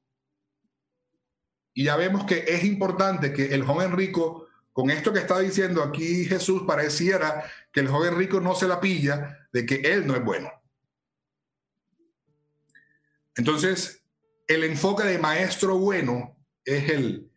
Y 1.75 1.85
ya 1.85 1.97
vemos 1.97 2.25
que 2.25 2.45
es 2.47 2.65
importante 2.65 3.33
que 3.33 3.55
el 3.55 3.65
joven 3.65 3.97
rico, 3.97 4.49
con 4.73 4.91
esto 4.91 5.13
que 5.13 5.21
está 5.21 5.39
diciendo 5.39 5.83
aquí 5.83 6.25
Jesús, 6.25 6.63
pareciera 6.67 7.45
que 7.73 7.81
el 7.81 7.89
joven 7.89 8.17
rico 8.17 8.41
no 8.41 8.55
se 8.55 8.67
la 8.67 8.81
pilla 8.81 9.49
de 9.53 9.65
que 9.65 9.77
él 9.77 10.07
no 10.07 10.17
es 10.17 10.25
bueno. 10.25 10.51
Entonces, 13.37 14.03
el 14.49 14.65
enfoque 14.65 15.05
de 15.05 15.19
maestro 15.19 15.79
bueno 15.79 16.37
es 16.65 16.89
el, 16.91 17.31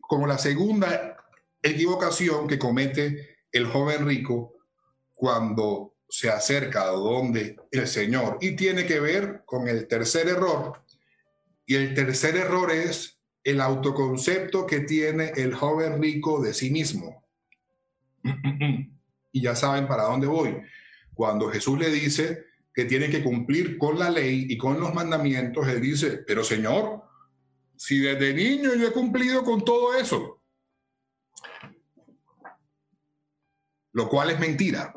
como 0.00 0.26
la 0.26 0.38
segunda 0.38 1.23
equivocación 1.64 2.46
que 2.46 2.58
comete 2.58 3.38
el 3.50 3.66
joven 3.66 4.06
rico 4.06 4.52
cuando 5.12 5.96
se 6.08 6.30
acerca 6.30 6.82
a 6.82 6.90
donde 6.92 7.56
el 7.72 7.88
Señor 7.88 8.38
y 8.40 8.54
tiene 8.54 8.86
que 8.86 9.00
ver 9.00 9.42
con 9.44 9.66
el 9.66 9.88
tercer 9.88 10.28
error. 10.28 10.84
Y 11.66 11.74
el 11.74 11.94
tercer 11.94 12.36
error 12.36 12.70
es 12.70 13.18
el 13.42 13.60
autoconcepto 13.60 14.66
que 14.66 14.80
tiene 14.80 15.32
el 15.36 15.54
joven 15.54 16.00
rico 16.00 16.42
de 16.42 16.54
sí 16.54 16.70
mismo. 16.70 17.24
y 19.32 19.40
ya 19.40 19.56
saben 19.56 19.88
para 19.88 20.04
dónde 20.04 20.26
voy. 20.26 20.56
Cuando 21.14 21.50
Jesús 21.50 21.78
le 21.78 21.90
dice 21.90 22.44
que 22.72 22.84
tiene 22.84 23.08
que 23.08 23.22
cumplir 23.22 23.78
con 23.78 23.98
la 23.98 24.10
ley 24.10 24.46
y 24.48 24.58
con 24.58 24.80
los 24.80 24.94
mandamientos, 24.94 25.66
él 25.68 25.80
dice, 25.80 26.22
pero 26.26 26.44
Señor, 26.44 27.02
si 27.76 27.98
desde 27.98 28.34
niño 28.34 28.74
yo 28.74 28.88
he 28.88 28.92
cumplido 28.92 29.42
con 29.42 29.64
todo 29.64 29.94
eso, 29.94 30.43
lo 33.94 34.08
cual 34.08 34.30
es 34.30 34.40
mentira, 34.40 34.92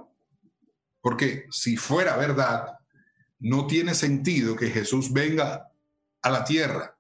porque 1.02 1.46
si 1.52 1.78
fuera 1.78 2.18
verdad, 2.18 2.80
no 3.40 3.68
tiene 3.68 3.94
sentido 3.94 4.56
que 4.56 4.72
Jesús 4.72 5.14
venga 5.14 5.72
a 6.22 6.30
la 6.30 6.44
tierra. 6.44 6.98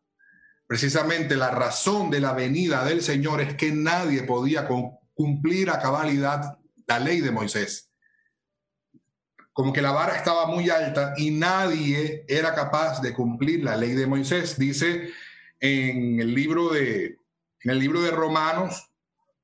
Precisamente 0.67 1.35
la 1.35 1.49
razón 1.49 2.11
de 2.11 2.21
la 2.21 2.33
venida 2.33 2.85
del 2.85 3.01
Señor 3.01 3.41
es 3.41 3.55
que 3.55 3.71
nadie 3.71 4.23
podía 4.23 4.67
cumplir 5.15 5.71
a 5.71 5.79
cabalidad 5.79 6.59
la 6.85 6.99
ley 6.99 7.19
de 7.21 7.31
Moisés. 7.31 7.89
Como 9.51 9.73
que 9.73 9.81
la 9.81 9.91
vara 9.91 10.15
estaba 10.15 10.45
muy 10.45 10.69
alta 10.69 11.15
y 11.17 11.31
nadie 11.31 12.25
era 12.27 12.53
capaz 12.53 13.01
de 13.01 13.13
cumplir 13.13 13.63
la 13.63 13.75
ley 13.75 13.93
de 13.93 14.05
Moisés. 14.05 14.59
Dice 14.59 15.09
en 15.59 16.19
el 16.19 16.35
libro 16.35 16.69
de, 16.69 17.17
en 17.61 17.71
el 17.71 17.79
libro 17.79 18.01
de 18.01 18.11
Romanos, 18.11 18.91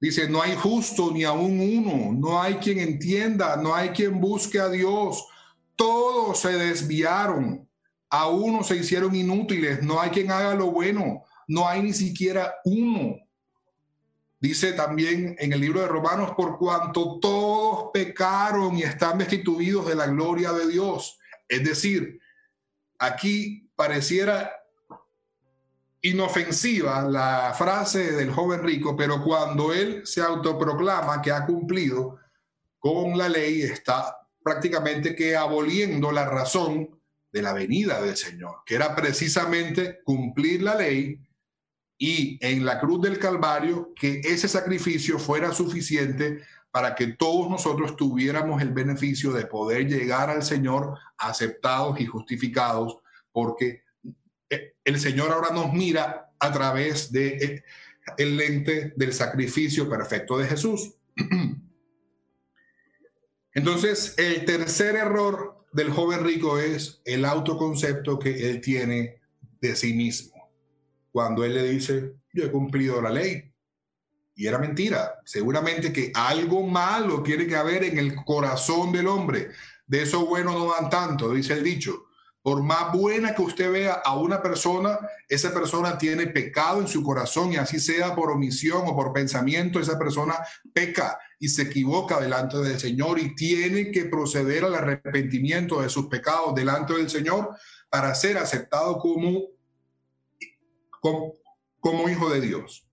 Dice, 0.04 0.28
no 0.28 0.42
hay 0.42 0.54
justo 0.58 1.12
ni 1.14 1.24
aún 1.24 1.62
uno, 1.62 2.12
no 2.12 2.42
hay 2.42 2.56
quien 2.56 2.78
entienda, 2.78 3.56
no 3.56 3.74
hay 3.74 3.92
quien 3.92 4.20
busque 4.20 4.60
a 4.60 4.68
Dios. 4.68 5.26
Todos 5.78 6.42
se 6.42 6.52
desviaron, 6.52 7.66
a 8.10 8.28
uno 8.28 8.66
se 8.66 8.76
hicieron 8.76 9.16
inútiles, 9.16 9.82
no 9.82 10.02
hay 10.02 10.10
quien 10.10 10.30
haga 10.30 10.56
lo 10.56 10.72
bueno, 10.72 11.24
no 11.48 11.70
hay 11.70 11.84
ni 11.84 11.94
siquiera 11.94 12.56
uno. 12.66 13.16
Dice 14.42 14.74
también 14.74 15.38
en 15.40 15.54
el 15.54 15.62
libro 15.62 15.80
de 15.80 15.88
Romanos, 15.88 16.32
por 16.36 16.58
cuanto 16.58 17.18
todos 17.22 17.92
pecaron 17.94 18.78
y 18.78 18.84
están 18.84 19.20
destituidos 19.20 19.88
de 19.88 19.96
la 19.96 20.08
gloria 20.08 20.52
de 20.52 20.68
Dios. 20.68 21.18
Es 21.48 21.64
decir, 21.64 22.20
aquí 23.00 23.70
pareciera 23.78 24.52
inofensiva 26.04 27.02
la 27.02 27.54
frase 27.58 28.12
del 28.12 28.30
joven 28.30 28.62
rico, 28.62 28.96
pero 28.96 29.24
cuando 29.24 29.74
él 29.74 30.02
se 30.06 30.22
autoproclama 30.22 31.22
que 31.22 31.32
ha 31.32 31.46
cumplido 31.46 32.20
con 32.78 33.18
la 33.18 33.30
ley, 33.30 33.62
está 33.62 34.18
prácticamente 34.44 35.16
que 35.16 35.36
aboliendo 35.38 36.12
la 36.12 36.26
razón 36.26 37.00
de 37.32 37.42
la 37.42 37.54
venida 37.54 38.02
del 38.02 38.18
Señor, 38.18 38.58
que 38.66 38.76
era 38.76 38.94
precisamente 38.94 40.02
cumplir 40.04 40.62
la 40.62 40.76
ley 40.76 41.20
y 41.98 42.38
en 42.46 42.66
la 42.66 42.82
cruz 42.82 43.02
del 43.02 43.18
Calvario 43.18 43.94
que 43.96 44.20
ese 44.26 44.50
sacrificio 44.50 45.18
fuera 45.18 45.54
suficiente 45.54 46.42
para 46.70 46.96
que 46.96 47.08
todos 47.08 47.50
nosotros 47.50 47.96
tuviéramos 47.96 48.62
el 48.62 48.74
beneficio 48.74 49.32
de 49.32 49.46
poder 49.46 49.88
llegar 49.88 50.30
al 50.30 50.44
Señor 50.44 51.00
aceptados 51.18 52.02
y 52.02 52.06
justificados, 52.06 52.98
porque 53.32 53.83
el 54.84 55.00
Señor 55.00 55.32
ahora 55.32 55.52
nos 55.54 55.74
mira 55.74 56.34
a 56.40 56.52
través 56.52 57.12
de 57.12 57.28
eh, 57.28 57.64
el 58.18 58.38
lente 58.38 58.94
del 58.96 59.14
sacrificio 59.14 59.90
perfecto 59.90 60.38
de 60.38 60.48
Jesús. 60.48 60.94
Entonces, 63.54 64.16
el 64.18 64.46
tercer 64.46 64.96
error 64.96 65.66
del 65.72 65.92
joven 65.92 66.24
rico 66.24 66.60
es 66.60 67.02
el 67.06 67.26
autoconcepto 67.26 68.18
que 68.20 68.50
él 68.50 68.62
tiene 68.62 69.22
de 69.62 69.76
sí 69.76 69.94
mismo. 69.94 70.34
Cuando 71.12 71.46
él 71.46 71.54
le 71.54 71.70
dice, 71.70 72.16
yo 72.34 72.46
he 72.46 72.52
cumplido 72.52 73.02
la 73.02 73.12
ley. 73.12 73.52
Y 74.36 74.48
era 74.48 74.58
mentira. 74.58 75.20
Seguramente 75.26 75.94
que 75.94 76.12
algo 76.16 76.64
malo 76.64 77.22
tiene 77.22 77.46
que 77.46 77.56
haber 77.56 77.84
en 77.84 78.00
el 78.00 78.16
corazón 78.16 78.92
del 78.92 79.08
hombre. 79.08 79.50
De 79.86 80.02
eso 80.02 80.26
bueno 80.26 80.58
no 80.58 80.68
van 80.68 80.90
tanto, 80.90 81.32
dice 81.32 81.54
el 81.54 81.64
dicho. 81.64 82.06
Por 82.44 82.62
más 82.62 82.92
buena 82.92 83.34
que 83.34 83.42
usted 83.42 83.72
vea 83.72 83.94
a 84.04 84.18
una 84.18 84.42
persona, 84.42 85.00
esa 85.30 85.54
persona 85.54 85.98
tiene 85.98 86.28
pecado 86.28 86.82
en 86.82 86.90
su 86.90 87.02
corazón 87.02 87.54
y 87.54 87.56
así 87.56 87.80
sea 87.80 88.14
por 88.14 88.30
omisión 88.32 88.84
o 88.86 88.94
por 88.94 89.14
pensamiento, 89.14 89.80
esa 89.80 89.98
persona 89.98 90.36
peca 90.74 91.18
y 91.40 91.48
se 91.48 91.62
equivoca 91.62 92.20
delante 92.20 92.58
del 92.58 92.78
Señor 92.78 93.18
y 93.18 93.34
tiene 93.34 93.92
que 93.92 94.06
proceder 94.06 94.66
al 94.66 94.76
arrepentimiento 94.76 95.82
de 95.82 95.88
sus 95.88 96.08
pecados 96.08 96.54
delante 96.54 96.94
del 96.94 97.10
Señor 97.10 97.56
para 97.90 98.14
ser 98.14 98.38
aceptado 98.38 99.00
como, 99.00 99.44
como, 101.00 102.10
hijo 102.10 102.30
de 102.30 102.42
Dios. 102.42 102.86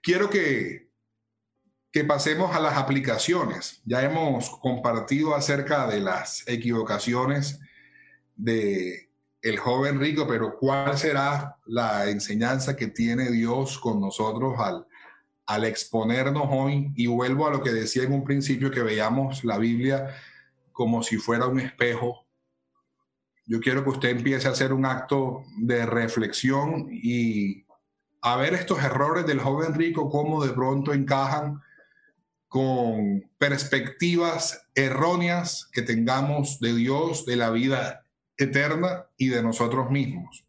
Quiero 0.00 0.30
que, 0.30 0.88
que 1.90 2.04
pasemos 2.04 2.54
a 2.54 2.60
las 2.60 2.76
aplicaciones. 2.76 3.82
Ya 3.84 4.04
hemos 4.04 4.50
compartido 4.50 5.34
acerca 5.34 5.88
de 5.88 5.98
las 5.98 6.46
equivocaciones 6.46 7.58
de 8.38 9.08
el 9.42 9.58
joven 9.58 10.00
rico, 10.00 10.26
pero 10.26 10.56
¿cuál 10.58 10.96
será 10.96 11.56
la 11.66 12.08
enseñanza 12.08 12.76
que 12.76 12.88
tiene 12.88 13.30
Dios 13.30 13.78
con 13.78 14.00
nosotros 14.00 14.54
al, 14.58 14.86
al 15.46 15.64
exponernos 15.64 16.46
hoy? 16.50 16.92
Y 16.96 17.06
vuelvo 17.06 17.46
a 17.46 17.50
lo 17.50 17.62
que 17.62 17.70
decía 17.70 18.04
en 18.04 18.12
un 18.12 18.24
principio, 18.24 18.70
que 18.70 18.82
veamos 18.82 19.44
la 19.44 19.58
Biblia 19.58 20.14
como 20.72 21.02
si 21.02 21.18
fuera 21.18 21.46
un 21.46 21.60
espejo. 21.60 22.26
Yo 23.46 23.60
quiero 23.60 23.82
que 23.82 23.90
usted 23.90 24.10
empiece 24.10 24.48
a 24.48 24.52
hacer 24.52 24.72
un 24.72 24.86
acto 24.86 25.44
de 25.58 25.86
reflexión 25.86 26.88
y 26.90 27.64
a 28.20 28.36
ver 28.36 28.54
estos 28.54 28.82
errores 28.82 29.26
del 29.26 29.40
joven 29.40 29.74
rico, 29.74 30.10
cómo 30.10 30.44
de 30.44 30.52
pronto 30.52 30.92
encajan 30.92 31.60
con 32.48 33.30
perspectivas 33.38 34.68
erróneas 34.74 35.68
que 35.72 35.82
tengamos 35.82 36.60
de 36.60 36.74
Dios, 36.74 37.26
de 37.26 37.36
la 37.36 37.50
vida 37.50 38.04
eterna 38.38 39.06
y 39.16 39.28
de 39.28 39.42
nosotros 39.42 39.90
mismos. 39.90 40.44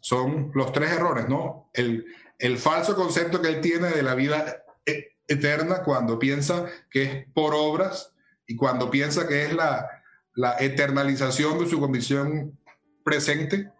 Son 0.00 0.52
los 0.54 0.72
tres 0.72 0.92
errores, 0.92 1.28
¿no? 1.28 1.70
El, 1.74 2.06
el 2.38 2.58
falso 2.58 2.94
concepto 2.94 3.40
que 3.42 3.48
él 3.48 3.60
tiene 3.60 3.88
de 3.88 4.02
la 4.02 4.14
vida 4.14 4.64
e, 4.86 5.16
eterna 5.26 5.82
cuando 5.82 6.18
piensa 6.18 6.66
que 6.90 7.02
es 7.02 7.26
por 7.32 7.54
obras 7.54 8.12
y 8.46 8.56
cuando 8.56 8.90
piensa 8.90 9.26
que 9.26 9.44
es 9.44 9.52
la, 9.52 9.88
la 10.34 10.56
eternalización 10.58 11.58
de 11.58 11.68
su 11.68 11.80
condición 11.80 12.58
presente. 13.04 13.70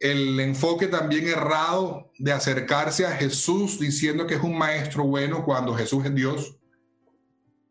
El 0.00 0.40
enfoque 0.40 0.88
también 0.88 1.28
errado 1.28 2.10
de 2.18 2.32
acercarse 2.32 3.06
a 3.06 3.12
Jesús 3.12 3.78
diciendo 3.78 4.26
que 4.26 4.34
es 4.34 4.42
un 4.42 4.58
maestro 4.58 5.04
bueno 5.04 5.44
cuando 5.44 5.74
Jesús 5.74 6.04
es 6.04 6.14
Dios. 6.14 6.56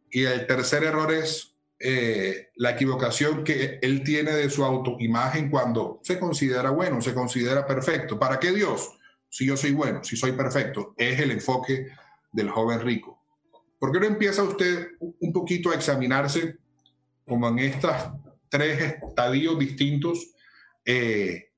Y 0.10 0.24
el 0.24 0.48
tercer 0.48 0.84
error 0.84 1.12
es 1.12 1.51
eh, 1.84 2.50
la 2.56 2.72
equivocación 2.72 3.44
que 3.44 3.80
él 3.82 4.04
tiene 4.04 4.32
de 4.32 4.50
su 4.50 4.64
autoimagen 4.64 5.50
cuando 5.50 6.00
se 6.04 6.20
considera 6.20 6.70
bueno, 6.70 7.02
se 7.02 7.14
considera 7.14 7.66
perfecto. 7.66 8.20
¿Para 8.20 8.40
qué 8.40 8.52
Dios? 8.52 8.98
Si 9.30 9.46
yo 9.46 9.58
soy 9.58 9.72
bueno, 9.72 10.04
si 10.04 10.16
soy 10.16 10.34
perfecto, 10.34 10.94
es 10.98 11.20
el 11.20 11.32
enfoque 11.32 11.88
del 12.32 12.50
joven 12.50 12.82
rico. 12.82 13.22
¿Por 13.80 13.92
qué 13.92 14.00
no 14.00 14.06
empieza 14.06 14.44
usted 14.44 14.90
un 15.00 15.34
poquito 15.34 15.72
a 15.72 15.76
examinarse 15.76 16.58
como 17.26 17.48
en 17.48 17.60
estos 17.60 17.96
tres 18.48 18.96
estadios 19.02 19.58
distintos? 19.58 20.34
Eh, 20.86 21.50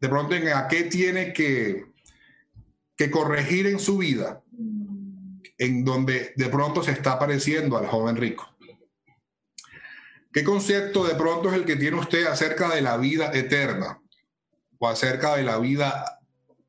de 0.00 0.08
pronto, 0.08 0.34
¿en 0.36 0.48
a 0.48 0.68
qué 0.68 0.84
tiene 0.84 1.32
que, 1.32 1.86
que 2.96 3.10
corregir 3.10 3.66
en 3.66 3.80
su 3.80 3.98
vida? 3.98 4.42
En 5.58 5.84
donde 5.84 6.32
de 6.36 6.48
pronto 6.48 6.82
se 6.82 6.92
está 6.92 7.18
pareciendo 7.18 7.76
al 7.76 7.86
joven 7.86 8.16
rico. 8.16 8.53
¿Qué 10.34 10.42
concepto 10.42 11.06
de 11.06 11.14
pronto 11.14 11.48
es 11.48 11.54
el 11.54 11.64
que 11.64 11.76
tiene 11.76 11.96
usted 11.96 12.26
acerca 12.26 12.68
de 12.68 12.80
la 12.80 12.96
vida 12.96 13.30
eterna 13.32 14.00
o 14.78 14.88
acerca 14.88 15.36
de 15.36 15.44
la 15.44 15.58
vida 15.58 16.18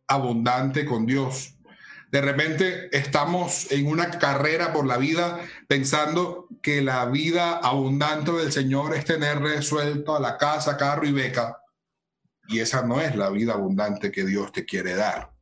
abundante 0.08 0.86
con 0.86 1.08
Dios? 1.08 1.56
De 2.12 2.22
repente 2.22 2.96
estamos 2.96 3.72
en 3.72 3.88
una 3.88 4.12
carrera 4.12 4.72
por 4.72 4.86
la 4.86 4.98
vida 4.98 5.40
pensando 5.68 6.48
que 6.62 6.84
la 6.84 7.06
vida 7.06 7.58
abundante 7.58 8.32
del 8.34 8.52
Señor 8.52 8.94
es 8.94 9.04
tener 9.04 9.40
resuelto 9.40 10.16
a 10.16 10.20
la 10.20 10.38
casa, 10.38 10.78
carro 10.78 11.08
y 11.08 11.12
beca. 11.12 11.58
Y 12.48 12.60
esa 12.60 12.84
no 12.84 13.02
es 13.02 13.16
la 13.16 13.32
vida 13.32 13.54
abundante 13.54 14.12
que 14.12 14.26
Dios 14.26 14.52
te 14.52 14.64
quiere 14.64 14.94
dar. 14.94 15.34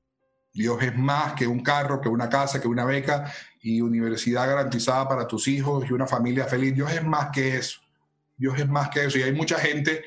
Dios 0.53 0.81
es 0.81 0.95
más 0.95 1.33
que 1.33 1.45
un 1.45 1.59
carro, 1.59 1.99
que 1.99 2.07
una 2.07 2.29
casa, 2.29 2.61
que 2.61 2.69
una 2.69 2.85
beca 2.85 3.29
y 3.59 3.81
universidad 3.81 4.47
garantizada 4.47 5.09
para 5.09 5.27
tus 5.27 5.49
hijos 5.49 5.83
y 5.89 5.91
una 5.91 6.07
familia 6.07 6.45
feliz. 6.45 6.73
Dios 6.73 6.89
es 6.93 7.03
más 7.03 7.29
que 7.33 7.57
eso. 7.57 7.82
Dios 8.37 8.59
es 8.59 8.67
más 8.67 8.89
que 8.89 9.05
eso. 9.05 9.17
Y 9.17 9.23
hay 9.23 9.33
mucha 9.33 9.59
gente 9.59 10.03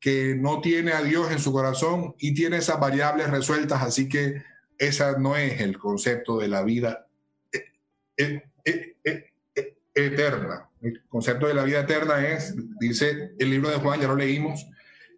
que 0.00 0.34
no 0.34 0.60
tiene 0.60 0.92
a 0.92 1.02
Dios 1.02 1.30
en 1.30 1.38
su 1.38 1.52
corazón 1.52 2.14
y 2.18 2.32
tiene 2.34 2.56
esas 2.56 2.80
variables 2.80 3.28
resueltas, 3.28 3.82
así 3.82 4.08
que 4.08 4.42
esa 4.78 5.18
no 5.18 5.36
es 5.36 5.60
el 5.60 5.78
concepto 5.78 6.38
de 6.38 6.48
la 6.48 6.62
vida 6.62 7.06
eh, 7.52 8.42
eh, 8.64 8.96
eh, 9.04 9.76
eterna. 9.94 10.70
El 10.80 11.02
concepto 11.06 11.46
de 11.46 11.54
la 11.54 11.64
vida 11.64 11.80
eterna 11.80 12.26
es, 12.26 12.54
dice 12.78 13.32
el 13.38 13.50
libro 13.50 13.68
de 13.68 13.76
Juan, 13.76 14.00
ya 14.00 14.08
lo 14.08 14.16
leímos, 14.16 14.66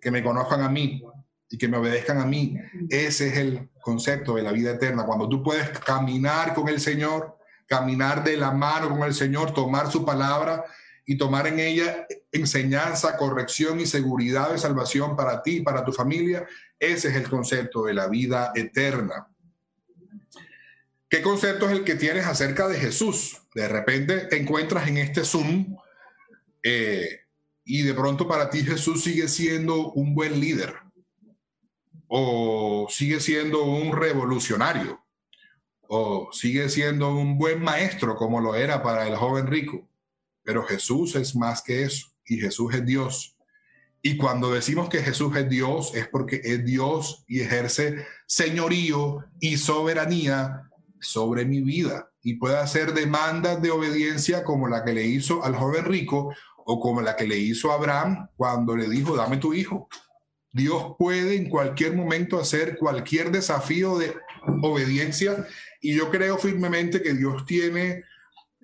que 0.01 0.11
me 0.11 0.25
conozcan 0.25 0.63
a 0.63 0.69
mí 0.69 1.05
y 1.49 1.57
que 1.57 1.69
me 1.69 1.77
obedezcan 1.77 2.19
a 2.19 2.27
mí. 2.27 2.59
Ese 2.91 3.29
es 3.29 3.37
el 3.37 3.71
concepto 3.81 4.35
de 4.35 4.43
la 4.43 4.51
vida 4.51 4.73
eterna. 4.73 5.07
Cuando 5.07 5.29
tú 5.29 5.45
puedes 5.45 5.69
caminar 5.79 6.55
con 6.55 6.69
el 6.69 6.81
Señor, 6.81 7.39
caminar 7.67 8.25
de 8.25 8.37
la 8.37 8.51
mano 8.51 8.89
con 8.89 9.05
el 9.05 9.15
Señor, 9.15 9.55
tomar 9.55 9.93
su 9.93 10.05
palabra 10.05 10.65
y 11.13 11.19
tomar 11.19 11.47
en 11.47 11.61
ella 11.61 12.07
enseñanza, 12.33 13.19
corrección 13.19 13.79
y 13.81 13.85
seguridad 13.85 14.51
de 14.51 14.57
salvación 14.57 15.15
para 15.15 15.43
ti 15.43 15.57
y 15.57 15.61
para 15.61 15.85
tu 15.85 15.93
familia. 15.93 16.47
Ese 16.79 17.09
es 17.09 17.17
el 17.17 17.29
concepto 17.29 17.85
de 17.85 17.93
la 17.93 18.09
vida 18.09 18.51
eterna. 18.55 19.29
¿Qué 21.11 21.21
concepto 21.21 21.67
es 21.67 21.73
el 21.73 21.85
que 21.85 21.97
tienes 21.97 22.25
acerca 22.25 22.67
de 22.67 22.79
Jesús? 22.79 23.43
De 23.55 23.69
repente 23.69 24.21
te 24.21 24.39
encuentras 24.41 24.89
en 24.89 24.97
este 24.97 25.23
Zoom 25.23 25.77
eh, 26.63 27.21
y 27.63 27.83
de 27.83 27.93
pronto 27.93 28.27
para 28.27 28.49
ti 28.49 28.65
Jesús 28.65 29.05
sigue 29.05 29.29
siendo 29.29 29.93
un 29.93 30.15
buen 30.15 30.41
líder 30.41 30.77
o 32.09 32.87
sigue 32.89 33.21
siendo 33.21 33.65
un 33.65 33.95
revolucionario 33.95 35.05
o 35.83 36.31
sigue 36.33 36.71
siendo 36.71 37.15
un 37.15 37.37
buen 37.37 37.63
maestro 37.63 38.17
como 38.17 38.41
lo 38.41 38.55
era 38.55 38.83
para 38.83 39.07
el 39.07 39.15
joven 39.15 39.47
rico. 39.47 39.92
Pero 40.43 40.65
Jesús 40.65 41.15
es 41.17 41.37
más 41.37 41.63
que 41.63 41.83
eso 41.83 42.09
y 42.25 42.39
Jesús 42.39 42.75
es 42.75 42.85
Dios. 42.85 43.37
Y 44.03 44.17
cuando 44.17 44.53
decimos 44.53 44.89
que 44.89 45.03
Jesús 45.03 45.37
es 45.37 45.49
Dios 45.49 45.95
es 45.95 46.09
porque 46.09 46.41
es 46.43 46.65
Dios 46.65 47.25
y 47.29 47.41
ejerce 47.41 48.05
señorío 48.27 49.25
y 49.39 49.57
soberanía 49.57 50.69
sobre 51.01 51.45
mi 51.45 51.61
vida 51.61 52.11
y 52.23 52.35
puede 52.35 52.57
hacer 52.57 52.95
demandas 52.95 53.63
de 53.63 53.71
obediencia 53.71 54.45
como 54.45 54.69
la 54.69 54.85
que 54.85 54.93
le 54.93 55.05
hizo 55.05 55.45
al 55.45 55.55
joven 55.55 55.85
rico 55.85 56.35
o 56.65 56.81
como 56.81 57.01
la 57.01 57.17
que 57.17 57.27
le 57.27 57.39
hizo 57.39 57.71
a 57.71 57.75
Abraham 57.75 58.29
cuando 58.37 58.77
le 58.77 58.89
dijo, 58.89 59.17
dame 59.17 59.37
tu 59.37 59.55
hijo. 59.55 59.89
Dios 60.53 60.95
puede 60.99 61.37
en 61.37 61.49
cualquier 61.49 61.97
momento 61.97 62.39
hacer 62.39 62.77
cualquier 62.79 63.31
desafío 63.31 63.99
de 63.99 64.15
obediencia 64.63 65.47
y 65.81 65.95
yo 65.95 66.11
creo 66.11 66.39
firmemente 66.39 67.03
que 67.03 67.15
Dios 67.15 67.45
tiene 67.47 68.05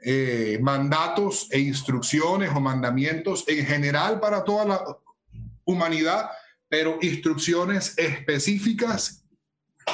eh, 0.03 0.59
mandatos 0.63 1.49
e 1.51 1.59
instrucciones 1.59 2.51
o 2.55 2.61
mandamientos 2.61 3.45
en 3.49 3.67
general 3.67 4.21
para 4.21 4.45
toda 4.45 4.65
la 4.65 4.85
humanidad, 5.65 6.31
pero 6.69 6.99
instrucciones 7.01 7.97
específicas 7.99 9.25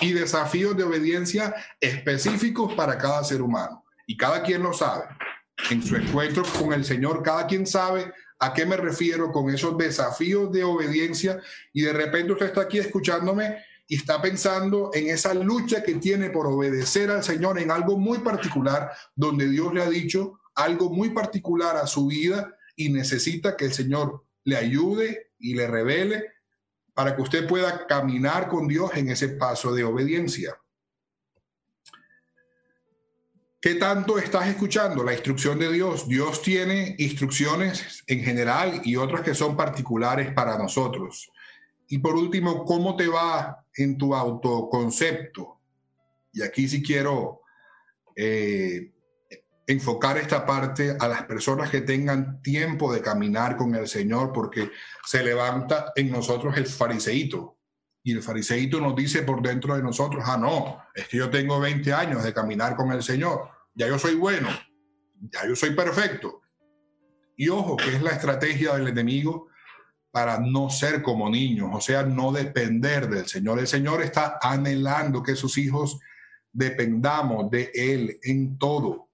y 0.00 0.12
desafíos 0.12 0.76
de 0.76 0.84
obediencia 0.84 1.54
específicos 1.80 2.74
para 2.74 2.98
cada 2.98 3.24
ser 3.24 3.42
humano. 3.42 3.84
Y 4.06 4.16
cada 4.16 4.42
quien 4.42 4.62
lo 4.62 4.72
sabe. 4.72 5.04
En 5.70 5.82
su 5.82 5.96
encuentro 5.96 6.42
con 6.58 6.72
el 6.72 6.84
Señor, 6.84 7.22
cada 7.22 7.46
quien 7.46 7.66
sabe 7.66 8.12
a 8.38 8.52
qué 8.52 8.66
me 8.66 8.76
refiero 8.76 9.32
con 9.32 9.48
esos 9.54 9.78
desafíos 9.78 10.52
de 10.52 10.64
obediencia. 10.64 11.40
Y 11.72 11.82
de 11.82 11.92
repente 11.92 12.32
usted 12.32 12.46
está 12.46 12.62
aquí 12.62 12.78
escuchándome 12.78 13.64
y 13.86 13.96
está 13.96 14.20
pensando 14.22 14.90
en 14.94 15.08
esa 15.08 15.34
lucha 15.34 15.82
que 15.82 15.94
tiene 15.96 16.30
por 16.30 16.46
obedecer 16.46 17.10
al 17.10 17.22
Señor 17.22 17.58
en 17.58 17.70
algo 17.70 17.98
muy 17.98 18.18
particular, 18.18 18.90
donde 19.14 19.48
Dios 19.48 19.74
le 19.74 19.82
ha 19.82 19.88
dicho 19.88 20.40
algo 20.54 20.90
muy 20.90 21.10
particular 21.10 21.76
a 21.76 21.86
su 21.86 22.06
vida 22.06 22.56
y 22.76 22.88
necesita 22.88 23.56
que 23.56 23.66
el 23.66 23.72
Señor 23.72 24.24
le 24.44 24.56
ayude 24.56 25.32
y 25.38 25.54
le 25.54 25.66
revele 25.66 26.32
para 26.94 27.14
que 27.14 27.22
usted 27.22 27.46
pueda 27.46 27.86
caminar 27.86 28.48
con 28.48 28.68
Dios 28.68 28.90
en 28.94 29.10
ese 29.10 29.30
paso 29.30 29.74
de 29.74 29.84
obediencia. 29.84 30.56
¿Qué 33.60 33.76
tanto 33.76 34.18
estás 34.18 34.46
escuchando 34.48 35.02
la 35.02 35.14
instrucción 35.14 35.58
de 35.58 35.72
Dios? 35.72 36.06
Dios 36.06 36.42
tiene 36.42 36.94
instrucciones 36.98 38.04
en 38.06 38.22
general 38.22 38.82
y 38.84 38.96
otras 38.96 39.22
que 39.22 39.34
son 39.34 39.56
particulares 39.56 40.32
para 40.34 40.58
nosotros. 40.58 41.30
Y 41.88 41.98
por 41.98 42.14
último, 42.14 42.64
¿cómo 42.64 42.94
te 42.94 43.08
va 43.08 43.63
en 43.76 43.98
tu 43.98 44.14
autoconcepto? 44.14 45.60
Y 46.32 46.42
aquí 46.42 46.68
sí 46.68 46.82
quiero 46.82 47.42
eh, 48.16 48.92
enfocar 49.66 50.18
esta 50.18 50.44
parte 50.44 50.96
a 50.98 51.08
las 51.08 51.22
personas 51.24 51.70
que 51.70 51.80
tengan 51.80 52.42
tiempo 52.42 52.92
de 52.92 53.00
caminar 53.00 53.56
con 53.56 53.74
el 53.74 53.88
Señor, 53.88 54.32
porque 54.32 54.70
se 55.04 55.22
levanta 55.22 55.92
en 55.96 56.10
nosotros 56.10 56.56
el 56.56 56.66
fariseíto. 56.66 57.58
Y 58.02 58.12
el 58.12 58.22
fariseíto 58.22 58.80
nos 58.80 58.94
dice 58.94 59.22
por 59.22 59.40
dentro 59.40 59.74
de 59.76 59.82
nosotros, 59.82 60.22
ah, 60.26 60.36
no, 60.36 60.82
es 60.94 61.08
que 61.08 61.16
yo 61.16 61.30
tengo 61.30 61.58
20 61.58 61.92
años 61.92 62.22
de 62.22 62.34
caminar 62.34 62.76
con 62.76 62.92
el 62.92 63.02
Señor, 63.02 63.48
ya 63.74 63.86
yo 63.86 63.98
soy 63.98 64.14
bueno, 64.14 64.48
ya 65.20 65.46
yo 65.48 65.56
soy 65.56 65.70
perfecto. 65.74 66.42
Y 67.36 67.48
ojo, 67.48 67.76
que 67.76 67.96
es 67.96 68.02
la 68.02 68.10
estrategia 68.10 68.74
del 68.74 68.88
enemigo 68.88 69.48
para 70.14 70.38
no 70.38 70.70
ser 70.70 71.02
como 71.02 71.28
niños, 71.28 71.70
o 71.72 71.80
sea, 71.80 72.04
no 72.04 72.30
depender 72.30 73.08
del 73.08 73.26
Señor. 73.26 73.58
El 73.58 73.66
Señor 73.66 74.00
está 74.00 74.38
anhelando 74.40 75.24
que 75.24 75.34
sus 75.34 75.58
hijos 75.58 75.98
dependamos 76.52 77.50
de 77.50 77.72
Él 77.74 78.20
en 78.22 78.56
todo. 78.56 79.08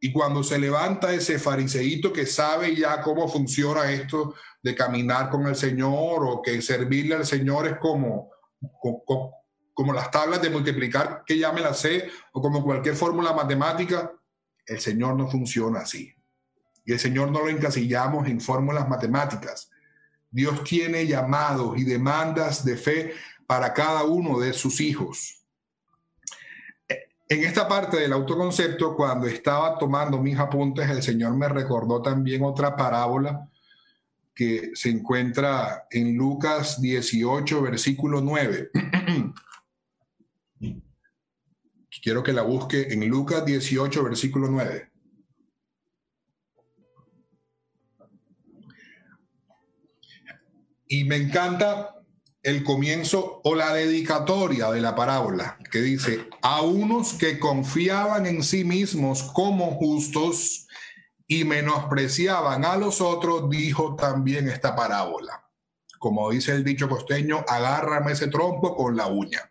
Y 0.00 0.12
cuando 0.12 0.42
se 0.42 0.58
levanta 0.58 1.14
ese 1.14 1.38
fariseíto 1.38 2.12
que 2.12 2.26
sabe 2.26 2.74
ya 2.74 3.00
cómo 3.00 3.28
funciona 3.28 3.92
esto 3.92 4.34
de 4.60 4.74
caminar 4.74 5.30
con 5.30 5.46
el 5.46 5.54
Señor 5.54 6.26
o 6.26 6.42
que 6.42 6.60
servirle 6.60 7.14
al 7.14 7.26
Señor 7.26 7.68
es 7.68 7.76
como, 7.78 8.32
como, 8.80 9.32
como 9.72 9.92
las 9.92 10.10
tablas 10.10 10.42
de 10.42 10.50
multiplicar 10.50 11.22
que 11.24 11.38
ya 11.38 11.52
me 11.52 11.60
las 11.60 11.78
sé 11.78 12.08
o 12.32 12.42
como 12.42 12.64
cualquier 12.64 12.96
fórmula 12.96 13.32
matemática, 13.32 14.12
el 14.66 14.80
Señor 14.80 15.14
no 15.14 15.30
funciona 15.30 15.82
así. 15.82 16.12
Y 16.84 16.90
el 16.90 16.98
Señor 16.98 17.30
no 17.30 17.38
lo 17.38 17.50
encasillamos 17.50 18.26
en 18.26 18.40
fórmulas 18.40 18.88
matemáticas. 18.88 19.70
Dios 20.30 20.62
tiene 20.64 21.06
llamados 21.06 21.76
y 21.78 21.84
demandas 21.84 22.64
de 22.64 22.76
fe 22.76 23.14
para 23.46 23.74
cada 23.74 24.04
uno 24.04 24.38
de 24.38 24.52
sus 24.52 24.80
hijos. 24.80 25.40
En 27.28 27.44
esta 27.44 27.68
parte 27.68 27.96
del 27.96 28.12
autoconcepto, 28.12 28.96
cuando 28.96 29.26
estaba 29.28 29.78
tomando 29.78 30.18
mis 30.18 30.36
apuntes, 30.38 30.90
el 30.90 31.02
Señor 31.02 31.36
me 31.36 31.48
recordó 31.48 32.02
también 32.02 32.42
otra 32.42 32.74
parábola 32.74 33.48
que 34.34 34.70
se 34.74 34.90
encuentra 34.90 35.86
en 35.90 36.16
Lucas 36.16 36.80
18, 36.80 37.62
versículo 37.62 38.20
9. 38.20 38.70
Quiero 42.02 42.22
que 42.22 42.32
la 42.32 42.42
busque 42.42 42.92
en 42.92 43.08
Lucas 43.08 43.44
18, 43.44 44.02
versículo 44.02 44.48
9. 44.48 44.89
Y 50.92 51.04
me 51.04 51.14
encanta 51.14 51.94
el 52.42 52.64
comienzo 52.64 53.40
o 53.44 53.54
la 53.54 53.72
dedicatoria 53.72 54.72
de 54.72 54.80
la 54.80 54.96
parábola, 54.96 55.56
que 55.70 55.80
dice, 55.80 56.28
a 56.42 56.62
unos 56.62 57.12
que 57.12 57.38
confiaban 57.38 58.26
en 58.26 58.42
sí 58.42 58.64
mismos 58.64 59.22
como 59.22 59.76
justos 59.76 60.66
y 61.28 61.44
menospreciaban 61.44 62.64
a 62.64 62.76
los 62.76 63.00
otros, 63.00 63.48
dijo 63.48 63.94
también 63.94 64.48
esta 64.48 64.74
parábola. 64.74 65.48
Como 66.00 66.28
dice 66.32 66.56
el 66.56 66.64
dicho 66.64 66.88
costeño, 66.88 67.44
agárrame 67.46 68.10
ese 68.10 68.26
trompo 68.26 68.74
con 68.74 68.96
la 68.96 69.06
uña. 69.06 69.48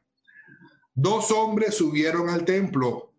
Dos 0.93 1.31
hombres 1.31 1.75
subieron 1.75 2.29
al 2.29 2.43
templo 2.43 3.13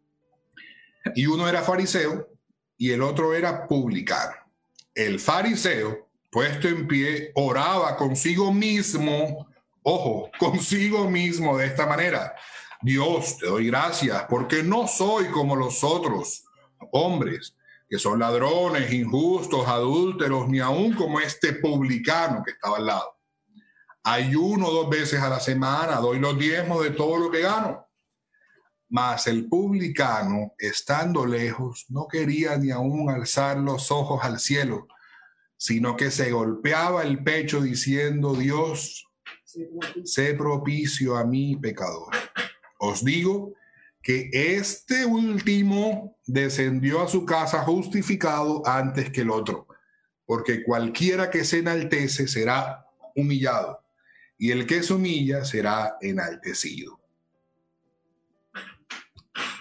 y 1.14 1.24
uno 1.24 1.48
era 1.48 1.62
fariseo 1.62 2.28
y 2.76 2.90
el 2.90 3.00
otro 3.00 3.32
era 3.32 3.66
publicano. 3.66 4.36
El 4.94 5.18
fariseo 5.18 6.09
puesto 6.30 6.68
en 6.68 6.86
pie, 6.86 7.32
oraba 7.34 7.96
consigo 7.96 8.52
mismo, 8.52 9.48
ojo, 9.82 10.30
consigo 10.38 11.10
mismo 11.10 11.58
de 11.58 11.66
esta 11.66 11.86
manera. 11.86 12.34
Dios, 12.82 13.36
te 13.38 13.46
doy 13.46 13.66
gracias 13.66 14.24
porque 14.28 14.62
no 14.62 14.86
soy 14.86 15.26
como 15.26 15.56
los 15.56 15.84
otros 15.84 16.44
hombres 16.92 17.54
que 17.90 17.98
son 17.98 18.20
ladrones, 18.20 18.92
injustos, 18.92 19.66
adúlteros, 19.66 20.48
ni 20.48 20.60
aún 20.60 20.94
como 20.94 21.18
este 21.18 21.54
publicano 21.54 22.42
que 22.44 22.52
estaba 22.52 22.76
al 22.76 22.86
lado. 22.86 23.16
Ayuno 24.04 24.70
dos 24.70 24.88
veces 24.88 25.20
a 25.20 25.28
la 25.28 25.40
semana, 25.40 25.96
doy 25.96 26.20
los 26.20 26.38
diezmos 26.38 26.84
de 26.84 26.90
todo 26.90 27.18
lo 27.18 27.30
que 27.32 27.40
gano. 27.40 27.88
Mas 28.88 29.26
el 29.26 29.48
publicano, 29.48 30.54
estando 30.56 31.26
lejos, 31.26 31.86
no 31.88 32.06
quería 32.06 32.56
ni 32.56 32.70
aún 32.70 33.10
alzar 33.10 33.56
los 33.56 33.90
ojos 33.90 34.20
al 34.22 34.38
cielo, 34.38 34.86
sino 35.60 35.94
que 35.94 36.10
se 36.10 36.30
golpeaba 36.30 37.02
el 37.02 37.22
pecho 37.22 37.60
diciendo, 37.60 38.32
Dios, 38.32 39.06
sé 40.04 40.32
propicio 40.32 41.18
a 41.18 41.24
mí, 41.26 41.54
pecador. 41.54 42.14
Os 42.78 43.04
digo 43.04 43.52
que 44.02 44.30
este 44.32 45.04
último 45.04 46.16
descendió 46.26 47.02
a 47.02 47.08
su 47.08 47.26
casa 47.26 47.62
justificado 47.62 48.66
antes 48.66 49.10
que 49.10 49.20
el 49.20 49.28
otro, 49.28 49.68
porque 50.24 50.62
cualquiera 50.62 51.28
que 51.28 51.44
se 51.44 51.58
enaltece 51.58 52.26
será 52.26 52.86
humillado, 53.14 53.84
y 54.38 54.52
el 54.52 54.66
que 54.66 54.82
se 54.82 54.94
humilla 54.94 55.44
será 55.44 55.98
enaltecido. 56.00 56.98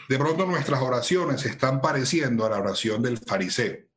De 0.08 0.18
pronto 0.18 0.46
nuestras 0.46 0.82
oraciones 0.82 1.46
están 1.46 1.82
pareciendo 1.82 2.46
a 2.46 2.52
la 2.52 2.60
oración 2.60 3.02
del 3.02 3.18
fariseo. 3.18 3.89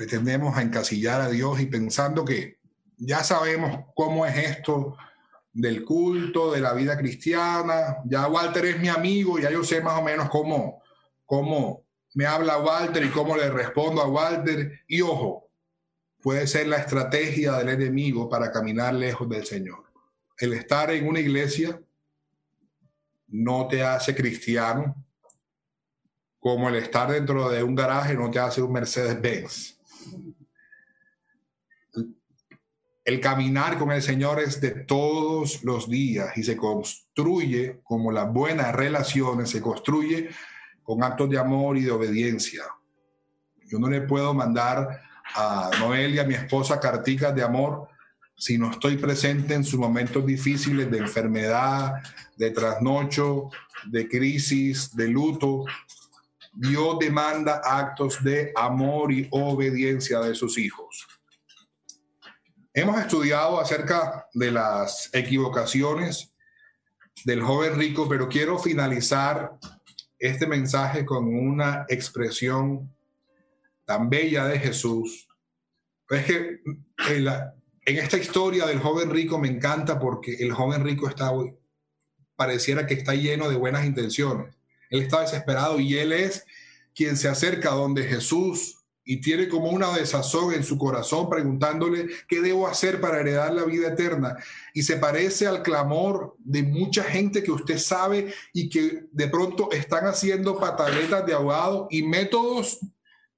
Pretendemos 0.00 0.56
encasillar 0.58 1.20
a 1.20 1.28
Dios 1.28 1.60
y 1.60 1.66
pensando 1.66 2.24
que 2.24 2.58
ya 2.96 3.22
sabemos 3.22 3.84
cómo 3.94 4.24
es 4.24 4.34
esto 4.34 4.96
del 5.52 5.84
culto, 5.84 6.52
de 6.52 6.62
la 6.62 6.72
vida 6.72 6.96
cristiana. 6.96 7.98
Ya 8.06 8.26
Walter 8.26 8.64
es 8.64 8.80
mi 8.80 8.88
amigo, 8.88 9.38
ya 9.38 9.50
yo 9.50 9.62
sé 9.62 9.82
más 9.82 9.98
o 9.98 10.02
menos 10.02 10.30
cómo, 10.30 10.82
cómo 11.26 11.84
me 12.14 12.24
habla 12.24 12.56
Walter 12.56 13.04
y 13.04 13.10
cómo 13.10 13.36
le 13.36 13.50
respondo 13.50 14.00
a 14.00 14.08
Walter. 14.08 14.80
Y 14.88 15.02
ojo, 15.02 15.50
puede 16.22 16.46
ser 16.46 16.68
la 16.68 16.78
estrategia 16.78 17.58
del 17.58 17.68
enemigo 17.68 18.26
para 18.26 18.50
caminar 18.50 18.94
lejos 18.94 19.28
del 19.28 19.44
Señor. 19.44 19.84
El 20.38 20.54
estar 20.54 20.90
en 20.92 21.06
una 21.08 21.20
iglesia 21.20 21.78
no 23.28 23.68
te 23.68 23.82
hace 23.82 24.14
cristiano, 24.14 24.96
como 26.38 26.70
el 26.70 26.76
estar 26.76 27.12
dentro 27.12 27.50
de 27.50 27.62
un 27.62 27.74
garaje 27.74 28.14
no 28.14 28.30
te 28.30 28.38
hace 28.38 28.62
un 28.62 28.72
Mercedes-Benz. 28.72 29.76
El 33.04 33.20
caminar 33.20 33.78
con 33.78 33.90
el 33.90 34.02
Señor 34.02 34.38
es 34.40 34.60
de 34.60 34.70
todos 34.70 35.64
los 35.64 35.88
días 35.88 36.36
y 36.36 36.42
se 36.42 36.56
construye 36.56 37.80
como 37.82 38.12
las 38.12 38.32
buenas 38.32 38.74
relaciones, 38.74 39.50
se 39.50 39.60
construye 39.60 40.30
con 40.82 41.02
actos 41.02 41.28
de 41.30 41.38
amor 41.38 41.76
y 41.76 41.82
de 41.82 41.90
obediencia. 41.90 42.62
Yo 43.66 43.78
no 43.78 43.88
le 43.88 44.02
puedo 44.02 44.34
mandar 44.34 45.00
a 45.34 45.70
Noel 45.78 46.14
y 46.14 46.18
a 46.18 46.24
mi 46.24 46.34
esposa 46.34 46.78
carticas 46.78 47.34
de 47.34 47.42
amor 47.42 47.88
si 48.36 48.56
no 48.56 48.70
estoy 48.70 48.96
presente 48.96 49.54
en 49.54 49.64
sus 49.64 49.78
momentos 49.78 50.24
difíciles 50.24 50.90
de 50.90 50.98
enfermedad, 50.98 51.94
de 52.36 52.50
trasnocho, 52.50 53.50
de 53.86 54.08
crisis, 54.08 54.96
de 54.96 55.08
luto. 55.08 55.66
Dios 56.52 56.98
demanda 56.98 57.60
actos 57.64 58.22
de 58.22 58.52
amor 58.56 59.12
y 59.12 59.28
obediencia 59.30 60.20
de 60.20 60.34
sus 60.34 60.58
hijos. 60.58 61.06
Hemos 62.72 63.00
estudiado 63.00 63.60
acerca 63.60 64.26
de 64.32 64.50
las 64.50 65.10
equivocaciones 65.12 66.32
del 67.24 67.42
joven 67.42 67.78
rico, 67.78 68.08
pero 68.08 68.28
quiero 68.28 68.58
finalizar 68.58 69.58
este 70.18 70.46
mensaje 70.46 71.04
con 71.04 71.26
una 71.34 71.84
expresión 71.88 72.94
tan 73.84 74.08
bella 74.08 74.46
de 74.46 74.58
Jesús. 74.58 75.28
Es 76.08 76.24
que 76.24 76.60
en, 77.08 77.26
en 77.86 77.98
esta 77.98 78.18
historia 78.18 78.66
del 78.66 78.80
joven 78.80 79.10
rico 79.10 79.38
me 79.38 79.48
encanta 79.48 79.98
porque 79.98 80.34
el 80.34 80.52
joven 80.52 80.84
rico 80.84 81.08
está, 81.08 81.32
pareciera 82.36 82.86
que 82.86 82.94
está 82.94 83.14
lleno 83.14 83.48
de 83.48 83.56
buenas 83.56 83.84
intenciones. 83.84 84.59
Él 84.90 85.02
está 85.02 85.22
desesperado 85.22 85.80
y 85.80 85.96
él 85.96 86.12
es 86.12 86.44
quien 86.94 87.16
se 87.16 87.28
acerca 87.28 87.70
donde 87.70 88.04
Jesús 88.04 88.76
y 89.04 89.20
tiene 89.20 89.48
como 89.48 89.70
una 89.70 89.96
desazón 89.96 90.54
en 90.54 90.62
su 90.62 90.78
corazón 90.78 91.28
preguntándole 91.28 92.08
qué 92.28 92.40
debo 92.40 92.68
hacer 92.68 93.00
para 93.00 93.20
heredar 93.20 93.52
la 93.52 93.64
vida 93.64 93.88
eterna. 93.88 94.36
Y 94.74 94.82
se 94.82 94.98
parece 94.98 95.46
al 95.46 95.62
clamor 95.62 96.36
de 96.38 96.62
mucha 96.62 97.02
gente 97.02 97.42
que 97.42 97.50
usted 97.50 97.78
sabe 97.78 98.32
y 98.52 98.68
que 98.68 99.06
de 99.10 99.28
pronto 99.28 99.72
están 99.72 100.06
haciendo 100.06 100.60
pataletas 100.60 101.26
de 101.26 101.32
ahogado 101.32 101.88
y 101.90 102.02
métodos 102.02 102.78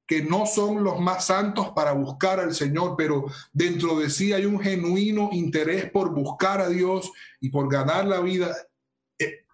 que 0.06 0.22
no 0.22 0.44
son 0.44 0.84
los 0.84 1.00
más 1.00 1.26
santos 1.26 1.70
para 1.74 1.92
buscar 1.92 2.38
al 2.38 2.54
Señor, 2.54 2.96
pero 2.98 3.24
dentro 3.52 3.98
de 3.98 4.10
sí 4.10 4.32
hay 4.34 4.44
un 4.44 4.60
genuino 4.60 5.30
interés 5.32 5.90
por 5.90 6.12
buscar 6.12 6.60
a 6.60 6.68
Dios 6.68 7.10
y 7.40 7.48
por 7.48 7.70
ganar 7.70 8.06
la 8.06 8.20
vida 8.20 8.54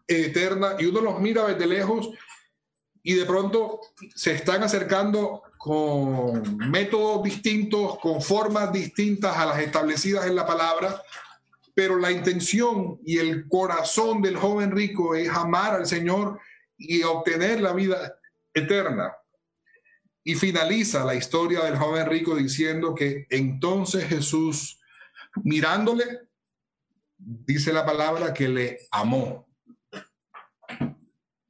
eterna. 0.09 0.77
Y 0.79 0.87
uno 0.87 1.01
los 1.01 1.21
mira 1.21 1.47
desde 1.47 1.67
lejos 1.67 2.09
y 3.03 3.15
de 3.15 3.25
pronto 3.25 3.81
se 4.15 4.33
están 4.33 4.63
acercando 4.63 5.43
con 5.57 6.59
métodos 6.71 7.23
distintos, 7.23 7.99
con 7.99 8.21
formas 8.21 8.73
distintas 8.73 9.37
a 9.37 9.47
las 9.47 9.61
establecidas 9.61 10.27
en 10.27 10.37
la 10.37 10.47
palabra, 10.47 11.03
pero 11.75 11.97
la 11.97 12.11
intención 12.11 13.01
y 13.05 13.19
el 13.19 13.49
corazón 13.49 14.21
del 14.21 14.37
joven 14.37 14.73
rico 14.73 15.15
es 15.15 15.29
amar 15.31 15.75
al 15.75 15.87
Señor 15.87 16.41
y 16.77 17.03
obtener 17.03 17.61
la 17.61 17.73
vida 17.73 18.19
eterna. 18.53 19.13
Y 20.23 20.35
finaliza 20.35 21.05
la 21.05 21.15
historia 21.15 21.65
del 21.65 21.79
joven 21.79 22.07
rico 22.07 22.35
diciendo 22.37 22.95
que 22.95 23.27
entonces 23.31 24.05
Jesús, 24.05 24.79
mirándole, 25.43 26.05
dice 27.17 27.73
la 27.73 27.87
palabra 27.87 28.35
que 28.35 28.49
le 28.49 28.79
amó. 28.91 29.48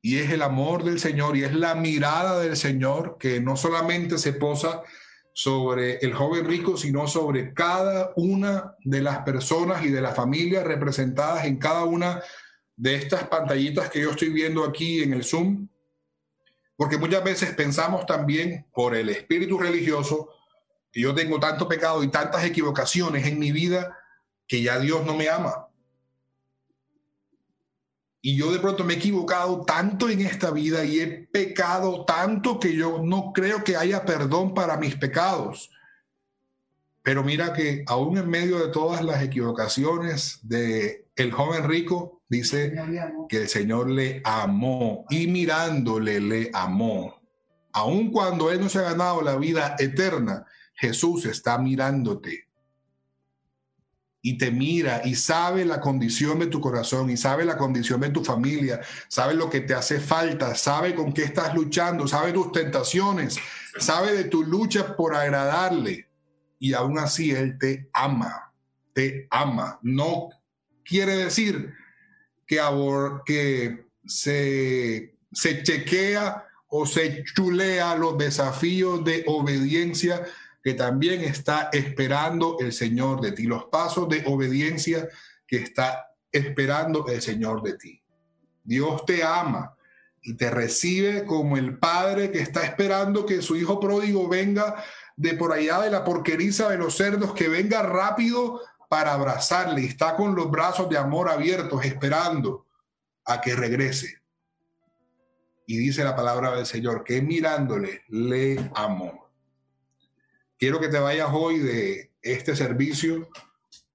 Y 0.00 0.18
es 0.18 0.30
el 0.30 0.42
amor 0.42 0.84
del 0.84 1.00
Señor 1.00 1.36
y 1.36 1.44
es 1.44 1.54
la 1.54 1.74
mirada 1.74 2.40
del 2.40 2.56
Señor 2.56 3.16
que 3.18 3.40
no 3.40 3.56
solamente 3.56 4.18
se 4.18 4.32
posa 4.32 4.82
sobre 5.32 5.98
el 5.98 6.14
joven 6.14 6.44
rico, 6.46 6.76
sino 6.76 7.06
sobre 7.06 7.52
cada 7.54 8.12
una 8.16 8.74
de 8.84 9.02
las 9.02 9.18
personas 9.20 9.84
y 9.84 9.90
de 9.90 10.00
las 10.00 10.16
familias 10.16 10.64
representadas 10.64 11.44
en 11.44 11.58
cada 11.58 11.84
una 11.84 12.22
de 12.76 12.94
estas 12.94 13.24
pantallitas 13.28 13.90
que 13.90 14.00
yo 14.00 14.10
estoy 14.10 14.30
viendo 14.30 14.64
aquí 14.64 15.02
en 15.02 15.12
el 15.12 15.24
Zoom 15.24 15.68
porque 16.78 16.96
muchas 16.96 17.24
veces 17.24 17.50
pensamos 17.56 18.06
también 18.06 18.64
por 18.72 18.94
el 18.94 19.08
espíritu 19.08 19.58
religioso 19.58 20.30
que 20.92 21.00
yo 21.00 21.12
tengo 21.12 21.40
tanto 21.40 21.66
pecado 21.66 22.04
y 22.04 22.08
tantas 22.08 22.44
equivocaciones 22.44 23.26
en 23.26 23.36
mi 23.36 23.50
vida 23.50 23.98
que 24.46 24.62
ya 24.62 24.78
Dios 24.78 25.04
no 25.04 25.16
me 25.16 25.28
ama. 25.28 25.67
Y 28.20 28.36
yo 28.36 28.52
de 28.52 28.58
pronto 28.58 28.84
me 28.84 28.94
he 28.94 28.96
equivocado 28.96 29.62
tanto 29.64 30.08
en 30.08 30.20
esta 30.20 30.50
vida 30.50 30.84
y 30.84 31.00
he 31.00 31.06
pecado 31.06 32.04
tanto 32.04 32.58
que 32.58 32.74
yo 32.74 33.00
no 33.02 33.32
creo 33.32 33.62
que 33.62 33.76
haya 33.76 34.04
perdón 34.04 34.54
para 34.54 34.76
mis 34.76 34.96
pecados. 34.96 35.70
Pero 37.02 37.22
mira 37.22 37.52
que 37.52 37.84
aún 37.86 38.18
en 38.18 38.28
medio 38.28 38.58
de 38.58 38.72
todas 38.72 39.04
las 39.04 39.22
equivocaciones 39.22 40.40
de 40.42 41.06
el 41.16 41.32
joven 41.32 41.68
rico, 41.68 42.18
Dice 42.28 42.74
que 43.28 43.38
el 43.38 43.48
Señor 43.48 43.88
le 43.88 44.20
amó 44.22 45.06
y 45.08 45.26
mirándole 45.28 46.20
le 46.20 46.50
amó. 46.52 47.22
Aun 47.72 48.10
cuando 48.10 48.50
Él 48.50 48.60
no 48.60 48.68
se 48.68 48.80
ha 48.80 48.82
ganado 48.82 49.22
la 49.22 49.36
vida 49.36 49.76
eterna, 49.78 50.44
Jesús 50.74 51.24
está 51.24 51.56
mirándote 51.58 52.47
y 54.20 54.36
te 54.36 54.50
mira 54.50 55.02
y 55.04 55.14
sabe 55.14 55.64
la 55.64 55.80
condición 55.80 56.38
de 56.38 56.48
tu 56.48 56.60
corazón 56.60 57.10
y 57.10 57.16
sabe 57.16 57.44
la 57.44 57.56
condición 57.56 58.00
de 58.00 58.10
tu 58.10 58.24
familia, 58.24 58.80
sabe 59.08 59.34
lo 59.34 59.48
que 59.48 59.60
te 59.60 59.74
hace 59.74 60.00
falta, 60.00 60.54
sabe 60.54 60.94
con 60.94 61.12
qué 61.12 61.22
estás 61.22 61.54
luchando, 61.54 62.08
sabe 62.08 62.32
tus 62.32 62.50
tentaciones, 62.52 63.38
sabe 63.78 64.12
de 64.12 64.24
tu 64.24 64.42
lucha 64.42 64.96
por 64.96 65.14
agradarle 65.14 66.08
y 66.58 66.74
aún 66.74 66.98
así 66.98 67.30
Él 67.30 67.58
te 67.58 67.88
ama, 67.92 68.52
te 68.92 69.28
ama. 69.30 69.78
No 69.82 70.30
quiere 70.84 71.16
decir 71.16 71.72
que, 72.46 73.84
se, 74.04 75.14
se 75.32 75.62
chequea 75.62 76.44
o 76.68 76.86
se 76.86 77.22
chulea 77.24 77.94
los 77.94 78.16
desafíos 78.18 79.04
de 79.04 79.22
obediencia 79.26 80.24
que 80.62 80.74
también 80.74 81.22
está 81.22 81.70
esperando 81.72 82.56
el 82.60 82.72
Señor 82.72 83.20
de 83.20 83.32
ti, 83.32 83.44
los 83.44 83.64
pasos 83.66 84.08
de 84.08 84.24
obediencia 84.26 85.08
que 85.46 85.56
está 85.56 86.08
esperando 86.30 87.06
el 87.08 87.22
Señor 87.22 87.62
de 87.62 87.74
ti. 87.74 88.02
Dios 88.64 89.04
te 89.06 89.22
ama 89.22 89.74
y 90.22 90.34
te 90.34 90.50
recibe 90.50 91.24
como 91.24 91.56
el 91.56 91.78
padre 91.78 92.30
que 92.30 92.40
está 92.40 92.64
esperando 92.64 93.24
que 93.24 93.40
su 93.40 93.56
hijo 93.56 93.80
pródigo 93.80 94.28
venga 94.28 94.84
de 95.16 95.34
por 95.34 95.52
allá 95.52 95.80
de 95.80 95.90
la 95.90 96.04
porqueriza 96.04 96.68
de 96.68 96.78
los 96.78 96.96
cerdos, 96.96 97.32
que 97.32 97.48
venga 97.48 97.82
rápido 97.82 98.60
para 98.88 99.12
abrazarle 99.12 99.84
está 99.84 100.16
con 100.16 100.34
los 100.34 100.50
brazos 100.50 100.88
de 100.88 100.96
amor 100.96 101.28
abiertos 101.28 101.84
esperando 101.84 102.66
a 103.24 103.40
que 103.40 103.54
regrese. 103.54 104.22
Y 105.66 105.76
dice 105.76 106.02
la 106.02 106.16
palabra 106.16 106.54
del 106.54 106.64
Señor 106.64 107.04
que 107.04 107.20
mirándole 107.20 108.02
le 108.08 108.70
amó. 108.74 109.27
Quiero 110.58 110.80
que 110.80 110.88
te 110.88 110.98
vayas 110.98 111.28
hoy 111.32 111.60
de 111.60 112.10
este 112.20 112.56
servicio 112.56 113.28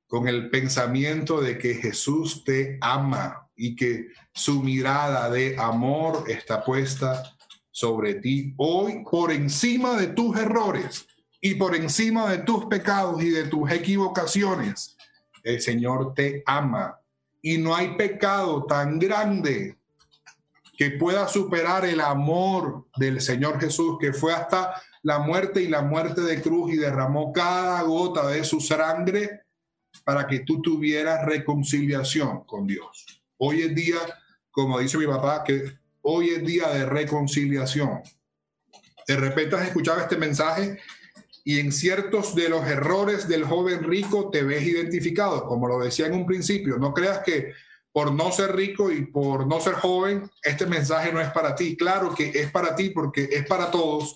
con 0.07 0.29
el 0.29 0.49
pensamiento 0.49 1.41
de 1.41 1.57
que 1.57 1.75
Jesús 1.75 2.45
te 2.45 2.77
ama 2.79 3.49
y 3.53 3.75
que 3.75 4.07
su 4.33 4.63
mirada 4.63 5.29
de 5.29 5.57
amor 5.59 6.23
está 6.29 6.63
puesta 6.63 7.35
sobre 7.69 8.15
ti 8.15 8.53
hoy 8.55 9.03
por 9.03 9.33
encima 9.33 9.97
de 9.97 10.07
tus 10.07 10.37
errores 10.37 11.05
y 11.41 11.55
por 11.55 11.75
encima 11.75 12.31
de 12.31 12.37
tus 12.37 12.65
pecados 12.67 13.21
y 13.21 13.29
de 13.31 13.43
tus 13.43 13.69
equivocaciones. 13.69 14.95
El 15.43 15.59
Señor 15.59 16.13
te 16.13 16.43
ama 16.45 16.97
y 17.41 17.57
no 17.57 17.75
hay 17.75 17.97
pecado 17.97 18.63
tan 18.63 18.99
grande 18.99 19.77
que 20.77 20.91
pueda 20.91 21.27
superar 21.27 21.83
el 21.83 21.99
amor 21.99 22.87
del 22.95 23.19
Señor 23.19 23.59
Jesús, 23.59 23.97
que 23.99 24.13
fue 24.13 24.33
hasta 24.33 24.81
la 25.03 25.19
muerte 25.19 25.61
y 25.61 25.67
la 25.67 25.81
muerte 25.81 26.21
de 26.21 26.41
cruz 26.41 26.73
y 26.73 26.77
derramó 26.77 27.31
cada 27.31 27.81
gota 27.83 28.27
de 28.27 28.43
su 28.43 28.59
sangre 28.59 29.41
para 30.03 30.25
que 30.27 30.39
tú 30.39 30.61
tuvieras 30.61 31.25
reconciliación 31.25 32.45
con 32.45 32.65
Dios. 32.65 33.21
Hoy 33.37 33.61
es 33.61 33.75
día, 33.75 33.97
como 34.49 34.79
dice 34.79 34.97
mi 34.97 35.05
papá, 35.05 35.43
que 35.43 35.77
hoy 36.01 36.29
es 36.29 36.45
día 36.45 36.69
de 36.69 36.85
reconciliación. 36.85 38.01
De 39.05 39.17
repente 39.17 39.55
has 39.55 39.67
escuchado 39.67 39.99
este 39.99 40.17
mensaje 40.17 40.79
y 41.43 41.59
en 41.59 41.73
ciertos 41.73 42.33
de 42.33 42.47
los 42.47 42.65
errores 42.65 43.27
del 43.27 43.43
joven 43.43 43.83
rico 43.83 44.29
te 44.29 44.43
ves 44.43 44.63
identificado, 44.63 45.45
como 45.45 45.67
lo 45.67 45.79
decía 45.79 46.07
en 46.07 46.13
un 46.13 46.25
principio. 46.25 46.77
No 46.77 46.93
creas 46.93 47.19
que 47.19 47.51
por 47.91 48.13
no 48.13 48.31
ser 48.31 48.55
rico 48.55 48.89
y 48.89 49.05
por 49.05 49.45
no 49.45 49.59
ser 49.59 49.73
joven, 49.73 50.31
este 50.41 50.65
mensaje 50.65 51.11
no 51.11 51.19
es 51.19 51.29
para 51.31 51.53
ti. 51.55 51.75
Claro 51.75 52.15
que 52.15 52.31
es 52.33 52.49
para 52.49 52.75
ti 52.75 52.89
porque 52.89 53.27
es 53.29 53.45
para 53.45 53.69
todos, 53.69 54.15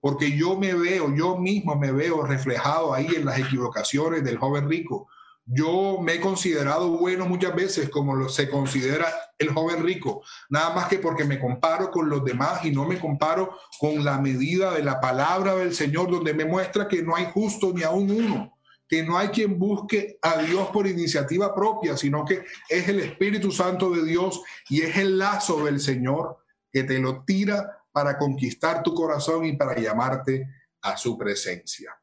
porque 0.00 0.36
yo 0.36 0.56
me 0.56 0.74
veo, 0.74 1.14
yo 1.14 1.36
mismo 1.36 1.76
me 1.76 1.92
veo 1.92 2.22
reflejado 2.22 2.94
ahí 2.94 3.08
en 3.16 3.24
las 3.24 3.38
equivocaciones 3.38 4.24
del 4.24 4.38
joven 4.38 4.68
rico. 4.68 5.08
Yo 5.44 5.98
me 6.00 6.14
he 6.14 6.20
considerado 6.20 6.90
bueno 6.90 7.26
muchas 7.26 7.54
veces 7.54 7.88
como 7.88 8.14
lo, 8.14 8.28
se 8.28 8.50
considera 8.50 9.06
el 9.38 9.48
joven 9.50 9.82
rico, 9.82 10.22
nada 10.50 10.74
más 10.74 10.88
que 10.88 10.98
porque 10.98 11.24
me 11.24 11.40
comparo 11.40 11.90
con 11.90 12.08
los 12.08 12.24
demás 12.24 12.64
y 12.64 12.70
no 12.70 12.84
me 12.84 12.98
comparo 12.98 13.56
con 13.78 14.04
la 14.04 14.18
medida 14.20 14.74
de 14.74 14.82
la 14.82 15.00
palabra 15.00 15.54
del 15.54 15.74
Señor, 15.74 16.10
donde 16.10 16.34
me 16.34 16.44
muestra 16.44 16.86
que 16.86 17.02
no 17.02 17.16
hay 17.16 17.26
justo 17.32 17.72
ni 17.74 17.82
aún 17.82 18.10
uno, 18.10 18.58
que 18.88 19.02
no 19.02 19.16
hay 19.16 19.28
quien 19.28 19.58
busque 19.58 20.18
a 20.20 20.42
Dios 20.42 20.68
por 20.68 20.86
iniciativa 20.86 21.54
propia, 21.54 21.96
sino 21.96 22.24
que 22.24 22.44
es 22.68 22.88
el 22.88 23.00
Espíritu 23.00 23.50
Santo 23.50 23.90
de 23.90 24.04
Dios 24.04 24.42
y 24.68 24.82
es 24.82 24.96
el 24.96 25.18
lazo 25.18 25.64
del 25.64 25.80
Señor 25.80 26.38
que 26.70 26.84
te 26.84 26.98
lo 26.98 27.24
tira 27.24 27.78
para 27.92 28.18
conquistar 28.18 28.82
tu 28.82 28.94
corazón 28.94 29.44
y 29.44 29.56
para 29.56 29.78
llamarte 29.78 30.48
a 30.82 30.96
su 30.96 31.16
presencia. 31.16 31.98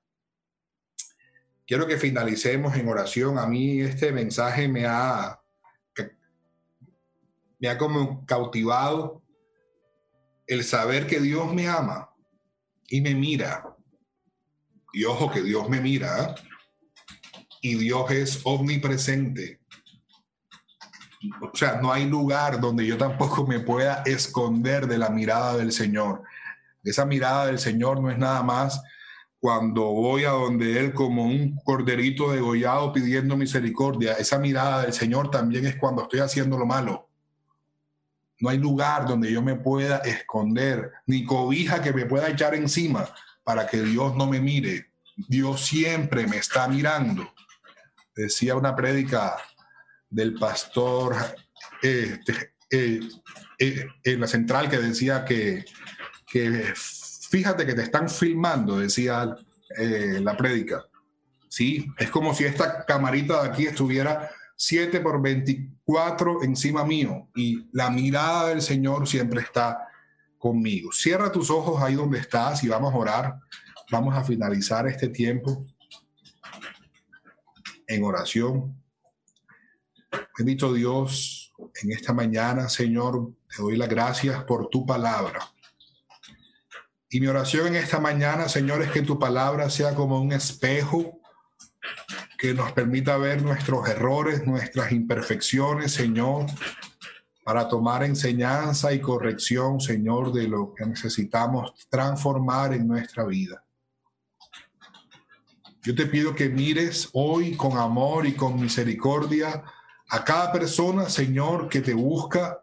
Quiero 1.66 1.88
que 1.88 1.98
finalicemos 1.98 2.76
en 2.76 2.88
oración. 2.88 3.40
A 3.40 3.48
mí 3.48 3.82
este 3.82 4.12
mensaje 4.12 4.68
me 4.68 4.86
ha, 4.86 5.40
me 7.60 7.70
ha 7.70 7.78
como 7.78 8.26
cautivado 8.26 9.24
el 10.48 10.64
saber 10.64 11.08
que 11.08 11.20
Dios 11.20 11.54
me 11.54 11.68
ama 11.68 12.14
y 12.88 13.02
me 13.02 13.16
mira. 13.16 13.76
Y 14.94 15.06
ojo 15.06 15.32
que 15.32 15.42
Dios 15.42 15.68
me 15.70 15.82
mira. 15.82 16.24
¿eh? 16.24 16.36
Y 17.62 17.76
Dios 17.76 18.12
es 18.12 18.42
omnipresente 18.44 19.60
o 21.41 21.55
sea, 21.55 21.80
no 21.82 21.91
hay 21.91 22.05
lugar 22.05 22.59
donde 22.59 22.86
yo 22.86 22.97
tampoco 22.97 23.45
me 23.45 23.59
pueda 23.59 24.03
esconder 24.05 24.88
de 24.88 24.97
la 24.97 25.09
mirada 25.09 25.57
del 25.57 25.71
Señor. 25.71 26.23
Esa 26.84 27.05
mirada 27.05 27.47
del 27.47 27.59
Señor 27.59 28.01
no 28.01 28.09
es 28.11 28.17
nada 28.17 28.43
más 28.43 28.82
cuando 29.39 29.84
voy 29.84 30.26
a 30.26 30.32
donde 30.32 30.80
Él 30.80 30.93
como 30.93 31.26
un 31.26 31.55
corderito 31.63 32.32
degollado 32.32 32.91
pidiendo 32.91 33.38
misericordia. 33.38 34.13
Esa 34.13 34.39
mirada 34.39 34.84
del 34.84 34.93
Señor 34.93 35.30
también 35.30 35.65
es 35.65 35.76
cuando 35.76 36.03
estoy 36.03 36.19
haciendo 36.19 36.57
lo 36.57 36.65
malo. 36.65 37.09
No 38.39 38.49
hay 38.49 38.57
lugar 38.57 39.07
donde 39.07 39.32
yo 39.32 39.41
me 39.41 39.55
pueda 39.55 39.97
esconder, 39.99 40.91
ni 41.05 41.23
cobija 41.23 41.82
que 41.82 41.93
me 41.93 42.05
pueda 42.05 42.30
echar 42.30 42.53
encima 42.55 43.07
para 43.43 43.67
que 43.67 43.82
Dios 43.82 44.15
no 44.15 44.28
me 44.28 44.41
mire. 44.41 44.91
Dios 45.15 45.65
siempre 45.65 46.28
me 46.28 46.38
está 46.38 46.67
mirando. 46.67 47.32
Decía 48.15 48.55
una 48.55 48.76
prédica 48.76 49.38
del 50.16 50.34
pastor 50.36 51.16
eh, 51.82 52.20
en 52.70 54.20
la 54.20 54.28
central 54.28 54.70
que 54.70 54.78
decía 54.78 55.26
que, 55.26 55.66
fíjate 57.30 57.66
que 57.66 57.74
te 57.74 57.84
están 57.84 58.09
filmando, 58.09 58.80
decía 58.80 59.36
la 59.78 60.38
prédica. 60.38 60.86
Sí, 61.49 61.88
es 61.97 62.09
como 62.09 62.34
si 62.34 62.45
esta 62.45 62.86
camarita 62.86 63.43
de 63.43 63.49
aquí 63.49 63.66
estuviera 63.66 64.30
7 64.55 64.99
por 65.01 65.22
24 65.22 66.43
encima 66.43 66.84
mío 66.86 67.30
y 67.36 67.68
la 67.72 67.89
mirada 67.89 68.49
del 68.49 68.61
Señor 68.61 69.07
siempre 69.07 69.41
está 69.41 69.88
conmigo. 70.38 70.91
Cierra 70.91 71.32
tus 71.32 71.49
ojos 71.49 71.82
ahí 71.82 71.95
donde 71.95 72.20
estás 72.20 72.63
y 72.63 72.68
vamos 72.68 72.93
a 72.93 72.97
orar. 72.97 73.39
Vamos 73.91 74.16
a 74.16 74.24
finalizar 74.24 74.88
este 74.88 75.09
tiempo 75.09 75.66
en 77.88 78.03
oración. 78.03 78.85
Bendito 80.38 80.74
Dios, 80.74 81.54
en 81.82 81.94
esta 81.94 82.12
mañana, 82.12 82.68
Señor, 82.68 83.32
te 83.48 83.62
doy 83.62 83.78
las 83.78 83.88
gracias 83.88 84.44
por 84.44 84.68
tu 84.68 84.86
palabra. 84.86 85.40
Y 87.10 87.22
mi 87.22 87.28
oración 87.28 87.68
en 87.68 87.76
esta 87.78 88.02
mañana, 88.02 88.50
Señor, 88.50 88.82
es 88.82 88.92
que 88.92 89.02
tu 89.02 89.18
palabra 89.18 89.70
sea 89.70 89.96
como 89.96 90.20
un 90.20 90.34
espejo 90.34 91.22
que 92.38 92.54
nos 92.54 92.74
permita 92.74 93.16
ver 93.16 93.42
nuestros 93.42 93.88
errores, 93.88 94.46
nuestras 94.46 94.92
imperfecciones, 94.92 95.94
Señor, 95.94 96.48
para 97.46 97.70
tomar 97.70 98.04
enseñanza 98.04 98.92
y 98.92 99.00
corrección, 99.00 99.80
Señor, 99.80 100.34
de 100.34 100.50
lo 100.50 100.74
que 100.74 100.86
necesitamos 100.86 101.88
transformar 101.90 102.74
en 102.74 102.86
nuestra 102.86 103.24
vida. 103.24 103.64
Yo 105.82 105.96
te 105.96 106.08
pido 106.08 106.36
que 106.36 106.50
mires 106.50 107.10
hoy 107.14 107.56
con 107.56 107.78
amor 107.78 108.26
y 108.26 108.34
con 108.34 108.60
misericordia 108.60 109.64
a 110.10 110.24
cada 110.24 110.51
persona, 110.51 111.10
Señor, 111.10 111.70
que 111.70 111.82
te 111.82 111.93
busca 111.93 112.62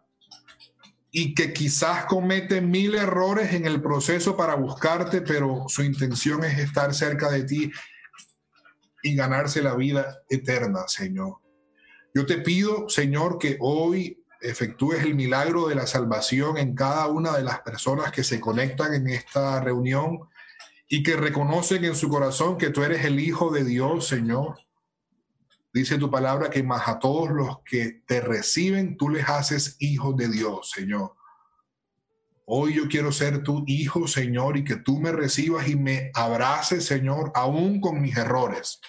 y 1.11 1.35
que 1.35 1.53
quizás 1.53 2.05
comete 2.05 2.61
mil 2.61 2.95
errores 2.95 3.53
en 3.53 3.67
el 3.67 3.81
proceso 3.81 4.35
para 4.35 4.55
buscarte, 4.55 5.21
pero 5.21 5.65
su 5.67 5.83
intención 5.83 6.43
es 6.43 6.57
estar 6.57 6.93
cerca 6.93 7.29
de 7.29 7.43
ti 7.43 7.71
y 9.03 9.15
ganarse 9.15 9.61
la 9.61 9.75
vida 9.75 10.21
eterna, 10.29 10.87
Señor. 10.87 11.37
Yo 12.15 12.25
te 12.25 12.37
pido, 12.37 12.89
Señor, 12.89 13.37
que 13.37 13.57
hoy 13.59 14.23
efectúes 14.41 15.03
el 15.03 15.15
milagro 15.15 15.67
de 15.67 15.75
la 15.75 15.87
salvación 15.87 16.57
en 16.57 16.75
cada 16.75 17.07
una 17.07 17.37
de 17.37 17.43
las 17.43 17.59
personas 17.61 18.11
que 18.11 18.23
se 18.23 18.39
conectan 18.39 18.93
en 18.93 19.07
esta 19.07 19.59
reunión 19.61 20.19
y 20.87 21.03
que 21.03 21.15
reconocen 21.15 21.85
en 21.85 21.95
su 21.95 22.09
corazón 22.09 22.57
que 22.57 22.69
tú 22.69 22.83
eres 22.83 23.05
el 23.05 23.19
Hijo 23.19 23.51
de 23.51 23.63
Dios, 23.63 24.07
Señor 24.07 24.63
Dice 25.73 25.97
tu 25.97 26.11
palabra 26.11 26.51
que 26.51 26.61
más 26.61 26.87
a 26.87 26.99
todos 26.99 27.31
los 27.31 27.61
que 27.65 28.03
te 28.05 28.21
reciben, 28.21 28.95
tú 28.95 29.09
les 29.09 29.27
haces 29.27 29.75
hijos 29.79 30.15
de 30.15 30.29
Dios, 30.29 30.69
Señor. 30.69 31.15
Hoy 32.45 32.75
yo 32.75 32.87
quiero 32.87 33.11
ser 33.11 33.41
tu 33.41 33.63
hijo, 33.65 34.07
Señor, 34.07 34.55
y 34.55 34.63
que 34.63 34.75
tú 34.75 34.99
me 34.99 35.11
recibas 35.11 35.67
y 35.67 35.75
me 35.75 36.11
abraces, 36.13 36.85
Señor, 36.85 37.31
aún 37.33 37.81
con 37.81 37.99
mis 37.99 38.15
errores, 38.15 38.81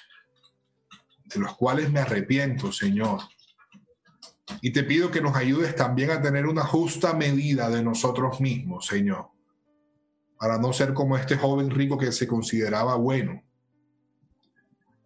de 1.24 1.41
los 1.41 1.57
cuales 1.57 1.91
me 1.91 2.01
arrepiento, 2.01 2.70
Señor. 2.70 3.22
Y 4.61 4.70
te 4.70 4.85
pido 4.85 5.11
que 5.11 5.22
nos 5.22 5.37
ayudes 5.37 5.74
también 5.74 6.11
a 6.11 6.20
tener 6.20 6.45
una 6.45 6.64
justa 6.64 7.14
medida 7.14 7.70
de 7.70 7.82
nosotros 7.82 8.43
mismos, 8.43 8.85
Señor, 8.87 9.30
para 10.39 10.59
no 10.59 10.74
ser 10.74 10.93
como 10.93 11.16
este 11.16 11.39
joven 11.39 11.70
rico 11.70 11.97
que 11.97 12.12
se 12.12 12.26
consideraba 12.26 12.97
bueno 12.97 13.43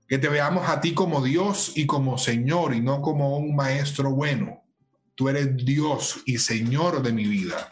que 0.09 0.19
te 0.19 0.29
veamos 0.29 0.69
a 0.69 0.81
ti 0.81 0.95
como 0.95 1.23
Dios 1.23 1.73
y 1.77 1.87
como 1.87 2.17
Señor 2.17 2.75
y 2.75 2.81
no 2.81 3.03
como 3.03 3.37
un 3.37 3.55
maestro 3.55 4.11
bueno. 4.11 4.65
Tú 5.15 5.29
eres 5.29 5.55
Dios 5.65 6.23
y 6.25 6.39
Señor 6.39 7.03
de 7.03 7.13
mi 7.13 7.25
vida. 7.25 7.69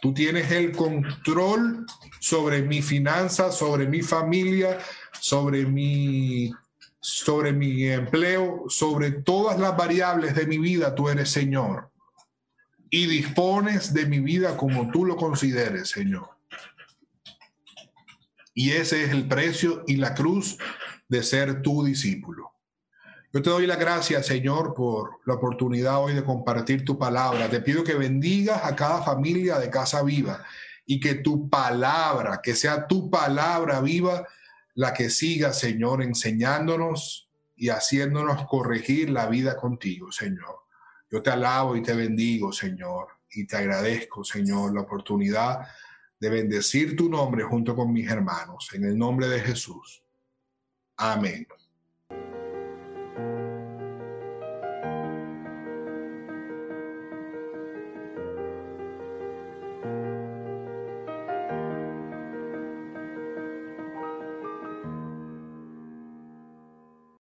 Tú 0.00 0.14
tienes 0.14 0.50
el 0.50 0.72
control 0.72 1.86
sobre 2.20 2.62
mi 2.62 2.80
finanza, 2.80 3.52
sobre 3.52 3.86
mi 3.86 4.00
familia, 4.00 4.78
sobre 5.20 5.66
mi, 5.66 6.50
sobre 7.00 7.52
mi 7.52 7.84
empleo, 7.84 8.64
sobre 8.68 9.10
todas 9.10 9.60
las 9.60 9.76
variables 9.76 10.34
de 10.34 10.46
mi 10.46 10.56
vida. 10.56 10.94
Tú 10.94 11.10
eres 11.10 11.30
Señor. 11.30 11.90
Y 12.88 13.06
dispones 13.06 13.92
de 13.92 14.06
mi 14.06 14.20
vida 14.20 14.56
como 14.56 14.90
tú 14.90 15.04
lo 15.04 15.16
consideres, 15.16 15.90
Señor. 15.90 16.30
Y 18.54 18.70
ese 18.70 19.04
es 19.04 19.10
el 19.10 19.28
precio 19.28 19.84
y 19.86 19.96
la 19.96 20.14
cruz 20.14 20.58
de 21.12 21.22
ser 21.22 21.60
tu 21.60 21.84
discípulo. 21.84 22.54
Yo 23.34 23.42
te 23.42 23.50
doy 23.50 23.66
la 23.66 23.76
gracias, 23.76 24.24
Señor, 24.24 24.72
por 24.72 25.20
la 25.26 25.34
oportunidad 25.34 26.02
hoy 26.02 26.14
de 26.14 26.24
compartir 26.24 26.86
tu 26.86 26.98
palabra. 26.98 27.50
Te 27.50 27.60
pido 27.60 27.84
que 27.84 27.92
bendigas 27.92 28.64
a 28.64 28.74
cada 28.74 29.02
familia 29.02 29.58
de 29.58 29.68
Casa 29.68 30.02
Viva 30.02 30.42
y 30.86 31.00
que 31.00 31.16
tu 31.16 31.50
palabra, 31.50 32.40
que 32.42 32.54
sea 32.54 32.86
tu 32.86 33.10
palabra 33.10 33.82
viva, 33.82 34.26
la 34.72 34.94
que 34.94 35.10
siga, 35.10 35.52
Señor, 35.52 36.02
enseñándonos 36.02 37.28
y 37.56 37.68
haciéndonos 37.68 38.46
corregir 38.46 39.10
la 39.10 39.26
vida 39.26 39.54
contigo, 39.58 40.10
Señor. 40.12 40.60
Yo 41.10 41.22
te 41.22 41.28
alabo 41.28 41.76
y 41.76 41.82
te 41.82 41.92
bendigo, 41.92 42.54
Señor, 42.54 43.08
y 43.30 43.46
te 43.46 43.58
agradezco, 43.58 44.24
Señor, 44.24 44.72
la 44.72 44.80
oportunidad 44.80 45.60
de 46.18 46.30
bendecir 46.30 46.96
tu 46.96 47.10
nombre 47.10 47.44
junto 47.44 47.76
con 47.76 47.92
mis 47.92 48.10
hermanos. 48.10 48.70
En 48.72 48.84
el 48.84 48.96
nombre 48.96 49.28
de 49.28 49.40
Jesús. 49.40 50.02
Amen. 51.02 51.46